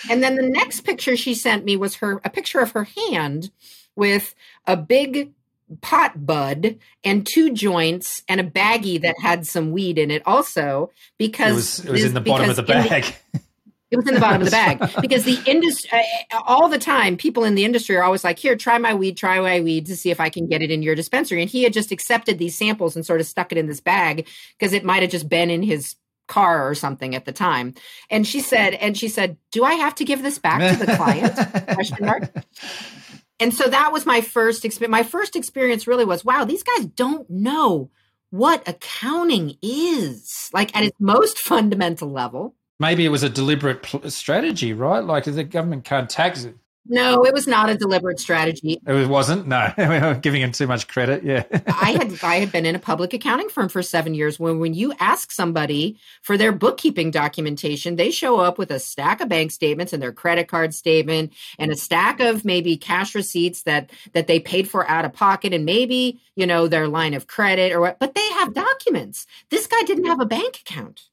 and 0.09 0.23
then 0.23 0.35
the 0.35 0.49
next 0.49 0.81
picture 0.81 1.15
she 1.15 1.33
sent 1.33 1.65
me 1.65 1.75
was 1.75 1.95
her 1.95 2.21
a 2.23 2.29
picture 2.29 2.59
of 2.59 2.71
her 2.71 2.87
hand 3.09 3.51
with 3.95 4.35
a 4.67 4.77
big 4.77 5.31
pot 5.81 6.25
bud 6.25 6.77
and 7.03 7.25
two 7.25 7.53
joints 7.53 8.23
and 8.27 8.41
a 8.41 8.43
baggie 8.43 9.01
that 9.01 9.15
had 9.21 9.47
some 9.47 9.71
weed 9.71 9.97
in 9.97 10.11
it 10.11 10.21
also 10.25 10.91
because 11.17 11.51
it 11.51 11.55
was, 11.55 11.85
it 11.85 11.91
was 11.91 12.03
in 12.03 12.13
the 12.13 12.19
bottom 12.19 12.49
of 12.49 12.57
the 12.57 12.63
bag 12.63 13.15
the, 13.31 13.39
it 13.91 13.97
was 13.97 14.07
in 14.07 14.13
the 14.13 14.19
bottom 14.19 14.41
of 14.41 14.45
the 14.45 14.51
bag. 14.51 14.79
Because 15.01 15.25
the 15.25 15.39
industry 15.45 16.01
all 16.47 16.69
the 16.69 16.77
time 16.77 17.17
people 17.17 17.43
in 17.43 17.55
the 17.55 17.65
industry 17.65 17.95
are 17.97 18.03
always 18.03 18.23
like 18.23 18.39
here 18.39 18.55
try 18.55 18.77
my 18.77 18.93
weed 18.93 19.17
try 19.17 19.39
my 19.39 19.59
weed 19.59 19.85
to 19.87 19.95
see 19.95 20.11
if 20.11 20.19
i 20.19 20.29
can 20.29 20.47
get 20.47 20.61
it 20.61 20.71
in 20.71 20.81
your 20.81 20.95
dispensary. 20.95 21.41
And 21.41 21.49
he 21.49 21.63
had 21.63 21.73
just 21.73 21.91
accepted 21.91 22.37
these 22.37 22.57
samples 22.57 22.95
and 22.95 23.05
sort 23.05 23.19
of 23.19 23.27
stuck 23.27 23.51
it 23.51 23.57
in 23.57 23.67
this 23.67 23.79
bag 23.79 24.27
because 24.57 24.73
it 24.73 24.83
might 24.83 25.01
have 25.01 25.11
just 25.11 25.29
been 25.29 25.49
in 25.49 25.63
his 25.63 25.95
car 26.27 26.69
or 26.69 26.75
something 26.75 27.13
at 27.15 27.25
the 27.25 27.33
time. 27.33 27.73
And 28.09 28.25
she 28.25 28.39
said 28.39 28.73
and 28.75 28.97
she 28.97 29.09
said 29.09 29.37
do 29.51 29.63
i 29.63 29.73
have 29.73 29.95
to 29.95 30.05
give 30.05 30.23
this 30.23 30.39
back 30.39 30.77
to 30.77 30.85
the 30.85 30.95
client? 30.95 31.35
Question 31.75 32.05
mark. 32.05 32.31
And 33.41 33.51
so 33.51 33.67
that 33.67 33.91
was 33.91 34.05
my 34.05 34.21
first 34.21 34.63
experience. 34.65 34.91
My 34.91 35.03
first 35.03 35.35
experience 35.35 35.87
really 35.87 36.05
was, 36.05 36.23
wow, 36.23 36.45
these 36.45 36.61
guys 36.61 36.85
don't 36.85 37.27
know 37.27 37.89
what 38.29 38.67
accounting 38.67 39.57
is, 39.63 40.49
like 40.53 40.75
at 40.75 40.83
its 40.83 40.97
most 40.99 41.39
fundamental 41.39 42.11
level. 42.11 42.55
Maybe 42.81 43.05
it 43.05 43.09
was 43.09 43.21
a 43.21 43.29
deliberate 43.29 43.85
strategy, 44.11 44.73
right? 44.73 45.03
Like 45.03 45.25
the 45.25 45.43
government 45.43 45.83
can't 45.83 46.09
tax 46.09 46.45
it. 46.45 46.57
No, 46.87 47.23
it 47.23 47.31
was 47.31 47.45
not 47.45 47.69
a 47.69 47.77
deliberate 47.77 48.19
strategy. 48.19 48.79
It 48.87 49.07
wasn't. 49.07 49.45
No, 49.45 49.71
I'm 49.77 50.19
giving 50.19 50.41
him 50.41 50.51
too 50.51 50.65
much 50.65 50.87
credit. 50.87 51.23
Yeah, 51.23 51.43
I 51.67 51.91
had 51.91 52.23
I 52.23 52.37
had 52.37 52.51
been 52.51 52.65
in 52.65 52.73
a 52.73 52.79
public 52.79 53.13
accounting 53.13 53.49
firm 53.49 53.69
for 53.69 53.83
seven 53.83 54.15
years. 54.15 54.39
When 54.39 54.57
when 54.57 54.73
you 54.73 54.93
ask 54.99 55.31
somebody 55.31 55.99
for 56.23 56.37
their 56.39 56.51
bookkeeping 56.51 57.11
documentation, 57.11 57.97
they 57.97 58.09
show 58.09 58.39
up 58.39 58.57
with 58.57 58.71
a 58.71 58.79
stack 58.79 59.21
of 59.21 59.29
bank 59.29 59.51
statements 59.51 59.93
and 59.93 60.01
their 60.01 60.11
credit 60.11 60.47
card 60.47 60.73
statement 60.73 61.33
and 61.59 61.69
a 61.69 61.75
stack 61.75 62.19
of 62.19 62.43
maybe 62.43 62.77
cash 62.77 63.13
receipts 63.13 63.61
that 63.61 63.91
that 64.13 64.25
they 64.25 64.39
paid 64.39 64.67
for 64.67 64.89
out 64.89 65.05
of 65.05 65.13
pocket 65.13 65.53
and 65.53 65.65
maybe 65.65 66.19
you 66.35 66.47
know 66.47 66.67
their 66.67 66.87
line 66.87 67.13
of 67.13 67.27
credit 67.27 67.73
or 67.73 67.79
what. 67.79 67.99
But 67.99 68.15
they 68.15 68.27
have 68.39 68.55
documents. 68.55 69.27
This 69.51 69.67
guy 69.67 69.83
didn't 69.83 70.05
have 70.05 70.19
a 70.19 70.25
bank 70.25 70.61
account. 70.61 71.10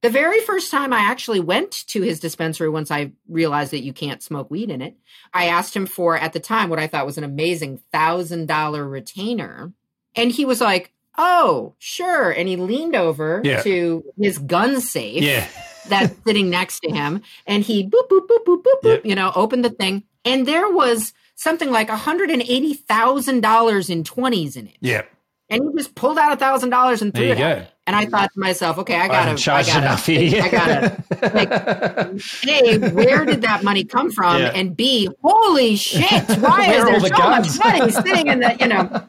The 0.00 0.10
very 0.10 0.40
first 0.42 0.70
time 0.70 0.92
I 0.92 1.00
actually 1.00 1.40
went 1.40 1.72
to 1.88 2.02
his 2.02 2.20
dispensary, 2.20 2.68
once 2.68 2.90
I 2.90 3.12
realized 3.28 3.72
that 3.72 3.82
you 3.82 3.92
can't 3.92 4.22
smoke 4.22 4.48
weed 4.48 4.70
in 4.70 4.80
it, 4.80 4.96
I 5.34 5.46
asked 5.46 5.74
him 5.74 5.86
for, 5.86 6.16
at 6.16 6.32
the 6.32 6.40
time, 6.40 6.70
what 6.70 6.78
I 6.78 6.86
thought 6.86 7.06
was 7.06 7.18
an 7.18 7.24
amazing 7.24 7.80
$1,000 7.92 8.90
retainer. 8.90 9.72
And 10.14 10.30
he 10.30 10.44
was 10.44 10.60
like, 10.60 10.92
oh, 11.16 11.74
sure. 11.78 12.30
And 12.30 12.48
he 12.48 12.56
leaned 12.56 12.94
over 12.94 13.40
yeah. 13.42 13.62
to 13.62 14.04
his 14.16 14.38
gun 14.38 14.80
safe 14.80 15.24
yeah. 15.24 15.48
that's 15.88 16.14
sitting 16.24 16.48
next 16.48 16.80
to 16.80 16.90
him. 16.90 17.22
And 17.44 17.64
he 17.64 17.84
boop, 17.84 18.08
boop, 18.08 18.28
boop, 18.28 18.44
boop, 18.44 18.62
boop, 18.62 18.82
boop, 18.84 19.04
you 19.04 19.16
know, 19.16 19.32
opened 19.34 19.64
the 19.64 19.70
thing. 19.70 20.04
And 20.24 20.46
there 20.46 20.70
was 20.70 21.12
something 21.34 21.72
like 21.72 21.88
$180,000 21.88 23.90
in 23.90 24.04
20s 24.04 24.56
in 24.56 24.68
it. 24.68 24.76
Yeah 24.80 25.02
and 25.50 25.62
he 25.62 25.78
just 25.78 25.94
pulled 25.94 26.18
out 26.18 26.32
a 26.32 26.36
thousand 26.36 26.70
dollars 26.70 27.02
and 27.02 27.14
threw 27.14 27.24
it. 27.24 27.38
Go. 27.38 27.66
And 27.88 27.96
I 27.96 28.04
thought 28.04 28.30
to 28.34 28.38
myself, 28.38 28.76
okay, 28.76 28.96
I 28.96 29.08
gotta, 29.08 29.50
I, 29.50 29.60
I 29.60 29.62
gotta. 29.62 29.96
I 30.42 30.50
gotta. 30.50 31.02
Like, 31.32 31.50
a, 31.50 32.90
where 32.90 33.24
did 33.24 33.40
that 33.40 33.64
money 33.64 33.82
come 33.82 34.10
from? 34.10 34.42
Yeah. 34.42 34.52
And 34.54 34.76
B, 34.76 35.08
holy 35.22 35.74
shit, 35.74 36.04
why 36.38 36.70
is 36.70 36.84
there 36.84 37.00
so 37.00 37.08
guns? 37.08 37.58
much 37.58 37.78
money 37.78 37.90
sitting 38.06 38.26
in 38.26 38.40
the, 38.40 38.56
you 38.60 38.66
know? 38.66 39.08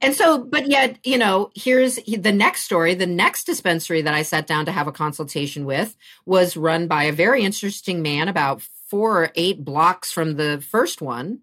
And 0.00 0.14
so, 0.14 0.38
but 0.44 0.66
yet, 0.68 0.96
you 1.04 1.18
know, 1.18 1.50
here's 1.54 1.96
the 1.96 2.32
next 2.32 2.62
story. 2.62 2.94
The 2.94 3.04
next 3.04 3.44
dispensary 3.44 4.00
that 4.00 4.14
I 4.14 4.22
sat 4.22 4.46
down 4.46 4.64
to 4.64 4.72
have 4.72 4.88
a 4.88 4.92
consultation 4.92 5.66
with 5.66 5.94
was 6.24 6.56
run 6.56 6.86
by 6.86 7.04
a 7.04 7.12
very 7.12 7.42
interesting 7.42 8.00
man 8.00 8.28
about 8.28 8.62
four 8.88 9.24
or 9.24 9.30
eight 9.34 9.62
blocks 9.62 10.10
from 10.10 10.36
the 10.36 10.64
first 10.70 11.02
one. 11.02 11.40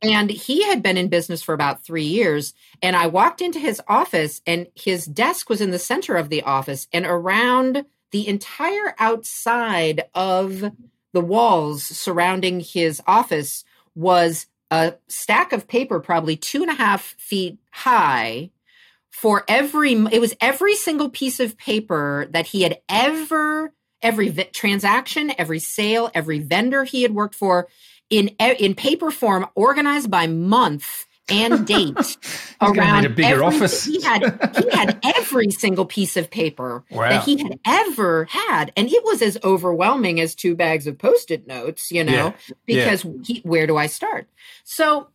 And 0.00 0.30
he 0.30 0.64
had 0.64 0.82
been 0.82 0.96
in 0.96 1.08
business 1.08 1.42
for 1.42 1.54
about 1.54 1.84
three 1.84 2.04
years. 2.04 2.54
And 2.82 2.94
I 2.94 3.08
walked 3.08 3.40
into 3.40 3.58
his 3.58 3.80
office, 3.88 4.40
and 4.46 4.68
his 4.74 5.06
desk 5.06 5.50
was 5.50 5.60
in 5.60 5.70
the 5.70 5.78
center 5.78 6.16
of 6.16 6.28
the 6.28 6.42
office. 6.42 6.86
And 6.92 7.04
around 7.04 7.84
the 8.12 8.28
entire 8.28 8.94
outside 8.98 10.04
of 10.14 10.72
the 11.12 11.20
walls 11.20 11.82
surrounding 11.82 12.60
his 12.60 13.02
office 13.06 13.64
was 13.94 14.46
a 14.70 14.94
stack 15.08 15.52
of 15.52 15.66
paper, 15.66 15.98
probably 15.98 16.36
two 16.36 16.62
and 16.62 16.70
a 16.70 16.74
half 16.74 17.02
feet 17.18 17.58
high. 17.70 18.50
For 19.10 19.44
every, 19.48 19.92
it 19.92 20.20
was 20.20 20.36
every 20.40 20.76
single 20.76 21.10
piece 21.10 21.40
of 21.40 21.58
paper 21.58 22.28
that 22.30 22.46
he 22.46 22.62
had 22.62 22.78
ever 22.88 23.72
every 24.02 24.30
transaction, 24.30 25.32
every 25.38 25.58
sale, 25.58 26.10
every 26.14 26.38
vendor 26.38 26.84
he 26.84 27.02
had 27.02 27.14
worked 27.14 27.34
for 27.34 27.68
in 28.10 28.28
in 28.38 28.74
paper 28.74 29.10
form, 29.10 29.46
organized 29.54 30.10
by 30.10 30.26
month 30.26 31.06
and 31.30 31.66
date 31.66 32.16
around 32.60 33.04
a 33.04 33.10
bigger 33.10 33.42
every, 33.42 33.44
office. 33.44 33.84
he 33.84 34.00
had 34.00 34.22
he 34.56 34.70
had 34.70 34.98
every 35.04 35.50
single 35.50 35.84
piece 35.84 36.16
of 36.16 36.30
paper 36.30 36.84
wow. 36.90 37.08
that 37.08 37.24
he 37.24 37.36
had 37.36 37.58
ever 37.66 38.24
had, 38.26 38.72
and 38.76 38.88
it 38.90 39.04
was 39.04 39.22
as 39.22 39.38
overwhelming 39.44 40.20
as 40.20 40.34
two 40.34 40.54
bags 40.54 40.86
of 40.86 40.98
post-it 40.98 41.46
notes. 41.46 41.90
You 41.90 42.04
know, 42.04 42.12
yeah. 42.12 42.54
because 42.66 43.04
yeah. 43.04 43.12
He, 43.24 43.40
where 43.40 43.66
do 43.66 43.76
I 43.76 43.86
start? 43.86 44.28
So 44.64 45.08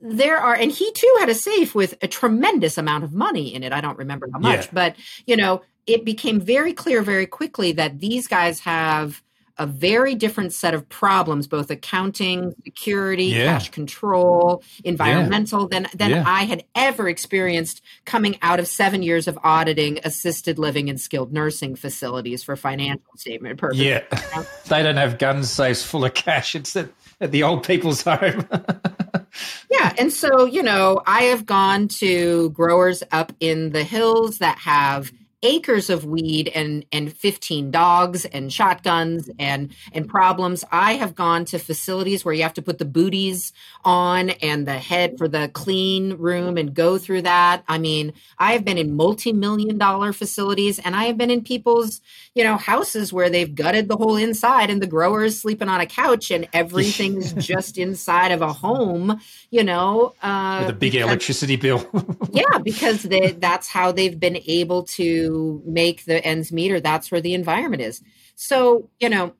there 0.00 0.38
are 0.38 0.54
and 0.54 0.70
he 0.70 0.92
too 0.92 1.16
had 1.18 1.28
a 1.28 1.34
safe 1.34 1.74
with 1.74 1.94
a 2.02 2.08
tremendous 2.08 2.78
amount 2.78 3.02
of 3.02 3.12
money 3.12 3.52
in 3.52 3.64
it 3.64 3.72
i 3.72 3.80
don't 3.80 3.98
remember 3.98 4.28
how 4.32 4.38
much 4.38 4.66
yeah. 4.66 4.70
but 4.72 4.96
you 5.26 5.36
know 5.36 5.60
it 5.88 6.04
became 6.04 6.40
very 6.40 6.72
clear 6.72 7.02
very 7.02 7.26
quickly 7.26 7.72
that 7.72 7.98
these 7.98 8.28
guys 8.28 8.60
have 8.60 9.22
a 9.58 9.66
very 9.66 10.14
different 10.14 10.52
set 10.52 10.74
of 10.74 10.88
problems, 10.88 11.46
both 11.46 11.70
accounting, 11.70 12.54
security, 12.64 13.26
yeah. 13.26 13.54
cash 13.54 13.70
control, 13.70 14.62
environmental, 14.84 15.62
yeah. 15.62 15.80
than 15.80 15.88
than 15.94 16.10
yeah. 16.10 16.24
I 16.26 16.44
had 16.44 16.64
ever 16.74 17.08
experienced 17.08 17.82
coming 18.04 18.38
out 18.42 18.60
of 18.60 18.68
seven 18.68 19.02
years 19.02 19.28
of 19.28 19.38
auditing 19.42 19.98
assisted 20.04 20.58
living 20.58 20.88
and 20.88 21.00
skilled 21.00 21.32
nursing 21.32 21.76
facilities 21.76 22.42
for 22.42 22.56
financial 22.56 23.16
statement 23.16 23.58
purposes. 23.58 23.84
Yeah, 23.84 24.02
they 24.68 24.82
don't 24.82 24.96
have 24.96 25.18
gun 25.18 25.44
safes 25.44 25.82
full 25.82 26.04
of 26.04 26.14
cash. 26.14 26.54
It's 26.54 26.76
at, 26.76 26.88
at 27.20 27.32
the 27.32 27.42
old 27.42 27.64
people's 27.64 28.02
home. 28.02 28.46
yeah, 29.70 29.92
and 29.98 30.12
so 30.12 30.44
you 30.44 30.62
know, 30.62 31.02
I 31.06 31.22
have 31.22 31.46
gone 31.46 31.88
to 31.88 32.50
growers 32.50 33.02
up 33.10 33.32
in 33.40 33.70
the 33.70 33.84
hills 33.84 34.38
that 34.38 34.58
have 34.58 35.12
acres 35.42 35.90
of 35.90 36.04
weed 36.04 36.48
and 36.54 36.84
and 36.92 37.12
15 37.12 37.70
dogs 37.70 38.24
and 38.24 38.52
shotguns 38.52 39.30
and 39.38 39.72
and 39.92 40.08
problems. 40.08 40.64
I 40.72 40.94
have 40.94 41.14
gone 41.14 41.44
to 41.46 41.58
facilities 41.58 42.24
where 42.24 42.34
you 42.34 42.42
have 42.42 42.54
to 42.54 42.62
put 42.62 42.78
the 42.78 42.84
booties 42.84 43.52
on 43.84 44.30
and 44.30 44.66
the 44.66 44.78
head 44.78 45.16
for 45.18 45.28
the 45.28 45.48
clean 45.52 46.14
room 46.14 46.56
and 46.56 46.74
go 46.74 46.98
through 46.98 47.22
that. 47.22 47.62
I 47.68 47.78
mean 47.78 48.12
i 48.38 48.52
have 48.52 48.64
been 48.64 48.78
in 48.78 48.94
multi-million 48.94 49.78
dollar 49.78 50.12
facilities 50.12 50.78
and 50.78 50.94
i 50.94 51.04
have 51.04 51.16
been 51.16 51.30
in 51.30 51.42
people's 51.42 52.00
you 52.34 52.44
know 52.44 52.56
houses 52.56 53.12
where 53.12 53.30
they've 53.30 53.54
gutted 53.54 53.88
the 53.88 53.96
whole 53.96 54.16
inside 54.16 54.70
and 54.70 54.82
the 54.82 54.86
grower 54.86 55.24
is 55.24 55.40
sleeping 55.40 55.68
on 55.68 55.80
a 55.80 55.86
couch 55.86 56.30
and 56.30 56.48
everything's 56.52 57.32
just 57.46 57.78
inside 57.78 58.32
of 58.32 58.42
a 58.42 58.52
home 58.52 59.20
you 59.50 59.62
know 59.62 60.14
uh, 60.22 60.58
with 60.66 60.76
a 60.76 60.78
big 60.78 60.92
because, 60.92 61.06
electricity 61.06 61.56
bill. 61.56 61.86
Yeah 62.30 62.58
because 62.62 63.02
they, 63.02 63.32
that's 63.32 63.68
how 63.68 63.92
they've 63.92 64.18
been 64.18 64.38
able 64.46 64.82
to 64.84 65.27
make 65.66 66.04
the 66.04 66.24
ends 66.24 66.52
meet 66.52 66.72
or 66.72 66.80
that's 66.80 67.10
where 67.10 67.20
the 67.20 67.34
environment 67.34 67.82
is. 67.82 68.02
So 68.34 68.90
you 69.00 69.08
know 69.08 69.34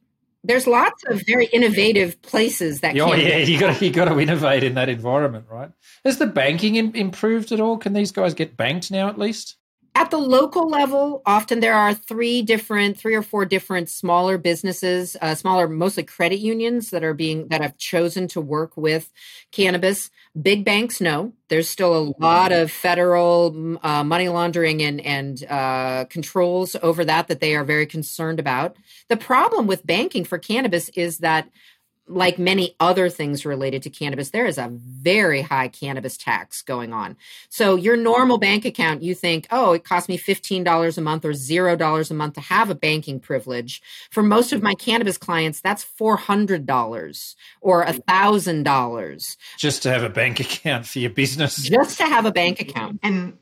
there's 0.44 0.66
lots 0.66 1.02
of 1.08 1.20
very 1.26 1.46
innovative 1.46 2.20
places 2.22 2.80
that 2.80 2.98
oh 2.98 3.14
yeah 3.14 3.38
you 3.38 3.60
got 3.60 3.80
you 3.82 3.90
got 3.90 4.06
to 4.06 4.18
innovate 4.18 4.64
in 4.64 4.74
that 4.74 4.88
environment 4.88 5.46
right? 5.50 5.70
Has 6.04 6.18
the 6.18 6.26
banking 6.26 6.76
improved 6.96 7.52
at 7.52 7.60
all? 7.60 7.76
Can 7.76 7.92
these 7.92 8.12
guys 8.12 8.34
get 8.34 8.56
banked 8.56 8.90
now 8.90 9.08
at 9.08 9.18
least 9.18 9.57
at 9.98 10.12
the 10.12 10.18
local 10.18 10.68
level, 10.68 11.22
often 11.26 11.58
there 11.58 11.74
are 11.74 11.92
three 11.92 12.40
different, 12.40 12.96
three 12.96 13.16
or 13.16 13.22
four 13.22 13.44
different 13.44 13.88
smaller 13.88 14.38
businesses, 14.38 15.16
uh, 15.20 15.34
smaller, 15.34 15.66
mostly 15.66 16.04
credit 16.04 16.38
unions 16.38 16.90
that 16.90 17.02
are 17.02 17.14
being 17.14 17.48
that 17.48 17.60
have 17.60 17.76
chosen 17.78 18.28
to 18.28 18.40
work 18.40 18.76
with 18.76 19.12
cannabis. 19.50 20.08
Big 20.40 20.64
banks, 20.64 21.00
no. 21.00 21.32
There's 21.48 21.68
still 21.68 21.96
a 21.96 22.14
lot 22.22 22.52
of 22.52 22.70
federal 22.70 23.76
uh, 23.82 24.04
money 24.04 24.28
laundering 24.28 24.82
and 24.82 25.00
and 25.00 25.44
uh, 25.46 26.04
controls 26.08 26.76
over 26.80 27.04
that 27.04 27.26
that 27.26 27.40
they 27.40 27.56
are 27.56 27.64
very 27.64 27.86
concerned 27.86 28.38
about. 28.38 28.76
The 29.08 29.16
problem 29.16 29.66
with 29.66 29.84
banking 29.84 30.24
for 30.24 30.38
cannabis 30.38 30.90
is 30.90 31.18
that 31.18 31.48
like 32.08 32.38
many 32.38 32.74
other 32.80 33.08
things 33.08 33.44
related 33.44 33.82
to 33.82 33.90
cannabis, 33.90 34.30
there 34.30 34.46
is 34.46 34.58
a 34.58 34.68
very 34.72 35.42
high 35.42 35.68
cannabis 35.68 36.16
tax 36.16 36.62
going 36.62 36.92
on. 36.92 37.16
So 37.48 37.76
your 37.76 37.96
normal 37.96 38.38
bank 38.38 38.64
account, 38.64 39.02
you 39.02 39.14
think, 39.14 39.46
oh, 39.50 39.72
it 39.72 39.84
costs 39.84 40.08
me 40.08 40.18
$15 40.18 40.98
a 40.98 41.00
month 41.00 41.24
or 41.24 41.32
$0 41.32 42.10
a 42.10 42.14
month 42.14 42.34
to 42.34 42.40
have 42.40 42.70
a 42.70 42.74
banking 42.74 43.20
privilege. 43.20 43.82
For 44.10 44.22
most 44.22 44.52
of 44.52 44.62
my 44.62 44.74
cannabis 44.74 45.18
clients, 45.18 45.60
that's 45.60 45.84
$400 45.84 47.34
or 47.60 47.84
$1,000. 47.84 49.36
Just 49.56 49.82
to 49.82 49.90
have 49.90 50.02
a 50.02 50.08
bank 50.08 50.40
account 50.40 50.86
for 50.86 50.98
your 50.98 51.10
business. 51.10 51.56
Just 51.56 51.98
to 51.98 52.06
have 52.06 52.26
a 52.26 52.32
bank 52.32 52.60
account. 52.60 53.00
And 53.02 53.38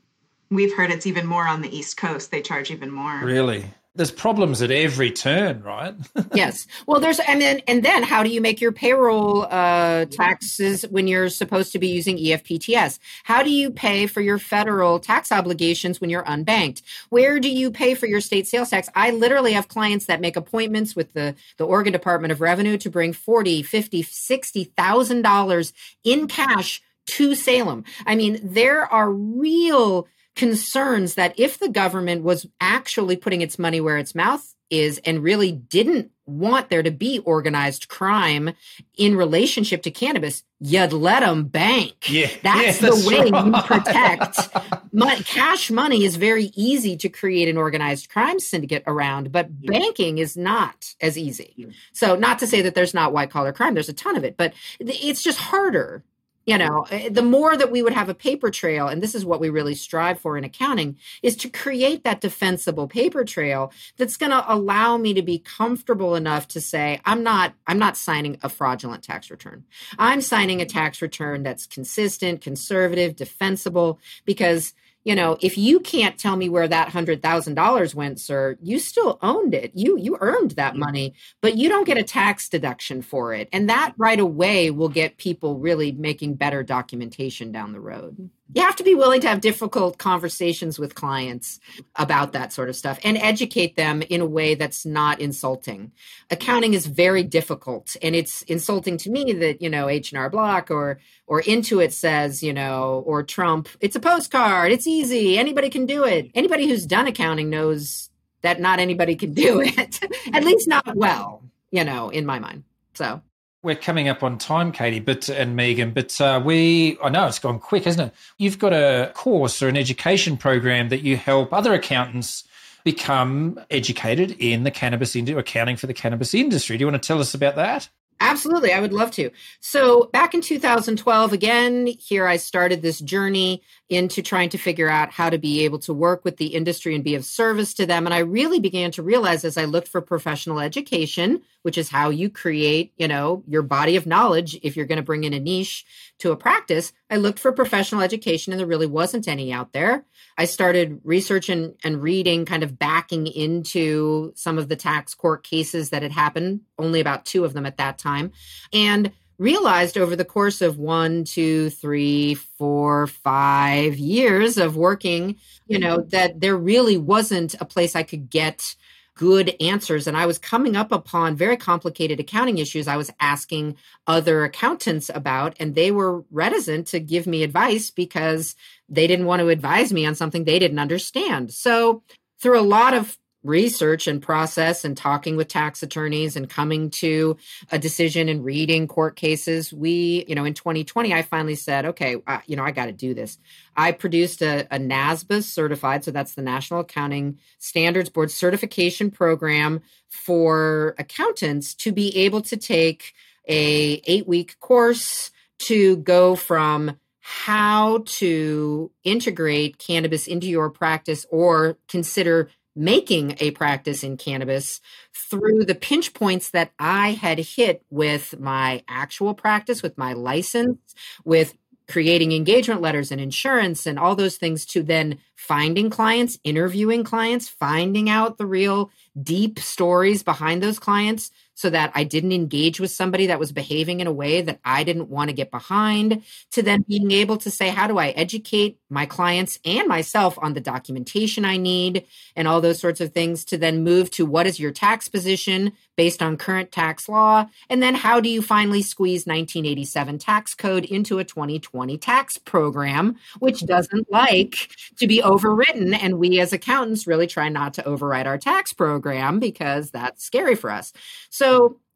we've 0.49 0.73
heard 0.75 0.91
it's 0.91 1.07
even 1.07 1.25
more 1.25 1.47
on 1.47 1.61
the 1.61 1.75
East 1.75 1.97
Coast. 1.97 2.31
They 2.31 2.41
charge 2.41 2.71
even 2.71 2.91
more. 2.91 3.19
Really? 3.23 3.65
There's 3.97 4.11
problems 4.11 4.61
at 4.61 4.69
every 4.69 5.09
turn, 5.09 5.63
right? 5.63 5.95
yes. 6.33 6.67
Well, 6.85 6.99
there's 6.99 7.19
and 7.19 7.41
then 7.41 7.61
and 7.67 7.83
then 7.83 8.03
how 8.03 8.21
do 8.21 8.29
you 8.29 8.39
make 8.39 8.61
your 8.61 8.71
payroll 8.71 9.43
uh, 9.45 10.05
taxes 10.05 10.83
when 10.83 11.07
you're 11.07 11.29
supposed 11.29 11.71
to 11.71 11.79
be 11.79 11.87
using 11.87 12.17
EFTPS? 12.17 12.99
How 13.23 13.41
do 13.41 13.49
you 13.49 13.71
pay 13.71 14.05
for 14.05 14.21
your 14.21 14.37
federal 14.37 14.99
tax 14.99 15.31
obligations 15.31 15.99
when 15.99 16.11
you're 16.11 16.23
unbanked? 16.23 16.83
Where 17.09 17.39
do 17.39 17.49
you 17.49 17.71
pay 17.71 17.95
for 17.95 18.05
your 18.05 18.21
state 18.21 18.47
sales 18.47 18.69
tax? 18.69 18.87
I 18.93 19.09
literally 19.09 19.53
have 19.53 19.67
clients 19.67 20.05
that 20.05 20.21
make 20.21 20.35
appointments 20.35 20.95
with 20.95 21.13
the 21.13 21.33
the 21.57 21.65
Oregon 21.65 21.91
Department 21.91 22.31
of 22.31 22.39
Revenue 22.39 22.77
to 22.77 22.89
bring 22.91 23.13
40, 23.13 23.63
50, 23.63 24.03
60,000 24.03 25.21
dollars 25.23 25.73
in 26.03 26.27
cash 26.27 26.83
to 27.07 27.33
Salem. 27.33 27.83
I 28.05 28.15
mean, 28.15 28.39
there 28.43 28.85
are 28.85 29.11
real 29.11 30.07
concerns 30.37 31.15
that 31.15 31.37
if 31.37 31.59
the 31.59 31.67
government 31.67 32.23
was 32.23 32.47
actually 32.61 33.17
putting 33.17 33.41
its 33.41 33.59
money 33.59 33.81
where 33.81 33.97
its 33.97 34.15
mouth 34.15 34.53
is 34.69 34.99
and 35.05 35.23
really 35.23 35.51
didn't 35.51 36.11
want 36.25 36.69
there 36.69 36.83
to 36.83 36.91
be 36.91 37.19
organized 37.19 37.87
crime 37.87 38.53
in 38.97 39.15
relationship 39.15 39.81
to 39.81 39.91
cannabis, 39.91 40.43
you'd 40.59 40.91
let 40.91 41.21
them 41.21 41.45
bank. 41.45 42.09
Yeah, 42.09 42.29
that's 42.43 42.81
yeah, 42.81 42.89
the 42.89 43.07
way 43.07 43.31
right. 43.31 43.45
you 43.45 43.61
protect. 43.63 44.49
money, 44.93 45.23
cash 45.23 45.71
money 45.71 46.03
is 46.03 46.17
very 46.17 46.51
easy 46.55 46.97
to 46.97 47.09
create 47.09 47.47
an 47.47 47.57
organized 47.57 48.09
crime 48.09 48.39
syndicate 48.39 48.83
around, 48.85 49.31
but 49.31 49.47
banking 49.65 50.17
is 50.17 50.35
not 50.35 50.93
as 50.99 51.17
easy. 51.17 51.73
So, 51.93 52.15
not 52.15 52.39
to 52.39 52.47
say 52.47 52.61
that 52.61 52.75
there's 52.75 52.93
not 52.93 53.13
white 53.13 53.29
collar 53.29 53.53
crime, 53.53 53.73
there's 53.73 53.89
a 53.89 53.93
ton 53.93 54.17
of 54.17 54.25
it, 54.25 54.35
but 54.35 54.53
it's 54.79 55.23
just 55.23 55.39
harder 55.39 56.03
you 56.47 56.57
know 56.57 56.87
eh, 56.89 57.09
the 57.09 57.21
more 57.21 57.55
that 57.55 57.71
we 57.71 57.83
would 57.83 57.93
have 57.93 58.09
a 58.09 58.15
paper 58.15 58.49
trail 58.49 58.87
and 58.87 59.03
this 59.03 59.13
is 59.13 59.23
what 59.23 59.39
we 59.39 59.49
really 59.49 59.75
strive 59.75 60.19
for 60.19 60.35
in 60.37 60.43
accounting 60.43 60.97
is 61.21 61.35
to 61.35 61.49
create 61.49 62.03
that 62.03 62.21
defensible 62.21 62.87
paper 62.87 63.23
trail 63.23 63.71
that's 63.97 64.17
going 64.17 64.31
to 64.31 64.43
allow 64.51 64.97
me 64.97 65.13
to 65.13 65.21
be 65.21 65.37
comfortable 65.37 66.15
enough 66.15 66.47
to 66.47 66.59
say 66.59 66.99
i'm 67.05 67.21
not 67.21 67.53
i'm 67.67 67.77
not 67.77 67.95
signing 67.95 68.37
a 68.41 68.49
fraudulent 68.49 69.03
tax 69.03 69.29
return. 69.29 69.63
I'm 69.99 70.21
signing 70.21 70.61
a 70.61 70.65
tax 70.65 71.01
return 71.01 71.43
that's 71.43 71.65
consistent 71.67 72.41
conservative 72.41 73.15
defensible 73.15 73.99
because 74.25 74.73
you 75.07 75.15
know, 75.15 75.37
if 75.39 75.57
you 75.57 75.79
can't 75.79 76.19
tell 76.19 76.35
me 76.35 76.49
where 76.49 76.67
that 76.67 76.89
hundred 76.89 77.21
thousand 77.21 77.55
dollars 77.55 77.95
went, 77.95 78.19
sir, 78.19 78.57
you 78.61 78.77
still 78.77 79.17
owned 79.21 79.53
it. 79.53 79.71
You 79.73 79.97
you 79.97 80.17
earned 80.19 80.51
that 80.51 80.71
mm-hmm. 80.71 80.81
money, 80.81 81.13
but 81.39 81.55
you 81.55 81.69
don't 81.69 81.85
get 81.85 81.97
a 81.97 82.03
tax 82.03 82.49
deduction 82.49 83.01
for 83.01 83.33
it. 83.33 83.47
And 83.53 83.69
that 83.69 83.93
right 83.95 84.19
away 84.19 84.69
will 84.69 84.89
get 84.89 85.17
people 85.17 85.59
really 85.59 85.93
making 85.93 86.35
better 86.35 86.61
documentation 86.61 87.53
down 87.53 87.71
the 87.71 87.79
road 87.79 88.29
you 88.53 88.61
have 88.61 88.75
to 88.77 88.83
be 88.83 88.95
willing 88.95 89.21
to 89.21 89.27
have 89.27 89.41
difficult 89.41 89.97
conversations 89.97 90.79
with 90.79 90.95
clients 90.95 91.59
about 91.95 92.31
that 92.31 92.53
sort 92.53 92.69
of 92.69 92.75
stuff 92.75 92.99
and 93.03 93.17
educate 93.17 93.75
them 93.75 94.01
in 94.01 94.21
a 94.21 94.25
way 94.25 94.55
that's 94.55 94.85
not 94.85 95.19
insulting. 95.19 95.91
Accounting 96.31 96.73
is 96.73 96.85
very 96.85 97.23
difficult 97.23 97.95
and 98.01 98.15
it's 98.15 98.41
insulting 98.43 98.97
to 98.97 99.09
me 99.09 99.33
that 99.33 99.61
you 99.61 99.69
know 99.69 99.89
h&r 99.89 100.29
block 100.29 100.71
or 100.71 100.99
or 101.27 101.41
intuit 101.41 101.91
says 101.91 102.41
you 102.41 102.53
know 102.53 103.03
or 103.05 103.23
trump 103.23 103.67
it's 103.79 103.95
a 103.95 103.99
postcard. 103.99 104.71
It's 104.71 104.87
easy. 104.87 105.37
Anybody 105.37 105.69
can 105.69 105.85
do 105.85 106.05
it. 106.05 106.31
Anybody 106.33 106.67
who's 106.67 106.85
done 106.85 107.07
accounting 107.07 107.49
knows 107.49 108.09
that 108.41 108.61
not 108.61 108.79
anybody 108.79 109.15
can 109.15 109.33
do 109.33 109.61
it 109.65 109.99
at 110.33 110.43
least 110.43 110.67
not 110.67 110.95
well 110.95 111.43
you 111.71 111.83
know 111.83 112.09
in 112.09 112.25
my 112.25 112.39
mind. 112.39 112.63
So 112.93 113.21
we're 113.67 113.75
coming 113.75 114.07
up 114.07 114.23
on 114.23 114.37
time, 114.37 114.71
Katie, 114.71 115.01
but 115.01 115.27
and 115.27 115.55
Megan, 115.55 115.91
but 115.91 116.19
uh, 116.21 116.41
we 116.43 116.97
I 117.03 117.09
know 117.09 117.27
it's 117.27 117.37
gone 117.37 117.59
quick, 117.59 117.83
hasn't 117.83 118.11
it? 118.11 118.17
You've 118.37 118.57
got 118.57 118.71
a 118.71 119.11
course 119.13 119.61
or 119.61 119.67
an 119.67 119.75
education 119.75 120.37
program 120.37 120.87
that 120.89 121.03
you 121.03 121.17
help 121.17 121.53
other 121.53 121.73
accountants 121.73 122.45
become 122.85 123.59
educated 123.69 124.31
in 124.39 124.63
the 124.63 124.71
cannabis 124.71 125.15
industry, 125.15 125.37
accounting 125.37 125.75
for 125.75 125.85
the 125.85 125.93
cannabis 125.93 126.33
industry. 126.33 126.77
Do 126.77 126.83
you 126.83 126.87
want 126.87 127.03
to 127.03 127.05
tell 127.05 127.19
us 127.19 127.33
about 127.33 127.57
that? 127.57 127.89
Absolutely, 128.19 128.73
I 128.73 128.79
would 128.79 128.93
love 128.93 129.11
to. 129.11 129.29
So, 129.59 130.09
back 130.11 130.33
in 130.33 130.41
2012, 130.41 131.33
again, 131.33 131.87
here 131.99 132.25
I 132.25 132.37
started 132.37 132.81
this 132.81 132.99
journey 132.99 133.61
into 133.89 134.21
trying 134.21 134.49
to 134.49 134.57
figure 134.57 134.89
out 134.89 135.11
how 135.11 135.29
to 135.29 135.37
be 135.37 135.63
able 135.63 135.79
to 135.79 135.93
work 135.93 136.25
with 136.25 136.37
the 136.37 136.47
industry 136.47 136.95
and 136.95 137.03
be 137.03 137.15
of 137.15 137.23
service 137.23 137.73
to 137.75 137.85
them. 137.85 138.05
And 138.05 138.13
I 138.13 138.19
really 138.19 138.59
began 138.59 138.91
to 138.91 139.03
realize 139.03 139.45
as 139.45 139.57
I 139.57 139.65
looked 139.65 139.87
for 139.87 140.01
professional 140.01 140.59
education, 140.59 141.41
which 141.61 141.77
is 141.77 141.89
how 141.89 142.09
you 142.09 142.29
create, 142.29 142.91
you 142.97 143.07
know, 143.07 143.43
your 143.47 143.61
body 143.61 143.95
of 143.95 144.07
knowledge 144.07 144.59
if 144.63 144.75
you're 144.75 144.85
going 144.85 144.97
to 144.97 145.03
bring 145.03 145.23
in 145.23 145.33
a 145.33 145.39
niche 145.39 145.85
to 146.19 146.31
a 146.31 146.37
practice, 146.37 146.93
I 147.09 147.15
looked 147.17 147.39
for 147.39 147.51
professional 147.51 148.01
education 148.01 148.51
and 148.51 148.59
there 148.59 148.67
really 148.67 148.87
wasn't 148.87 149.27
any 149.27 149.51
out 149.53 149.71
there. 149.71 150.05
I 150.37 150.45
started 150.45 150.99
researching 151.03 151.75
and 151.83 152.01
reading, 152.01 152.45
kind 152.45 152.63
of 152.63 152.77
backing 152.77 153.27
into 153.27 154.33
some 154.35 154.57
of 154.57 154.67
the 154.67 154.75
tax 154.75 155.13
court 155.13 155.43
cases 155.43 155.89
that 155.91 156.03
had 156.03 156.11
happened, 156.11 156.61
only 156.77 156.99
about 156.99 157.25
two 157.25 157.45
of 157.45 157.53
them 157.53 157.65
at 157.65 157.77
that 157.77 157.97
time. 157.97 158.31
And 158.73 159.11
realized 159.37 159.97
over 159.97 160.15
the 160.15 160.25
course 160.25 160.61
of 160.61 160.77
one, 160.79 161.23
two, 161.23 161.69
three, 161.69 162.33
four, 162.33 163.07
five 163.07 163.97
years 163.97 164.57
of 164.57 164.75
working, 164.75 165.37
you 165.67 165.79
know, 165.79 165.99
mm-hmm. 165.99 166.09
that 166.09 166.39
there 166.41 166.57
really 166.57 166.97
wasn't 166.97 167.55
a 167.61 167.65
place 167.65 167.95
I 167.95 168.03
could 168.03 168.29
get 168.29 168.75
good 169.17 169.55
answers. 169.59 170.07
And 170.07 170.15
I 170.15 170.27
was 170.27 170.37
coming 170.37 170.75
up 170.75 170.91
upon 170.91 171.35
very 171.35 171.57
complicated 171.57 172.19
accounting 172.19 172.59
issues 172.59 172.87
I 172.87 172.97
was 172.97 173.11
asking 173.19 173.75
other 174.05 174.43
accountants 174.43 175.09
about, 175.13 175.55
and 175.59 175.75
they 175.75 175.91
were 175.91 176.23
reticent 176.31 176.87
to 176.87 176.99
give 176.99 177.27
me 177.27 177.43
advice 177.43 177.89
because 177.91 178.55
they 178.87 179.07
didn't 179.07 179.25
want 179.25 179.41
to 179.41 179.49
advise 179.49 179.91
me 179.91 180.05
on 180.05 180.15
something 180.15 180.43
they 180.43 180.59
didn't 180.59 180.79
understand. 180.79 181.51
So, 181.51 182.03
through 182.39 182.59
a 182.59 182.61
lot 182.61 182.93
of 182.93 183.17
research 183.43 184.07
and 184.07 184.21
process 184.21 184.83
and 184.83 184.97
talking 184.97 185.35
with 185.35 185.47
tax 185.47 185.83
attorneys 185.83 186.35
and 186.35 186.49
coming 186.49 186.89
to 186.89 187.37
a 187.71 187.77
decision 187.77 188.27
and 188.29 188.43
reading 188.43 188.87
court 188.87 189.15
cases 189.15 189.71
we 189.71 190.25
you 190.27 190.35
know 190.35 190.43
in 190.43 190.53
2020 190.53 191.13
i 191.13 191.21
finally 191.21 191.55
said 191.55 191.85
okay 191.85 192.17
you 192.45 192.55
know 192.55 192.63
i 192.63 192.71
got 192.71 192.87
to 192.87 192.91
do 192.91 193.13
this. 193.13 193.37
I 193.75 193.91
produced 193.91 194.41
a, 194.41 194.67
a 194.73 194.79
nasbas 194.79 195.43
certified 195.43 196.03
so 196.03 196.11
that's 196.11 196.33
the 196.33 196.41
national 196.41 196.79
accounting 196.81 197.39
standards 197.59 198.09
board 198.09 198.31
certification 198.31 199.11
program 199.11 199.81
for 200.09 200.95
accountants 200.97 201.73
to 201.75 201.91
be 201.91 202.15
able 202.17 202.41
to 202.41 202.57
take 202.57 203.13
a 203.47 204.01
eight 204.05 204.27
week 204.27 204.59
course 204.59 205.31
to 205.59 205.97
go 205.97 206.35
from 206.35 206.97
how 207.29 208.03
to 208.05 208.89
integrate 209.03 209.77
cannabis 209.77 210.27
into 210.27 210.47
your 210.47 210.69
practice 210.69 211.25
or 211.29 211.77
consider 211.87 212.49
making 212.77 213.35
a 213.39 213.51
practice 213.51 214.03
in 214.03 214.17
cannabis 214.17 214.79
through 215.13 215.65
the 215.65 215.75
pinch 215.75 216.13
points 216.13 216.51
that 216.51 216.71
I 216.79 217.11
had 217.11 217.39
hit 217.39 217.83
with 217.89 218.39
my 218.39 218.83
actual 218.87 219.33
practice, 219.33 219.81
with 219.81 219.97
my 219.97 220.13
license, 220.13 220.77
with 221.25 221.55
creating 221.87 222.33
engagement 222.33 222.81
letters 222.81 223.11
and 223.11 223.21
insurance 223.21 223.85
and 223.85 223.97
all 223.97 224.15
those 224.15 224.37
things 224.37 224.65
to 224.65 224.83
then 224.83 225.17
finding 225.35 225.89
clients, 225.89 226.37
interviewing 226.43 227.03
clients, 227.03 227.47
finding 227.47 228.09
out 228.09 228.37
the 228.37 228.45
real 228.45 228.91
deep 229.21 229.57
stories 229.57 230.21
behind 230.21 230.61
those 230.61 230.79
clients 230.79 231.31
so 231.57 231.71
that 231.71 231.91
I 231.95 232.03
didn't 232.03 232.33
engage 232.33 232.79
with 232.79 232.91
somebody 232.91 233.27
that 233.27 233.39
was 233.39 233.51
behaving 233.51 233.99
in 233.99 234.05
a 234.05 234.11
way 234.11 234.43
that 234.43 234.59
I 234.63 234.83
didn't 234.83 235.09
want 235.09 235.31
to 235.31 235.35
get 235.35 235.49
behind, 235.49 236.21
to 236.51 236.61
then 236.61 236.85
being 236.87 237.09
able 237.09 237.37
to 237.37 237.49
say, 237.49 237.69
how 237.69 237.87
do 237.87 237.97
I 237.97 238.09
educate 238.09 238.77
my 238.91 239.07
clients 239.07 239.57
and 239.65 239.87
myself 239.87 240.37
on 240.39 240.53
the 240.53 240.61
documentation 240.61 241.45
I 241.45 241.57
need 241.57 242.05
and 242.35 242.47
all 242.47 242.61
those 242.61 242.79
sorts 242.79 243.01
of 243.01 243.11
things, 243.11 243.43
to 243.45 243.57
then 243.57 243.83
move 243.83 244.11
to 244.11 244.25
what 244.25 244.45
is 244.45 244.59
your 244.59 244.71
tax 244.71 245.09
position 245.09 245.73
based 245.95 246.21
on 246.21 246.37
current 246.37 246.71
tax 246.71 247.09
law, 247.09 247.49
and 247.71 247.81
then 247.81 247.95
how 247.95 248.19
do 248.19 248.29
you 248.29 248.39
finally 248.39 248.83
squeeze 248.83 249.25
1987 249.25 250.19
tax 250.19 250.53
code 250.53 250.85
into 250.85 251.17
a 251.17 251.23
2020 251.23 251.97
tax 251.97 252.37
program, 252.37 253.15
which 253.39 253.65
doesn't 253.65 254.11
like 254.11 254.69
to 254.97 255.07
be 255.07 255.23
overwritten. 255.23 255.97
And 255.99 256.19
we 256.19 256.39
as 256.39 256.53
accountants 256.53 257.07
really 257.07 257.25
try 257.25 257.49
not 257.49 257.73
to 257.73 257.85
override 257.85 258.27
our 258.27 258.37
tax 258.37 258.73
program 258.73 259.39
because 259.39 259.89
that's 259.89 260.23
scary 260.23 260.53
for 260.53 260.69
us. 260.69 260.93
So, 261.31 261.46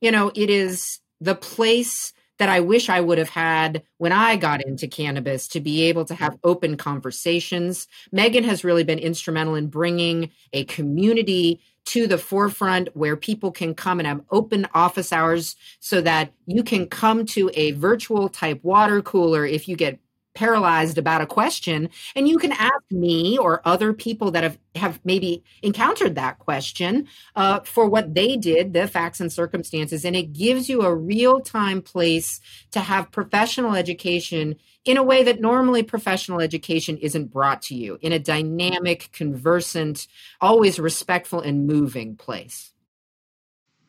you 0.02 0.12
know, 0.12 0.32
it 0.36 0.50
is 0.50 1.00
the 1.20 1.36
place 1.36 2.14
that 2.40 2.50
I 2.50 2.60
wish 2.60 2.90
I 2.90 3.02
would 3.02 3.20
have 3.20 3.30
had 3.30 3.84
when 4.00 4.12
I 4.12 4.36
got 4.36 4.66
into 4.66 4.88
cannabis 4.88 5.48
to 5.50 5.60
be 5.60 5.84
able 5.84 6.06
to 6.06 6.16
have 6.16 6.40
open 6.44 6.76
conversations. 6.76 7.88
Megan 8.12 8.44
has 8.46 8.64
really 8.64 8.84
been 8.84 8.98
instrumental 8.98 9.54
in 9.54 9.68
bringing 9.68 10.32
a 10.52 10.64
community 10.66 11.62
to 11.86 12.08
the 12.08 12.18
forefront 12.18 12.90
where 12.96 13.16
people 13.16 13.52
can 13.52 13.76
come 13.76 14.00
and 14.00 14.08
have 14.08 14.22
open 14.32 14.68
office 14.74 15.14
hours 15.14 15.56
so 15.80 16.02
that 16.02 16.32
you 16.48 16.64
can 16.64 16.88
come 16.88 17.26
to 17.28 17.52
a 17.54 17.72
virtual 17.74 18.28
type 18.28 18.60
water 18.64 19.04
cooler 19.04 19.46
if 19.46 19.68
you 19.68 19.76
get 19.76 20.00
paralyzed 20.34 20.98
about 20.98 21.22
a 21.22 21.26
question 21.26 21.90
and 22.16 22.28
you 22.28 22.38
can 22.38 22.52
ask 22.54 22.84
me 22.90 23.38
or 23.38 23.62
other 23.66 23.92
people 23.94 24.32
that 24.32 24.44
have 24.44 24.58
have 24.76 25.00
maybe 25.04 25.44
encountered 25.62 26.16
that 26.16 26.40
question 26.40 27.06
uh, 27.36 27.60
for 27.62 27.90
what 27.90 28.14
they 28.14 28.38
did 28.38 28.74
the 28.74 28.88
facts 28.88 29.20
and 29.20 29.32
circumstances 29.32 30.06
and 30.06 30.16
it 30.16 30.32
gives 30.32 30.70
you 30.70 30.82
a 30.82 30.96
real-time 30.96 31.82
place 31.82 32.40
to 32.72 32.80
have 32.80 33.12
professional 33.12 33.76
education 33.76 34.56
in 34.86 34.98
a 34.98 35.04
way 35.04 35.24
that 35.24 35.42
normally 35.42 35.84
professional 35.84 36.40
education 36.40 36.98
isn't 36.98 37.32
brought 37.32 37.62
to 37.62 37.76
you 37.76 37.98
in 38.02 38.14
a 38.14 38.20
dynamic 38.20 39.10
conversant 39.12 40.08
always 40.40 40.80
respectful 40.80 41.42
and 41.42 41.68
moving 41.68 42.16
place 42.16 42.72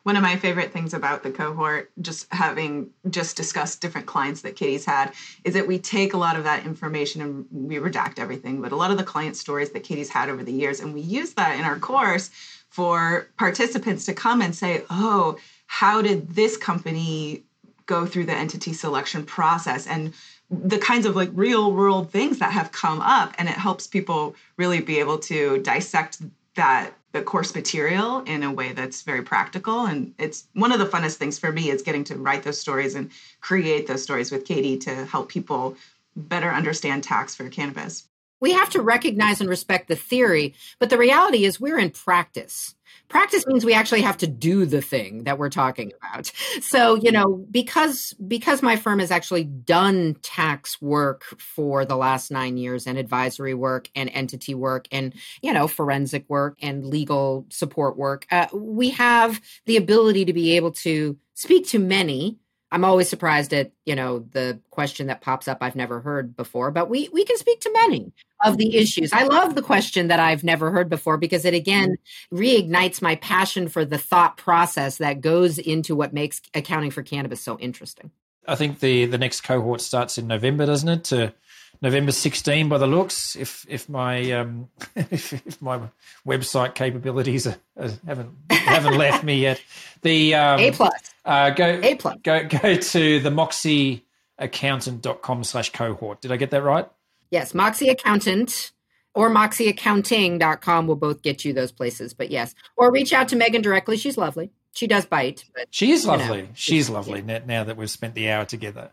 one 0.02 0.16
of 0.16 0.22
my 0.22 0.36
favorite 0.36 0.72
things 0.72 0.94
about 0.94 1.22
the 1.22 1.30
cohort 1.30 1.90
just 2.00 2.32
having 2.32 2.90
just 3.08 3.36
discussed 3.36 3.80
different 3.80 4.06
clients 4.06 4.40
that 4.42 4.56
katie's 4.56 4.84
had 4.84 5.12
is 5.44 5.54
that 5.54 5.66
we 5.66 5.78
take 5.78 6.12
a 6.12 6.18
lot 6.18 6.36
of 6.36 6.44
that 6.44 6.64
information 6.66 7.20
and 7.20 7.46
we 7.50 7.76
redact 7.76 8.18
everything. 8.18 8.60
But 8.60 8.72
a 8.72 8.76
lot 8.76 8.90
of 8.90 8.98
the 8.98 9.04
client 9.04 9.36
stories 9.36 9.70
that 9.70 9.84
katie's 9.84 10.10
had 10.10 10.28
over 10.28 10.42
the 10.42 10.52
years 10.52 10.80
and 10.80 10.92
we 10.92 11.00
use 11.00 11.34
that 11.34 11.58
in 11.58 11.64
our 11.64 11.78
course 11.78 12.30
for 12.68 13.28
participants 13.36 14.04
to 14.06 14.14
come 14.14 14.42
and 14.42 14.54
say 14.54 14.82
oh 14.90 15.38
how 15.66 16.02
did 16.02 16.30
this 16.30 16.56
company 16.56 17.44
go 17.86 18.06
through 18.06 18.26
the 18.26 18.34
entity 18.34 18.72
selection 18.72 19.24
process? 19.24 19.86
And 19.86 20.12
the 20.50 20.78
kinds 20.78 21.06
of 21.06 21.16
like 21.16 21.30
real 21.32 21.72
world 21.72 22.10
things 22.10 22.38
that 22.38 22.52
have 22.52 22.72
come 22.72 23.00
up 23.00 23.34
and 23.38 23.48
it 23.48 23.54
helps 23.54 23.86
people 23.86 24.34
really 24.58 24.80
be 24.80 24.98
able 24.98 25.18
to 25.18 25.62
dissect 25.62 26.18
that 26.54 26.92
the 27.12 27.22
course 27.22 27.54
material 27.54 28.20
in 28.20 28.42
a 28.42 28.52
way 28.52 28.72
that's 28.72 29.02
very 29.02 29.22
practical. 29.22 29.86
And 29.86 30.14
it's 30.18 30.46
one 30.54 30.72
of 30.72 30.78
the 30.78 30.86
funnest 30.86 31.16
things 31.16 31.38
for 31.38 31.52
me 31.52 31.70
is 31.70 31.82
getting 31.82 32.04
to 32.04 32.16
write 32.16 32.42
those 32.42 32.58
stories 32.58 32.94
and 32.94 33.10
create 33.40 33.86
those 33.86 34.02
stories 34.02 34.30
with 34.30 34.44
katie 34.44 34.78
to 34.78 35.04
help 35.06 35.28
people 35.28 35.76
better 36.16 36.50
understand 36.50 37.02
tax 37.02 37.34
for 37.34 37.48
cannabis 37.48 38.04
we 38.42 38.52
have 38.52 38.68
to 38.70 38.82
recognize 38.82 39.40
and 39.40 39.48
respect 39.48 39.88
the 39.88 39.96
theory 39.96 40.54
but 40.78 40.90
the 40.90 40.98
reality 40.98 41.44
is 41.44 41.60
we're 41.60 41.78
in 41.78 41.90
practice. 41.90 42.74
Practice 43.08 43.46
means 43.46 43.64
we 43.64 43.74
actually 43.74 44.00
have 44.02 44.16
to 44.18 44.26
do 44.26 44.64
the 44.64 44.82
thing 44.82 45.24
that 45.24 45.38
we're 45.38 45.50
talking 45.50 45.92
about. 45.96 46.32
So 46.60 46.94
you 46.94 47.12
know 47.12 47.44
because 47.50 48.14
because 48.26 48.62
my 48.62 48.76
firm 48.76 48.98
has 48.98 49.10
actually 49.10 49.44
done 49.44 50.16
tax 50.22 50.80
work 50.80 51.24
for 51.38 51.84
the 51.84 51.96
last 51.96 52.30
9 52.30 52.56
years 52.56 52.86
and 52.86 52.98
advisory 52.98 53.54
work 53.54 53.88
and 53.94 54.10
entity 54.12 54.54
work 54.54 54.86
and 54.90 55.14
you 55.42 55.52
know 55.52 55.68
forensic 55.68 56.28
work 56.28 56.56
and 56.62 56.86
legal 56.86 57.46
support 57.50 57.96
work 57.96 58.26
uh, 58.30 58.46
we 58.52 58.90
have 58.90 59.40
the 59.66 59.76
ability 59.76 60.24
to 60.24 60.32
be 60.32 60.56
able 60.56 60.72
to 60.72 61.16
speak 61.34 61.66
to 61.68 61.78
many 61.78 62.38
I'm 62.72 62.86
always 62.86 63.08
surprised 63.08 63.52
at 63.52 63.70
you 63.84 63.94
know 63.94 64.20
the 64.32 64.58
question 64.70 65.06
that 65.08 65.20
pops 65.20 65.46
up 65.46 65.58
I've 65.60 65.76
never 65.76 66.00
heard 66.00 66.34
before, 66.34 66.70
but 66.70 66.88
we 66.88 67.08
we 67.12 67.24
can 67.24 67.36
speak 67.36 67.60
to 67.60 67.72
many 67.72 68.12
of 68.44 68.56
the 68.56 68.76
issues. 68.76 69.12
I 69.12 69.24
love 69.24 69.54
the 69.54 69.62
question 69.62 70.08
that 70.08 70.18
I've 70.18 70.42
never 70.42 70.70
heard 70.70 70.88
before 70.88 71.18
because 71.18 71.44
it 71.44 71.54
again 71.54 71.96
mm-hmm. 72.32 72.38
reignites 72.38 73.02
my 73.02 73.16
passion 73.16 73.68
for 73.68 73.84
the 73.84 73.98
thought 73.98 74.38
process 74.38 74.96
that 74.96 75.20
goes 75.20 75.58
into 75.58 75.94
what 75.94 76.14
makes 76.14 76.40
accounting 76.54 76.90
for 76.90 77.02
cannabis 77.02 77.42
so 77.42 77.58
interesting. 77.58 78.10
I 78.48 78.56
think 78.56 78.80
the 78.80 79.04
the 79.04 79.18
next 79.18 79.42
cohort 79.42 79.82
starts 79.82 80.16
in 80.16 80.26
November, 80.26 80.64
doesn't 80.64 80.88
it? 80.88 81.04
To 81.04 81.34
November 81.82 82.12
16 82.12 82.68
by 82.68 82.78
the 82.78 82.86
looks. 82.86 83.34
If 83.36 83.66
if 83.68 83.88
my 83.88 84.30
um, 84.32 84.68
if, 84.96 85.32
if 85.32 85.60
my 85.60 85.80
website 86.26 86.74
capabilities 86.74 87.46
are, 87.46 87.56
are, 87.76 87.90
haven't 88.06 88.30
haven't 88.50 88.96
left 88.96 89.24
me 89.24 89.40
yet, 89.40 89.60
the 90.02 90.36
um, 90.36 90.60
A 90.60 90.70
plus. 90.70 90.92
Uh, 91.24 91.50
go 91.50 91.80
A 91.82 91.94
plus. 91.96 92.16
Go 92.22 92.46
go 92.46 92.76
to 92.76 93.20
the 93.20 93.30
moxieaccountant.com 93.30 95.44
slash 95.44 95.72
cohort. 95.72 96.20
Did 96.20 96.32
I 96.32 96.36
get 96.36 96.50
that 96.52 96.62
right? 96.62 96.88
Yes, 97.30 97.54
Moxie 97.54 97.88
Accountant 97.88 98.72
or 99.14 99.30
moxieaccounting.com 99.30 100.86
will 100.86 100.96
both 100.96 101.22
get 101.22 101.44
you 101.44 101.52
those 101.52 101.72
places. 101.72 102.14
But 102.14 102.30
yes, 102.30 102.54
or 102.76 102.92
reach 102.92 103.12
out 103.12 103.28
to 103.28 103.36
Megan 103.36 103.62
directly. 103.62 103.96
She's 103.96 104.16
lovely. 104.16 104.50
She 104.74 104.86
does 104.86 105.04
bite. 105.04 105.44
But, 105.54 105.68
she 105.70 105.92
is 105.92 106.06
lovely. 106.06 106.42
Know, 106.42 106.48
She's 106.54 106.88
lovely 106.88 107.22
yeah. 107.26 107.40
now 107.46 107.64
that 107.64 107.76
we've 107.76 107.90
spent 107.90 108.14
the 108.14 108.30
hour 108.30 108.44
together. 108.44 108.92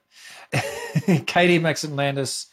Katie 1.25 1.59
Maxon 1.59 1.95
Landis 1.95 2.47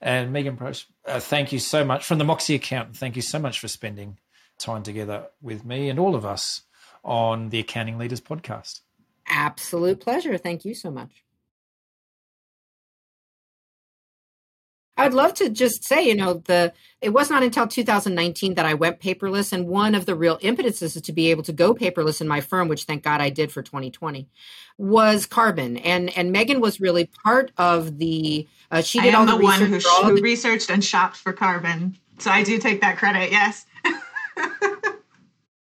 and 0.00 0.32
Megan 0.32 0.56
Prost, 0.56 0.86
uh, 1.06 1.18
thank 1.20 1.52
you 1.52 1.58
so 1.58 1.84
much 1.84 2.04
from 2.04 2.18
the 2.18 2.24
Moxie 2.24 2.54
account. 2.54 2.96
Thank 2.96 3.16
you 3.16 3.22
so 3.22 3.38
much 3.38 3.58
for 3.58 3.68
spending 3.68 4.18
time 4.58 4.82
together 4.82 5.26
with 5.42 5.64
me 5.64 5.88
and 5.88 5.98
all 5.98 6.14
of 6.14 6.24
us 6.24 6.62
on 7.04 7.48
the 7.50 7.58
Accounting 7.58 7.98
Leaders 7.98 8.20
podcast. 8.20 8.80
Absolute 9.26 10.00
pleasure. 10.00 10.36
Thank 10.38 10.64
you 10.64 10.74
so 10.74 10.90
much. 10.90 11.24
I'd 14.98 15.14
love 15.14 15.32
to 15.34 15.48
just 15.48 15.84
say, 15.84 16.08
you 16.08 16.14
know, 16.16 16.34
the 16.34 16.72
it 17.00 17.10
was 17.10 17.30
not 17.30 17.44
until 17.44 17.68
2019 17.68 18.54
that 18.54 18.66
I 18.66 18.74
went 18.74 19.00
paperless, 19.00 19.52
and 19.52 19.68
one 19.68 19.94
of 19.94 20.04
the 20.04 20.16
real 20.16 20.36
impetuses 20.36 20.96
is 20.96 21.02
to 21.02 21.12
be 21.12 21.30
able 21.30 21.44
to 21.44 21.52
go 21.52 21.72
paperless 21.72 22.20
in 22.20 22.26
my 22.26 22.40
firm, 22.40 22.66
which 22.66 22.84
thank 22.84 23.04
God 23.04 23.20
I 23.20 23.30
did 23.30 23.52
for 23.52 23.62
2020, 23.62 24.28
was 24.76 25.24
Karbon, 25.26 25.80
and 25.84 26.16
and 26.16 26.32
Megan 26.32 26.60
was 26.60 26.80
really 26.80 27.06
part 27.06 27.52
of 27.56 27.98
the. 27.98 28.48
Uh, 28.70 28.82
she 28.82 29.00
did 29.00 29.14
all 29.14 29.24
the, 29.24 29.36
the 29.36 29.42
one 29.42 29.60
who, 29.60 29.78
who 29.78 30.20
researched 30.20 30.68
and 30.68 30.84
shopped 30.84 31.16
for 31.16 31.32
Karbon, 31.32 31.94
so 32.18 32.32
I 32.32 32.42
do 32.42 32.58
take 32.58 32.80
that 32.80 32.98
credit. 32.98 33.30
Yes. 33.30 33.66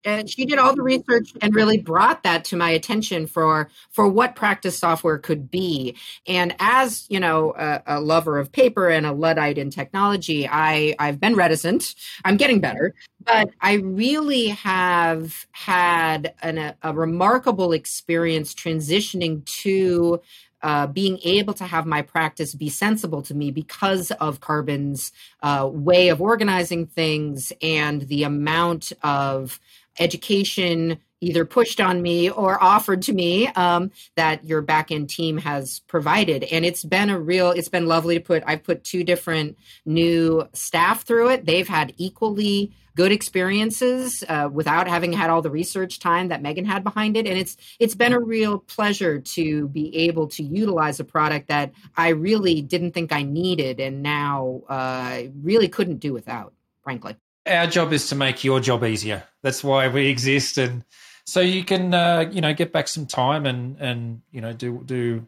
and 0.05 0.31
she 0.31 0.45
did 0.45 0.59
all 0.59 0.75
the 0.75 0.83
research 0.83 1.33
and 1.41 1.55
really 1.55 1.79
brought 1.79 2.23
that 2.23 2.45
to 2.47 2.57
my 2.57 2.71
attention 2.71 3.27
for 3.27 3.69
for 3.91 4.09
what 4.09 4.35
practice 4.35 4.79
software 4.79 5.19
could 5.19 5.51
be. 5.51 5.97
And 6.27 6.55
as 6.59 7.07
you 7.11 7.21
know 7.21 7.55
a, 7.57 7.83
a, 7.87 8.01
lover 8.01 8.39
of 8.39 8.51
paper 8.51 8.89
and 8.89 9.07
a 9.07 9.13
luddite 9.13 9.59
in 9.59 9.71
technology 9.71 10.49
i 10.49 10.95
i've 10.99 11.21
been 11.21 11.35
reticent. 11.35 11.95
I'm 12.25 12.37
getting 12.37 12.61
better. 12.61 12.95
But 13.25 13.51
i 13.61 13.75
really 13.75 14.49
have 14.49 15.47
had 15.53 16.35
an, 16.43 16.59
a, 16.59 16.77
a 16.83 16.95
remarkable 16.95 17.73
experience 17.73 18.55
transitioning 18.55 19.45
to 19.63 20.21
uh, 20.63 20.87
being 20.87 21.19
able 21.25 21.55
to 21.55 21.65
have 21.65 21.87
my 21.87 22.03
practice 22.03 22.55
be 22.55 22.69
sensible 22.69 23.23
to 23.23 23.35
me 23.35 23.51
because 23.51 24.11
of 24.13 24.41
Karbon's 24.41 25.13
uh, 25.43 25.69
way 25.73 26.09
of 26.09 26.21
organizing 26.21 26.87
things 26.87 27.53
and 27.63 28.03
the 28.03 28.25
amount 28.25 28.93
of 29.03 29.59
education 29.99 30.99
either 31.21 31.45
pushed 31.45 31.81
on 31.81 32.01
me 32.01 32.31
or 32.31 32.63
offered 32.63 33.03
to 33.03 33.13
me 33.13 33.49
um, 33.49 33.91
that 34.17 34.43
your 34.45 34.63
back 34.63 34.91
end 34.91 35.11
team 35.11 35.37
has 35.37 35.81
provided. 35.81 36.45
And 36.45 36.65
it's 36.65 36.83
been 36.83 37.11
a 37.11 37.21
real, 37.21 37.51
it's 37.51 37.69
been 37.69 37.87
lovely 37.87 38.15
to 38.15 38.25
put, 38.25 38.43
I've 38.47 38.65
put 38.65 38.85
two 38.85 39.05
different 39.05 39.59
new 39.85 40.49
staff 40.55 41.03
through 41.03 41.31
it. 41.31 41.45
They've 41.45 41.69
had 41.69 41.93
equally 41.99 42.73
good 42.97 43.13
experiences 43.13 44.25
uh, 44.29 44.49
without 44.53 44.89
having 44.89 45.13
had 45.13 45.31
all 45.31 45.43
the 45.43 45.51
research 45.51 46.01
time 46.01 46.29
that 46.29 46.43
Megan 46.43 46.65
had 46.65 46.83
behind 46.83 47.17
it. 47.17 47.27
And 47.27 47.39
it's 47.39 47.57
it's 47.79 47.95
been 47.95 48.13
a 48.13 48.21
real 48.21 48.59
pleasure 48.59 49.21
to 49.21 49.69
be 49.69 49.95
able 49.97 50.27
to 50.29 50.43
utilize 50.43 51.01
a 51.01 51.05
product 51.05 51.49
that 51.49 51.73
I 51.97 52.09
really 52.09 52.63
didn't 52.63 52.93
think 52.93 53.13
I 53.13 53.23
needed, 53.23 53.81
and 53.81 54.03
now 54.03 54.63
uh, 54.69 55.23
really 55.41 55.69
couldn't 55.69 55.99
do 55.99 56.13
without. 56.13 56.53
Frankly, 56.83 57.17
our 57.47 57.67
job 57.67 57.93
is 57.93 58.09
to 58.09 58.15
make 58.15 58.45
your 58.45 58.61
job 58.61 58.85
easier. 58.85 59.25
That's 59.43 59.65
why 59.65 59.89
we 59.89 60.09
exist, 60.09 60.59
and 60.59 60.85
so 61.25 61.41
you 61.41 61.65
can 61.65 61.95
uh, 61.95 62.31
you 62.31 62.41
know 62.41 62.53
get 62.55 62.73
back 62.73 62.89
some 62.89 63.07
time 63.07 63.47
and 63.47 63.77
and 63.81 64.23
you 64.33 64.41
know 64.41 64.53
do 64.53 64.83
do 64.85 65.27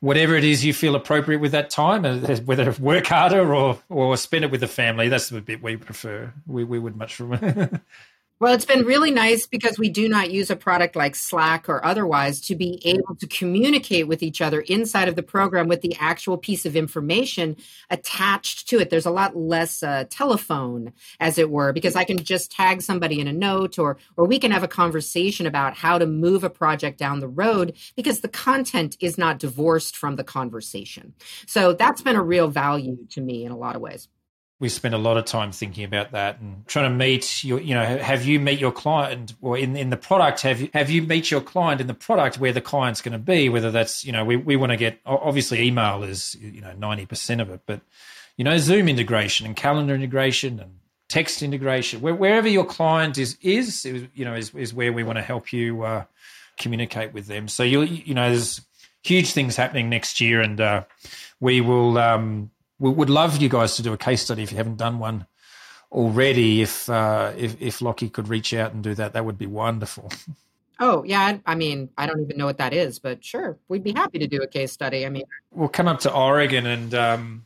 whatever 0.00 0.34
it 0.34 0.44
is 0.44 0.64
you 0.64 0.74
feel 0.74 0.96
appropriate 0.96 1.38
with 1.38 1.52
that 1.52 1.70
time, 1.70 2.04
uh, 2.04 2.18
whether 2.44 2.72
work 2.72 3.06
harder 3.06 3.54
or 3.54 3.78
or 3.88 4.16
spend 4.16 4.44
it 4.44 4.50
with 4.50 4.60
the 4.60 4.68
family. 4.68 5.08
That's 5.08 5.28
the 5.28 5.40
bit 5.40 5.62
we 5.62 5.76
prefer. 5.76 6.32
We 6.46 6.64
we 6.64 6.78
would 6.78 6.96
much. 6.96 7.20
Well, 8.42 8.54
it's 8.54 8.64
been 8.64 8.84
really 8.84 9.12
nice 9.12 9.46
because 9.46 9.78
we 9.78 9.88
do 9.88 10.08
not 10.08 10.32
use 10.32 10.50
a 10.50 10.56
product 10.56 10.96
like 10.96 11.14
Slack 11.14 11.68
or 11.68 11.84
otherwise 11.86 12.40
to 12.40 12.56
be 12.56 12.82
able 12.84 13.14
to 13.20 13.28
communicate 13.28 14.08
with 14.08 14.20
each 14.20 14.40
other 14.40 14.62
inside 14.62 15.06
of 15.06 15.14
the 15.14 15.22
program 15.22 15.68
with 15.68 15.80
the 15.80 15.94
actual 16.00 16.36
piece 16.36 16.66
of 16.66 16.74
information 16.74 17.54
attached 17.88 18.68
to 18.70 18.80
it. 18.80 18.90
There's 18.90 19.06
a 19.06 19.12
lot 19.12 19.36
less 19.36 19.84
uh, 19.84 20.06
telephone, 20.10 20.92
as 21.20 21.38
it 21.38 21.50
were, 21.50 21.72
because 21.72 21.94
I 21.94 22.02
can 22.02 22.18
just 22.18 22.50
tag 22.50 22.82
somebody 22.82 23.20
in 23.20 23.28
a 23.28 23.32
note 23.32 23.78
or 23.78 23.96
or 24.16 24.26
we 24.26 24.40
can 24.40 24.50
have 24.50 24.64
a 24.64 24.68
conversation 24.68 25.46
about 25.46 25.76
how 25.76 25.96
to 25.96 26.06
move 26.06 26.42
a 26.42 26.50
project 26.50 26.98
down 26.98 27.20
the 27.20 27.28
road 27.28 27.76
because 27.94 28.22
the 28.22 28.28
content 28.28 28.96
is 28.98 29.16
not 29.16 29.38
divorced 29.38 29.96
from 29.96 30.16
the 30.16 30.24
conversation. 30.24 31.14
So 31.46 31.74
that's 31.74 32.02
been 32.02 32.16
a 32.16 32.24
real 32.24 32.48
value 32.48 33.06
to 33.10 33.20
me 33.20 33.44
in 33.44 33.52
a 33.52 33.56
lot 33.56 33.76
of 33.76 33.82
ways 33.82 34.08
we 34.62 34.68
spend 34.68 34.94
a 34.94 34.98
lot 34.98 35.16
of 35.16 35.24
time 35.24 35.52
thinking 35.52 35.84
about 35.84 36.12
that 36.12 36.40
and 36.40 36.66
trying 36.66 36.90
to 36.90 36.96
meet 36.96 37.44
your 37.44 37.60
you 37.60 37.74
know 37.74 37.84
have 37.84 38.24
you 38.24 38.40
meet 38.40 38.58
your 38.58 38.72
client 38.72 39.34
or 39.42 39.58
in, 39.58 39.76
in 39.76 39.90
the 39.90 39.96
product 39.96 40.40
have 40.40 40.60
you 40.60 40.70
have 40.72 40.88
you 40.88 41.02
meet 41.02 41.30
your 41.30 41.40
client 41.40 41.80
in 41.80 41.88
the 41.88 41.94
product 41.94 42.38
where 42.38 42.52
the 42.52 42.60
client's 42.60 43.02
going 43.02 43.12
to 43.12 43.18
be 43.18 43.48
whether 43.48 43.70
that's 43.70 44.04
you 44.04 44.12
know 44.12 44.24
we, 44.24 44.36
we 44.36 44.56
want 44.56 44.70
to 44.70 44.76
get 44.76 44.98
obviously 45.04 45.60
email 45.62 46.02
is 46.02 46.36
you 46.40 46.60
know 46.60 46.72
90% 46.78 47.42
of 47.42 47.50
it 47.50 47.60
but 47.66 47.80
you 48.36 48.44
know 48.44 48.56
zoom 48.56 48.88
integration 48.88 49.44
and 49.44 49.56
calendar 49.56 49.94
integration 49.94 50.60
and 50.60 50.70
text 51.08 51.42
integration 51.42 52.00
where, 52.00 52.14
wherever 52.14 52.48
your 52.48 52.64
client 52.64 53.18
is 53.18 53.36
is 53.42 53.84
you 54.14 54.24
know 54.24 54.34
is, 54.34 54.54
is 54.54 54.72
where 54.72 54.92
we 54.92 55.02
want 55.02 55.18
to 55.18 55.22
help 55.22 55.52
you 55.52 55.82
uh, 55.82 56.04
communicate 56.58 57.12
with 57.12 57.26
them. 57.26 57.48
So 57.48 57.62
you 57.62 57.82
you 57.82 58.14
know 58.14 58.30
there's 58.30 58.60
huge 59.02 59.32
things 59.32 59.56
happening 59.56 59.90
next 59.90 60.20
year 60.20 60.40
and 60.40 60.60
uh, 60.60 60.84
we 61.40 61.60
will 61.60 61.98
um, 61.98 62.51
we 62.82 62.90
would 62.90 63.08
love 63.08 63.36
you 63.36 63.48
guys 63.48 63.76
to 63.76 63.82
do 63.82 63.92
a 63.92 63.96
case 63.96 64.22
study 64.22 64.42
if 64.42 64.50
you 64.50 64.56
haven't 64.56 64.76
done 64.76 64.98
one 64.98 65.24
already. 65.92 66.62
If 66.62 66.90
uh, 66.90 67.32
if 67.36 67.56
if 67.60 67.80
Lockie 67.80 68.10
could 68.10 68.26
reach 68.26 68.52
out 68.52 68.72
and 68.72 68.82
do 68.82 68.92
that, 68.96 69.12
that 69.12 69.24
would 69.24 69.38
be 69.38 69.46
wonderful. 69.46 70.10
Oh 70.80 71.04
yeah, 71.04 71.38
I 71.46 71.54
mean, 71.54 71.90
I 71.96 72.06
don't 72.06 72.20
even 72.20 72.36
know 72.36 72.44
what 72.44 72.58
that 72.58 72.74
is, 72.74 72.98
but 72.98 73.24
sure, 73.24 73.56
we'd 73.68 73.84
be 73.84 73.92
happy 73.92 74.18
to 74.18 74.26
do 74.26 74.42
a 74.42 74.48
case 74.48 74.72
study. 74.72 75.06
I 75.06 75.10
mean, 75.10 75.22
we'll 75.52 75.68
come 75.68 75.86
up 75.86 76.00
to 76.00 76.12
Oregon 76.12 76.66
and 76.66 76.92
um, 76.92 77.44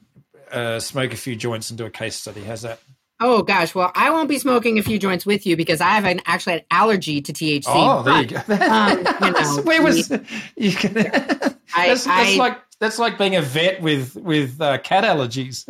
uh, 0.51 0.81
smoke 0.81 1.13
a 1.13 1.17
few 1.17 1.37
joints 1.37 1.69
and 1.69 1.77
do 1.77 1.85
a 1.85 1.91
case 1.91 2.17
study. 2.17 2.43
How's 2.43 2.63
that? 2.63 2.81
Oh 3.21 3.43
gosh, 3.43 3.75
well, 3.75 3.93
I 3.95 4.11
won't 4.11 4.31
be 4.31 4.39
smoking 4.39 4.79
a 4.79 4.83
few 4.83 4.99
joints 4.99 5.27
with 5.27 5.47
you 5.47 5.55
because 5.57 5.83
I 5.83 5.91
have 5.91 6.07
an 6.07 6.23
actually 6.25 6.55
an 6.55 6.63
allergy 6.71 7.21
to 7.21 7.33
THC. 7.33 7.65
Oh, 7.67 8.03
there 8.03 8.15
but, 8.15 8.31
you 8.31 8.57
go. 8.59 8.65
um, 8.71 8.99
you 9.23 9.33
know, 9.33 9.63
Where 9.63 9.83
was 9.83 10.11
you 10.57 10.73
can? 10.73 10.97
I, 10.97 11.03
that's, 11.89 12.05
that's 12.05 12.09
I, 12.09 12.37
like 12.37 12.59
that's 12.79 12.99
like 12.99 13.19
being 13.19 13.37
a 13.37 13.43
vet 13.43 13.81
with 13.81 14.17
with 14.17 14.61
uh, 14.61 14.79
cat 14.79 15.05
allergies. 15.05 15.65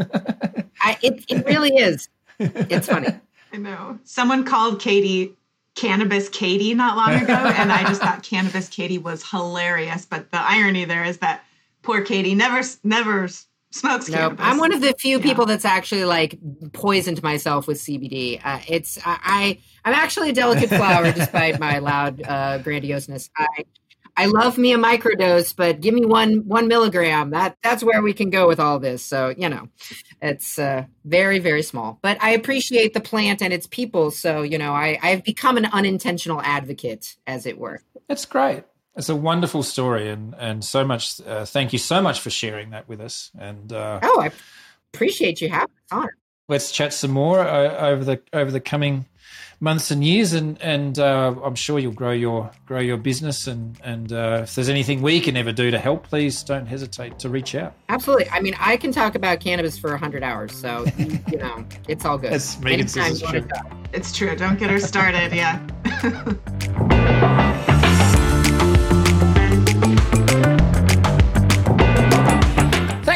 I, 0.81 0.99
it 1.03 1.25
it 1.29 1.47
really 1.47 1.75
is. 1.77 2.09
It's 2.39 2.89
funny. 2.89 3.09
I 3.53 3.57
know. 3.57 3.99
Someone 4.05 4.45
called 4.45 4.81
Katie 4.81 5.35
Cannabis 5.75 6.29
Katie 6.29 6.75
not 6.75 6.97
long 6.97 7.23
ago, 7.23 7.33
and 7.33 7.73
I 7.73 7.85
just 7.85 8.01
thought 8.01 8.23
Cannabis 8.23 8.69
Katie 8.69 8.99
was 8.99 9.29
hilarious. 9.29 10.05
But 10.05 10.31
the 10.31 10.39
irony 10.39 10.85
there 10.85 11.05
is 11.05 11.19
that 11.19 11.45
poor 11.83 12.03
Katie 12.03 12.35
never 12.35 12.61
never 12.83 13.29
smokes 13.71 14.09
nope. 14.09 14.19
cannabis. 14.19 14.45
I'm 14.45 14.59
one 14.59 14.73
of 14.73 14.81
the 14.81 14.95
few 14.99 15.21
people 15.21 15.47
that's 15.47 15.65
actually 15.65 16.05
like 16.05 16.39
poisoned 16.73 17.23
myself 17.23 17.67
with 17.67 17.79
CBD. 17.79 18.41
Uh, 18.45 18.61
it's 18.67 18.99
I, 19.05 19.59
I 19.85 19.89
am 19.89 19.95
actually 19.95 20.31
a 20.31 20.33
delicate 20.33 20.69
flower 20.69 21.13
despite 21.13 21.61
my 21.61 21.79
loud 21.79 22.23
uh, 22.23 22.59
grandioseness. 22.59 23.31
I 23.37 23.65
I 24.17 24.27
love 24.27 24.57
me 24.57 24.73
a 24.73 24.79
microdose, 24.79 25.55
but 25.55 25.81
give 25.81 25.95
me 25.95 26.05
one 26.07 26.47
one 26.47 26.69
milligram. 26.69 27.31
That 27.31 27.57
that's 27.63 27.83
where 27.83 28.03
we 28.03 28.13
can 28.13 28.31
go 28.31 28.49
with 28.49 28.59
all 28.59 28.79
this. 28.79 29.03
So 29.03 29.35
you 29.37 29.49
know, 29.49 29.69
it's 30.23 30.59
uh, 30.59 30.85
very 31.05 31.39
very 31.39 31.63
small. 31.63 31.99
But 32.03 32.23
I 32.23 32.31
appreciate 32.31 32.95
the 32.95 33.01
plant 33.01 33.43
and 33.43 33.53
its 33.53 33.67
people. 33.67 34.11
So 34.11 34.43
you 34.43 34.59
know, 34.59 34.73
I 34.73 34.99
I've 35.03 35.25
become 35.25 35.57
an 35.57 35.67
unintentional 35.67 36.41
advocate, 36.41 37.17
as 37.27 37.47
it 37.47 37.59
were. 37.59 37.83
That's 38.09 38.25
great. 38.25 38.65
It's 38.97 39.11
a 39.11 39.17
wonderful 39.17 39.63
story, 39.63 40.09
and 40.09 40.35
and 40.39 40.65
so 40.65 40.85
much. 40.85 41.21
Uh, 41.21 41.45
thank 41.45 41.73
you 41.73 41.79
so 41.79 42.01
much 42.01 42.21
for 42.21 42.31
sharing 42.31 42.71
that 42.71 42.89
with 42.89 43.01
us. 43.01 43.31
And 43.39 43.73
uh, 43.73 44.01
oh, 44.03 44.21
I 44.23 44.31
appreciate 44.95 45.43
you 45.43 45.51
having 45.51 45.75
on. 45.91 46.09
Let's 46.49 46.71
chat 46.71 46.95
some 46.95 47.11
more 47.11 47.41
uh, 47.41 47.89
over 47.89 48.05
the 48.05 48.23
over 48.33 48.51
the 48.51 48.61
coming 48.61 49.05
months 49.61 49.91
and 49.91 50.05
years, 50.05 50.33
and 50.33 50.61
and 50.63 50.99
uh, 50.99 51.35
I'm 51.43 51.55
sure 51.55 51.79
you'll 51.79 51.93
grow 51.93 52.13
your 52.13 52.51
grow 52.67 52.81
your 52.81 52.97
business. 52.97 53.47
And 53.47 53.79
and 53.83 54.13
uh, 54.13 54.41
if 54.43 54.55
there's 54.55 54.69
anything 54.69 55.03
we 55.03 55.21
can 55.21 55.37
ever 55.37 55.53
do 55.53 55.71
to 55.71 55.79
help, 55.79 56.05
please 56.09 56.43
don't 56.43 56.67
hesitate 56.67 57.19
to 57.21 57.29
reach 57.29 57.55
out. 57.55 57.75
Absolutely. 57.89 58.29
I 58.31 58.41
mean, 58.41 58.55
I 58.59 58.77
can 58.77 58.93
talk 58.93 59.15
about 59.15 59.41
cannabis 59.41 59.79
for 59.79 59.97
hundred 59.97 60.23
hours, 60.23 60.53
so 60.53 60.85
you 60.99 61.39
know 61.39 61.65
it's 61.89 62.05
all 62.05 62.19
good. 62.19 62.33
It's 62.33 62.59
Megan 62.61 62.89
says 62.89 63.23
it's 63.23 63.31
true. 63.31 63.49
It's 63.93 64.13
true. 64.13 64.37
Don't 64.37 64.59
get 64.59 64.71
her 64.71 64.81
started. 64.81 65.33
Yeah. 65.33 65.63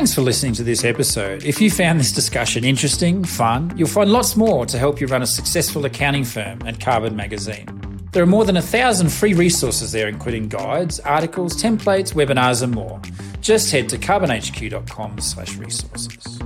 Thanks 0.01 0.15
for 0.15 0.23
listening 0.23 0.55
to 0.55 0.63
this 0.63 0.83
episode. 0.83 1.45
If 1.45 1.61
you 1.61 1.71
found 1.71 2.01
this 2.01 2.11
discussion 2.11 2.65
interesting, 2.65 3.23
fun, 3.23 3.71
you'll 3.77 3.87
find 3.87 4.11
lots 4.11 4.35
more 4.35 4.65
to 4.65 4.79
help 4.79 4.99
you 4.99 5.07
run 5.07 5.21
a 5.21 5.27
successful 5.27 5.85
accounting 5.85 6.25
firm 6.25 6.59
at 6.67 6.79
Karbon 6.79 7.15
Magazine. 7.15 7.67
There 8.13 8.23
are 8.23 8.27
more 8.27 8.47
than 8.47 8.57
a 8.57 8.63
thousand 8.63 9.11
free 9.11 9.35
resources 9.35 9.93
there, 9.93 10.09
including 10.09 10.49
guides, 10.49 11.01
articles, 11.01 11.63
templates, 11.63 12.15
webinars, 12.15 12.63
and 12.63 12.73
more. 12.73 12.99
Just 13.43 13.71
head 13.73 13.91
to 13.91 13.99
karbonhq.com 13.99 15.21
slash 15.21 15.57
resources. 15.57 16.39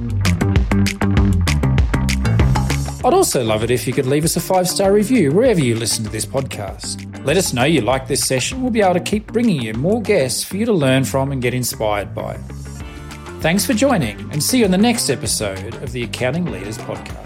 I'd 3.04 3.14
also 3.14 3.44
love 3.44 3.62
it 3.62 3.70
if 3.70 3.86
you 3.86 3.92
could 3.92 4.06
leave 4.06 4.24
us 4.24 4.34
a 4.34 4.40
five 4.40 4.68
star 4.68 4.92
review 4.92 5.30
wherever 5.30 5.60
you 5.60 5.76
listen 5.76 6.02
to 6.02 6.10
this 6.10 6.26
podcast. 6.26 7.24
Let 7.24 7.36
us 7.36 7.52
know 7.52 7.62
you 7.62 7.82
like 7.82 8.08
this 8.08 8.26
session. 8.26 8.62
We'll 8.62 8.72
be 8.72 8.82
able 8.82 8.94
to 8.94 9.00
keep 9.00 9.28
bringing 9.28 9.62
you 9.62 9.74
more 9.74 10.02
guests 10.02 10.42
for 10.42 10.56
you 10.56 10.66
to 10.66 10.72
learn 10.72 11.04
from 11.04 11.30
and 11.30 11.40
get 11.40 11.54
inspired 11.54 12.16
by. 12.16 12.36
Thanks 13.44 13.66
for 13.66 13.74
joining, 13.74 14.18
and 14.32 14.42
see 14.42 14.60
you 14.60 14.64
on 14.64 14.70
the 14.70 14.78
next 14.78 15.10
episode 15.10 15.74
of 15.82 15.92
the 15.92 16.02
Accounting 16.04 16.46
Leaders 16.46 16.78
Podcast. 16.78 17.23